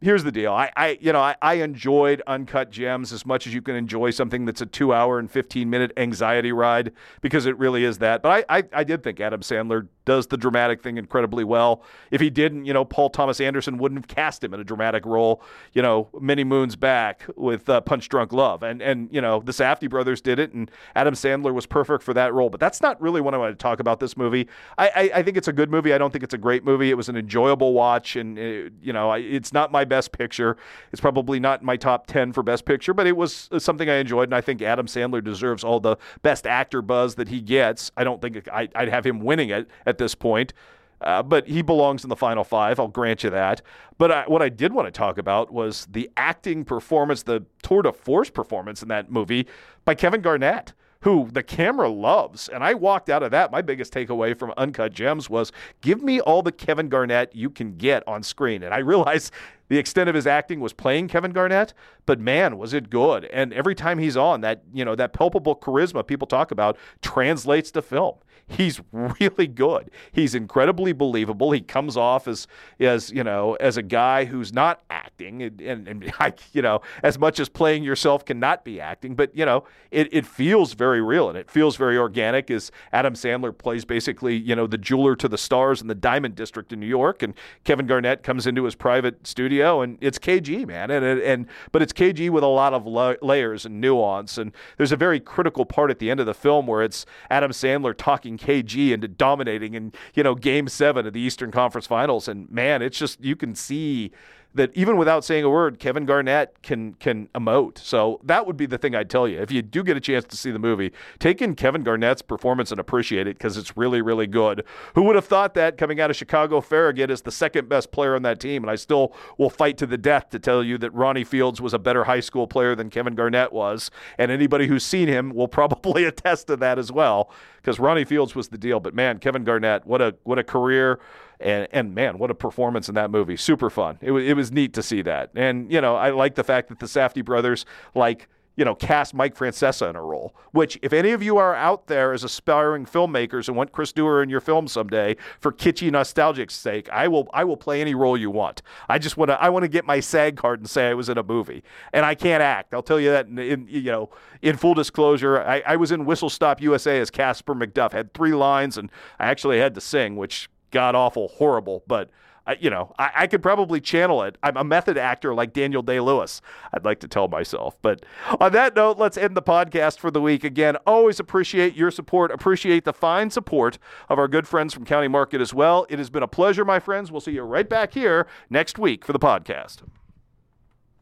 here's 0.00 0.24
the 0.24 0.32
deal. 0.32 0.52
I, 0.52 0.70
I 0.76 0.98
you 1.00 1.12
know, 1.12 1.20
I, 1.20 1.36
I, 1.42 1.54
enjoyed 1.54 2.22
Uncut 2.26 2.70
Gems 2.70 3.12
as 3.12 3.26
much 3.26 3.46
as 3.46 3.54
you 3.54 3.60
can 3.60 3.76
enjoy 3.76 4.10
something 4.10 4.44
that's 4.44 4.60
a 4.60 4.66
two 4.66 4.92
hour 4.92 5.18
and 5.18 5.30
15 5.30 5.68
minute 5.68 5.92
anxiety 5.96 6.52
ride 6.52 6.92
because 7.20 7.46
it 7.46 7.58
really 7.58 7.84
is 7.84 7.98
that. 7.98 8.22
But 8.22 8.46
I, 8.48 8.58
I, 8.58 8.64
I 8.72 8.84
did 8.84 9.02
think 9.02 9.20
Adam 9.20 9.40
Sandler 9.40 9.88
does 10.04 10.26
the 10.26 10.36
dramatic 10.36 10.82
thing 10.82 10.96
incredibly 10.96 11.44
well. 11.44 11.84
If 12.10 12.20
he 12.20 12.30
didn't, 12.30 12.64
you 12.64 12.72
know, 12.72 12.84
Paul 12.84 13.10
Thomas 13.10 13.40
Anderson 13.40 13.78
wouldn't 13.78 14.00
have 14.00 14.08
cast 14.08 14.42
him 14.42 14.54
in 14.54 14.60
a 14.60 14.64
dramatic 14.64 15.04
role, 15.04 15.42
you 15.72 15.82
know, 15.82 16.08
many 16.20 16.42
moons 16.42 16.74
back 16.74 17.26
with 17.36 17.68
uh, 17.68 17.80
Punch 17.82 18.08
Drunk 18.08 18.32
Love. 18.32 18.62
And, 18.62 18.82
and, 18.82 19.08
you 19.12 19.20
know, 19.20 19.40
the 19.40 19.52
Safdie 19.52 19.88
brothers 19.88 20.20
did 20.20 20.38
it, 20.38 20.52
and 20.52 20.70
Adam 20.96 21.14
Sandler 21.14 21.54
was 21.54 21.66
perfect 21.66 22.02
for 22.02 22.14
that 22.14 22.32
role. 22.32 22.50
But 22.50 22.58
that's 22.58 22.80
not 22.80 23.00
really 23.00 23.20
what 23.20 23.34
I 23.34 23.36
want 23.36 23.56
to 23.56 23.62
talk 23.62 23.78
about 23.78 24.00
this 24.00 24.16
movie. 24.16 24.48
I, 24.78 24.88
I, 24.88 25.10
I 25.16 25.22
think 25.22 25.36
it's 25.36 25.48
a 25.48 25.52
good 25.52 25.70
movie. 25.70 25.92
I 25.92 25.98
don't 25.98 26.10
think 26.10 26.24
it's 26.24 26.34
a 26.34 26.38
great 26.38 26.64
movie. 26.64 26.90
It 26.90 26.96
was 26.96 27.08
an 27.08 27.16
enjoyable 27.16 27.72
watch, 27.72 28.16
and, 28.16 28.38
it, 28.38 28.66
uh, 28.66 28.70
you 28.82 28.92
know, 28.92 29.12
it's 29.12 29.52
not 29.52 29.70
my 29.70 29.84
best 29.90 30.12
picture. 30.12 30.56
It's 30.92 31.00
probably 31.02 31.38
not 31.38 31.62
my 31.62 31.76
top 31.76 32.06
10 32.06 32.32
for 32.32 32.42
best 32.42 32.64
picture, 32.64 32.94
but 32.94 33.06
it 33.06 33.16
was 33.16 33.50
uh, 33.52 33.58
something 33.58 33.90
I 33.90 33.96
enjoyed, 33.96 34.28
and 34.28 34.34
I 34.34 34.40
think 34.40 34.62
Adam 34.62 34.86
Sandler 34.86 35.22
deserves 35.22 35.62
all 35.62 35.80
the 35.80 35.96
best 36.22 36.46
actor 36.46 36.80
buzz 36.80 37.16
that 37.16 37.28
he 37.28 37.42
gets. 37.42 37.92
I 37.98 38.04
don't 38.04 38.22
think 38.22 38.48
I, 38.48 38.68
I'd 38.74 38.88
have 38.88 39.04
him 39.04 39.20
winning 39.20 39.50
it 39.50 39.68
at 39.84 39.98
this 39.98 40.14
point. 40.14 40.54
Uh, 41.00 41.22
but 41.22 41.46
he 41.48 41.62
belongs 41.62 42.04
in 42.04 42.10
the 42.10 42.16
final 42.16 42.44
five. 42.44 42.78
I'll 42.78 42.88
grant 42.88 43.24
you 43.24 43.30
that. 43.30 43.62
But 43.96 44.12
I, 44.12 44.24
what 44.26 44.42
I 44.42 44.48
did 44.50 44.72
want 44.72 44.86
to 44.86 44.92
talk 44.92 45.18
about 45.18 45.50
was 45.50 45.86
the 45.90 46.10
acting 46.16 46.64
performance, 46.64 47.22
the 47.22 47.44
tour 47.62 47.82
de 47.82 47.92
force 47.92 48.30
performance 48.30 48.82
in 48.82 48.88
that 48.88 49.10
movie 49.10 49.46
by 49.84 49.94
Kevin 49.94 50.20
Garnett, 50.20 50.74
who 51.02 51.28
the 51.32 51.42
camera 51.42 51.88
loves. 51.88 52.48
And 52.48 52.62
I 52.62 52.74
walked 52.74 53.08
out 53.08 53.22
of 53.22 53.30
that. 53.30 53.50
My 53.50 53.62
biggest 53.62 53.92
takeaway 53.92 54.38
from 54.38 54.52
Uncut 54.58 54.92
Gems 54.92 55.30
was 55.30 55.52
give 55.80 56.02
me 56.02 56.20
all 56.20 56.42
the 56.42 56.52
Kevin 56.52 56.88
Garnett 56.88 57.34
you 57.34 57.48
can 57.48 57.76
get 57.76 58.06
on 58.06 58.22
screen. 58.22 58.62
And 58.62 58.74
I 58.74 58.78
realized 58.78 59.32
the 59.70 59.78
extent 59.78 60.08
of 60.08 60.16
his 60.16 60.26
acting 60.26 60.58
was 60.58 60.72
playing 60.72 61.06
Kevin 61.06 61.30
Garnett, 61.30 61.72
but 62.04 62.18
man, 62.18 62.58
was 62.58 62.74
it 62.74 62.90
good. 62.90 63.24
And 63.26 63.52
every 63.52 63.76
time 63.76 63.98
he's 63.98 64.16
on, 64.16 64.40
that, 64.40 64.62
you 64.74 64.84
know, 64.84 64.96
that 64.96 65.12
palpable 65.12 65.54
charisma 65.54 66.04
people 66.04 66.26
talk 66.26 66.50
about 66.50 66.76
translates 67.00 67.70
to 67.70 67.80
film. 67.80 68.16
He's 68.48 68.80
really 68.92 69.46
good. 69.46 69.92
He's 70.10 70.34
incredibly 70.34 70.92
believable. 70.92 71.52
He 71.52 71.60
comes 71.60 71.96
off 71.96 72.26
as 72.26 72.48
as 72.80 73.12
you 73.12 73.22
know 73.22 73.54
as 73.60 73.76
a 73.76 73.82
guy 73.82 74.24
who's 74.24 74.52
not 74.52 74.82
acting, 74.90 75.42
and, 75.42 75.60
and, 75.60 75.86
and 75.86 76.12
I, 76.18 76.32
you 76.52 76.62
know 76.62 76.80
as 77.04 77.16
much 77.18 77.38
as 77.38 77.48
playing 77.48 77.84
yourself 77.84 78.24
cannot 78.24 78.64
be 78.64 78.80
acting, 78.80 79.14
but 79.14 79.34
you 79.36 79.44
know 79.44 79.62
it, 79.92 80.12
it 80.12 80.26
feels 80.26 80.72
very 80.72 81.00
real 81.00 81.28
and 81.28 81.38
it 81.38 81.48
feels 81.48 81.76
very 81.76 81.96
organic. 81.96 82.50
As 82.50 82.72
Adam 82.92 83.14
Sandler 83.14 83.56
plays 83.56 83.84
basically 83.84 84.36
you 84.36 84.56
know 84.56 84.66
the 84.66 84.78
jeweler 84.78 85.14
to 85.16 85.28
the 85.28 85.38
stars 85.38 85.80
in 85.80 85.86
the 85.86 85.94
Diamond 85.94 86.34
District 86.34 86.72
in 86.72 86.80
New 86.80 86.86
York, 86.86 87.22
and 87.22 87.34
Kevin 87.62 87.86
Garnett 87.86 88.24
comes 88.24 88.48
into 88.48 88.64
his 88.64 88.74
private 88.74 89.26
studio 89.26 89.59
studio, 89.60 89.82
and 89.82 89.98
it's 90.00 90.18
KG, 90.18 90.66
man, 90.66 90.90
and 90.90 91.04
and 91.04 91.46
but 91.72 91.82
it's 91.82 91.92
KG 91.92 92.30
with 92.30 92.42
a 92.42 92.48
lot 92.48 92.72
of 92.72 92.86
la- 92.86 93.14
layers 93.22 93.66
and 93.66 93.80
nuance. 93.80 94.38
And 94.38 94.52
there's 94.76 94.92
a 94.92 94.96
very 94.96 95.20
critical 95.20 95.64
part 95.64 95.90
at 95.90 95.98
the 95.98 96.10
end 96.10 96.20
of 96.20 96.26
the 96.26 96.34
film 96.34 96.66
where 96.66 96.82
it's 96.82 97.04
Adam 97.30 97.50
Sandler 97.50 97.96
talking 97.96 98.38
KG 98.38 98.92
into 98.92 99.08
dominating 99.08 99.74
in 99.74 99.92
you 100.14 100.22
know 100.22 100.34
Game 100.34 100.68
Seven 100.68 101.06
of 101.06 101.12
the 101.12 101.20
Eastern 101.20 101.50
Conference 101.50 101.86
Finals, 101.86 102.28
and 102.28 102.50
man, 102.50 102.82
it's 102.82 102.98
just 102.98 103.22
you 103.22 103.36
can 103.36 103.54
see 103.54 104.12
that 104.54 104.70
even 104.74 104.96
without 104.96 105.24
saying 105.24 105.44
a 105.44 105.50
word, 105.50 105.78
Kevin 105.78 106.04
Garnett 106.04 106.62
can 106.62 106.94
can 106.94 107.28
emote. 107.28 107.78
So 107.78 108.20
that 108.24 108.46
would 108.46 108.56
be 108.56 108.66
the 108.66 108.78
thing 108.78 108.94
I'd 108.94 109.10
tell 109.10 109.28
you. 109.28 109.40
If 109.40 109.52
you 109.52 109.62
do 109.62 109.82
get 109.82 109.96
a 109.96 110.00
chance 110.00 110.24
to 110.26 110.36
see 110.36 110.50
the 110.50 110.58
movie, 110.58 110.92
take 111.18 111.40
in 111.40 111.54
Kevin 111.54 111.82
Garnett's 111.82 112.22
performance 112.22 112.70
and 112.70 112.80
appreciate 112.80 113.26
it 113.26 113.38
because 113.38 113.56
it's 113.56 113.76
really, 113.76 114.02
really 114.02 114.26
good. 114.26 114.64
Who 114.94 115.02
would 115.02 115.14
have 115.14 115.26
thought 115.26 115.54
that 115.54 115.78
coming 115.78 116.00
out 116.00 116.10
of 116.10 116.16
Chicago, 116.16 116.60
Farragut 116.60 117.10
is 117.10 117.22
the 117.22 117.30
second 117.30 117.68
best 117.68 117.92
player 117.92 118.14
on 118.14 118.22
that 118.22 118.40
team? 118.40 118.64
And 118.64 118.70
I 118.70 118.74
still 118.74 119.14
will 119.38 119.50
fight 119.50 119.76
to 119.78 119.86
the 119.86 119.98
death 119.98 120.30
to 120.30 120.38
tell 120.38 120.64
you 120.64 120.78
that 120.78 120.92
Ronnie 120.92 121.24
Fields 121.24 121.60
was 121.60 121.74
a 121.74 121.78
better 121.78 122.04
high 122.04 122.20
school 122.20 122.46
player 122.46 122.74
than 122.74 122.90
Kevin 122.90 123.14
Garnett 123.14 123.52
was. 123.52 123.90
And 124.18 124.30
anybody 124.30 124.66
who's 124.66 124.84
seen 124.84 125.08
him 125.08 125.30
will 125.30 125.48
probably 125.60 126.04
attest 126.10 126.48
to 126.48 126.56
that 126.56 126.78
as 126.78 126.90
well 126.90 127.30
because 127.60 127.78
Ronnie 127.78 128.04
Fields 128.04 128.34
was 128.34 128.48
the 128.48 128.58
deal. 128.58 128.80
But 128.80 128.94
man, 128.94 129.18
Kevin 129.18 129.44
Garnett, 129.44 129.86
what 129.86 130.00
a 130.00 130.14
what 130.24 130.38
a 130.38 130.44
career 130.44 131.00
and 131.40 131.68
and 131.72 131.94
man, 131.94 132.18
what 132.18 132.30
a 132.30 132.34
performance 132.34 132.88
in 132.88 132.94
that 132.96 133.10
movie! 133.10 133.36
Super 133.36 133.70
fun. 133.70 133.98
It 134.00 134.10
was 134.10 134.24
it 134.24 134.34
was 134.34 134.52
neat 134.52 134.74
to 134.74 134.82
see 134.82 135.02
that, 135.02 135.30
and 135.34 135.70
you 135.72 135.80
know 135.80 135.96
I 135.96 136.10
like 136.10 136.34
the 136.34 136.44
fact 136.44 136.68
that 136.68 136.78
the 136.78 136.86
Safdie 136.86 137.24
brothers 137.24 137.64
like 137.94 138.28
you 138.56 138.64
know, 138.64 138.74
cast 138.74 139.14
Mike 139.14 139.36
Francesa 139.36 139.88
in 139.88 139.96
a 139.96 140.02
role. 140.02 140.34
Which, 140.52 140.78
if 140.82 140.92
any 140.92 141.12
of 141.12 141.22
you 141.22 141.36
are 141.38 141.54
out 141.54 141.86
there 141.86 142.12
as 142.12 142.24
aspiring 142.24 142.84
filmmakers 142.84 143.48
and 143.48 143.56
want 143.56 143.72
Chris 143.72 143.92
Doerr 143.92 144.22
in 144.22 144.28
your 144.28 144.40
film 144.40 144.68
someday 144.68 145.16
for 145.38 145.52
kitschy 145.52 145.90
nostalgic 145.90 146.50
sake, 146.50 146.88
I 146.90 147.08
will 147.08 147.28
I 147.32 147.44
will 147.44 147.56
play 147.56 147.80
any 147.80 147.94
role 147.94 148.16
you 148.16 148.30
want. 148.30 148.62
I 148.88 148.98
just 148.98 149.16
want 149.16 149.30
to 149.30 149.40
I 149.40 149.48
want 149.48 149.62
to 149.62 149.68
get 149.68 149.84
my 149.84 150.00
SAG 150.00 150.36
card 150.36 150.60
and 150.60 150.68
say 150.68 150.88
I 150.88 150.94
was 150.94 151.08
in 151.08 151.16
a 151.16 151.22
movie, 151.22 151.62
and 151.92 152.04
I 152.04 152.14
can't 152.14 152.42
act. 152.42 152.74
I'll 152.74 152.82
tell 152.82 153.00
you 153.00 153.10
that. 153.10 153.26
In, 153.26 153.38
in 153.38 153.66
you 153.68 153.90
know, 153.90 154.10
in 154.42 154.56
full 154.56 154.74
disclosure, 154.74 155.40
I, 155.40 155.62
I 155.66 155.76
was 155.76 155.92
in 155.92 156.04
Whistle 156.04 156.30
Stop 156.30 156.60
USA 156.60 157.00
as 157.00 157.10
Casper 157.10 157.54
McDuff. 157.54 157.92
Had 157.92 158.12
three 158.12 158.34
lines, 158.34 158.76
and 158.76 158.90
I 159.18 159.26
actually 159.26 159.58
had 159.58 159.74
to 159.76 159.80
sing, 159.80 160.16
which 160.16 160.50
god 160.70 160.94
awful, 160.94 161.28
horrible, 161.28 161.82
but. 161.86 162.10
You 162.58 162.70
know, 162.70 162.94
I, 162.98 163.10
I, 163.16 163.26
could 163.26 163.42
probably 163.42 163.80
channel 163.80 164.22
it. 164.22 164.36
I'm 164.42 164.56
a 164.56 164.64
method 164.64 164.96
actor 164.96 165.34
like 165.34 165.52
Daniel 165.52 165.82
Day 165.82 166.00
Lewis, 166.00 166.40
I'd 166.72 166.84
like 166.84 167.00
to 167.00 167.08
tell 167.08 167.28
myself. 167.28 167.76
But 167.82 168.04
on 168.40 168.52
that 168.52 168.74
note, 168.74 168.98
let's 168.98 169.16
end 169.16 169.36
the 169.36 169.42
podcast 169.42 169.98
for 169.98 170.10
the 170.10 170.20
week. 170.20 170.44
Again, 170.44 170.76
always 170.86 171.20
appreciate 171.20 171.74
your 171.74 171.90
support, 171.90 172.30
appreciate 172.30 172.84
the 172.84 172.92
fine 172.92 173.30
support 173.30 173.78
of 174.08 174.18
our 174.18 174.28
good 174.28 174.48
friends 174.48 174.74
from 174.74 174.84
County 174.84 175.08
Market 175.08 175.40
as 175.40 175.54
well. 175.54 175.86
It 175.88 175.98
has 175.98 176.10
been 176.10 176.22
a 176.22 176.28
pleasure, 176.28 176.64
my 176.64 176.80
friends. 176.80 177.12
We'll 177.12 177.20
see 177.20 177.32
you 177.32 177.42
right 177.42 177.68
back 177.68 177.94
here 177.94 178.26
next 178.48 178.78
week 178.78 179.04
for 179.04 179.12
the 179.12 179.18
podcast. 179.18 179.82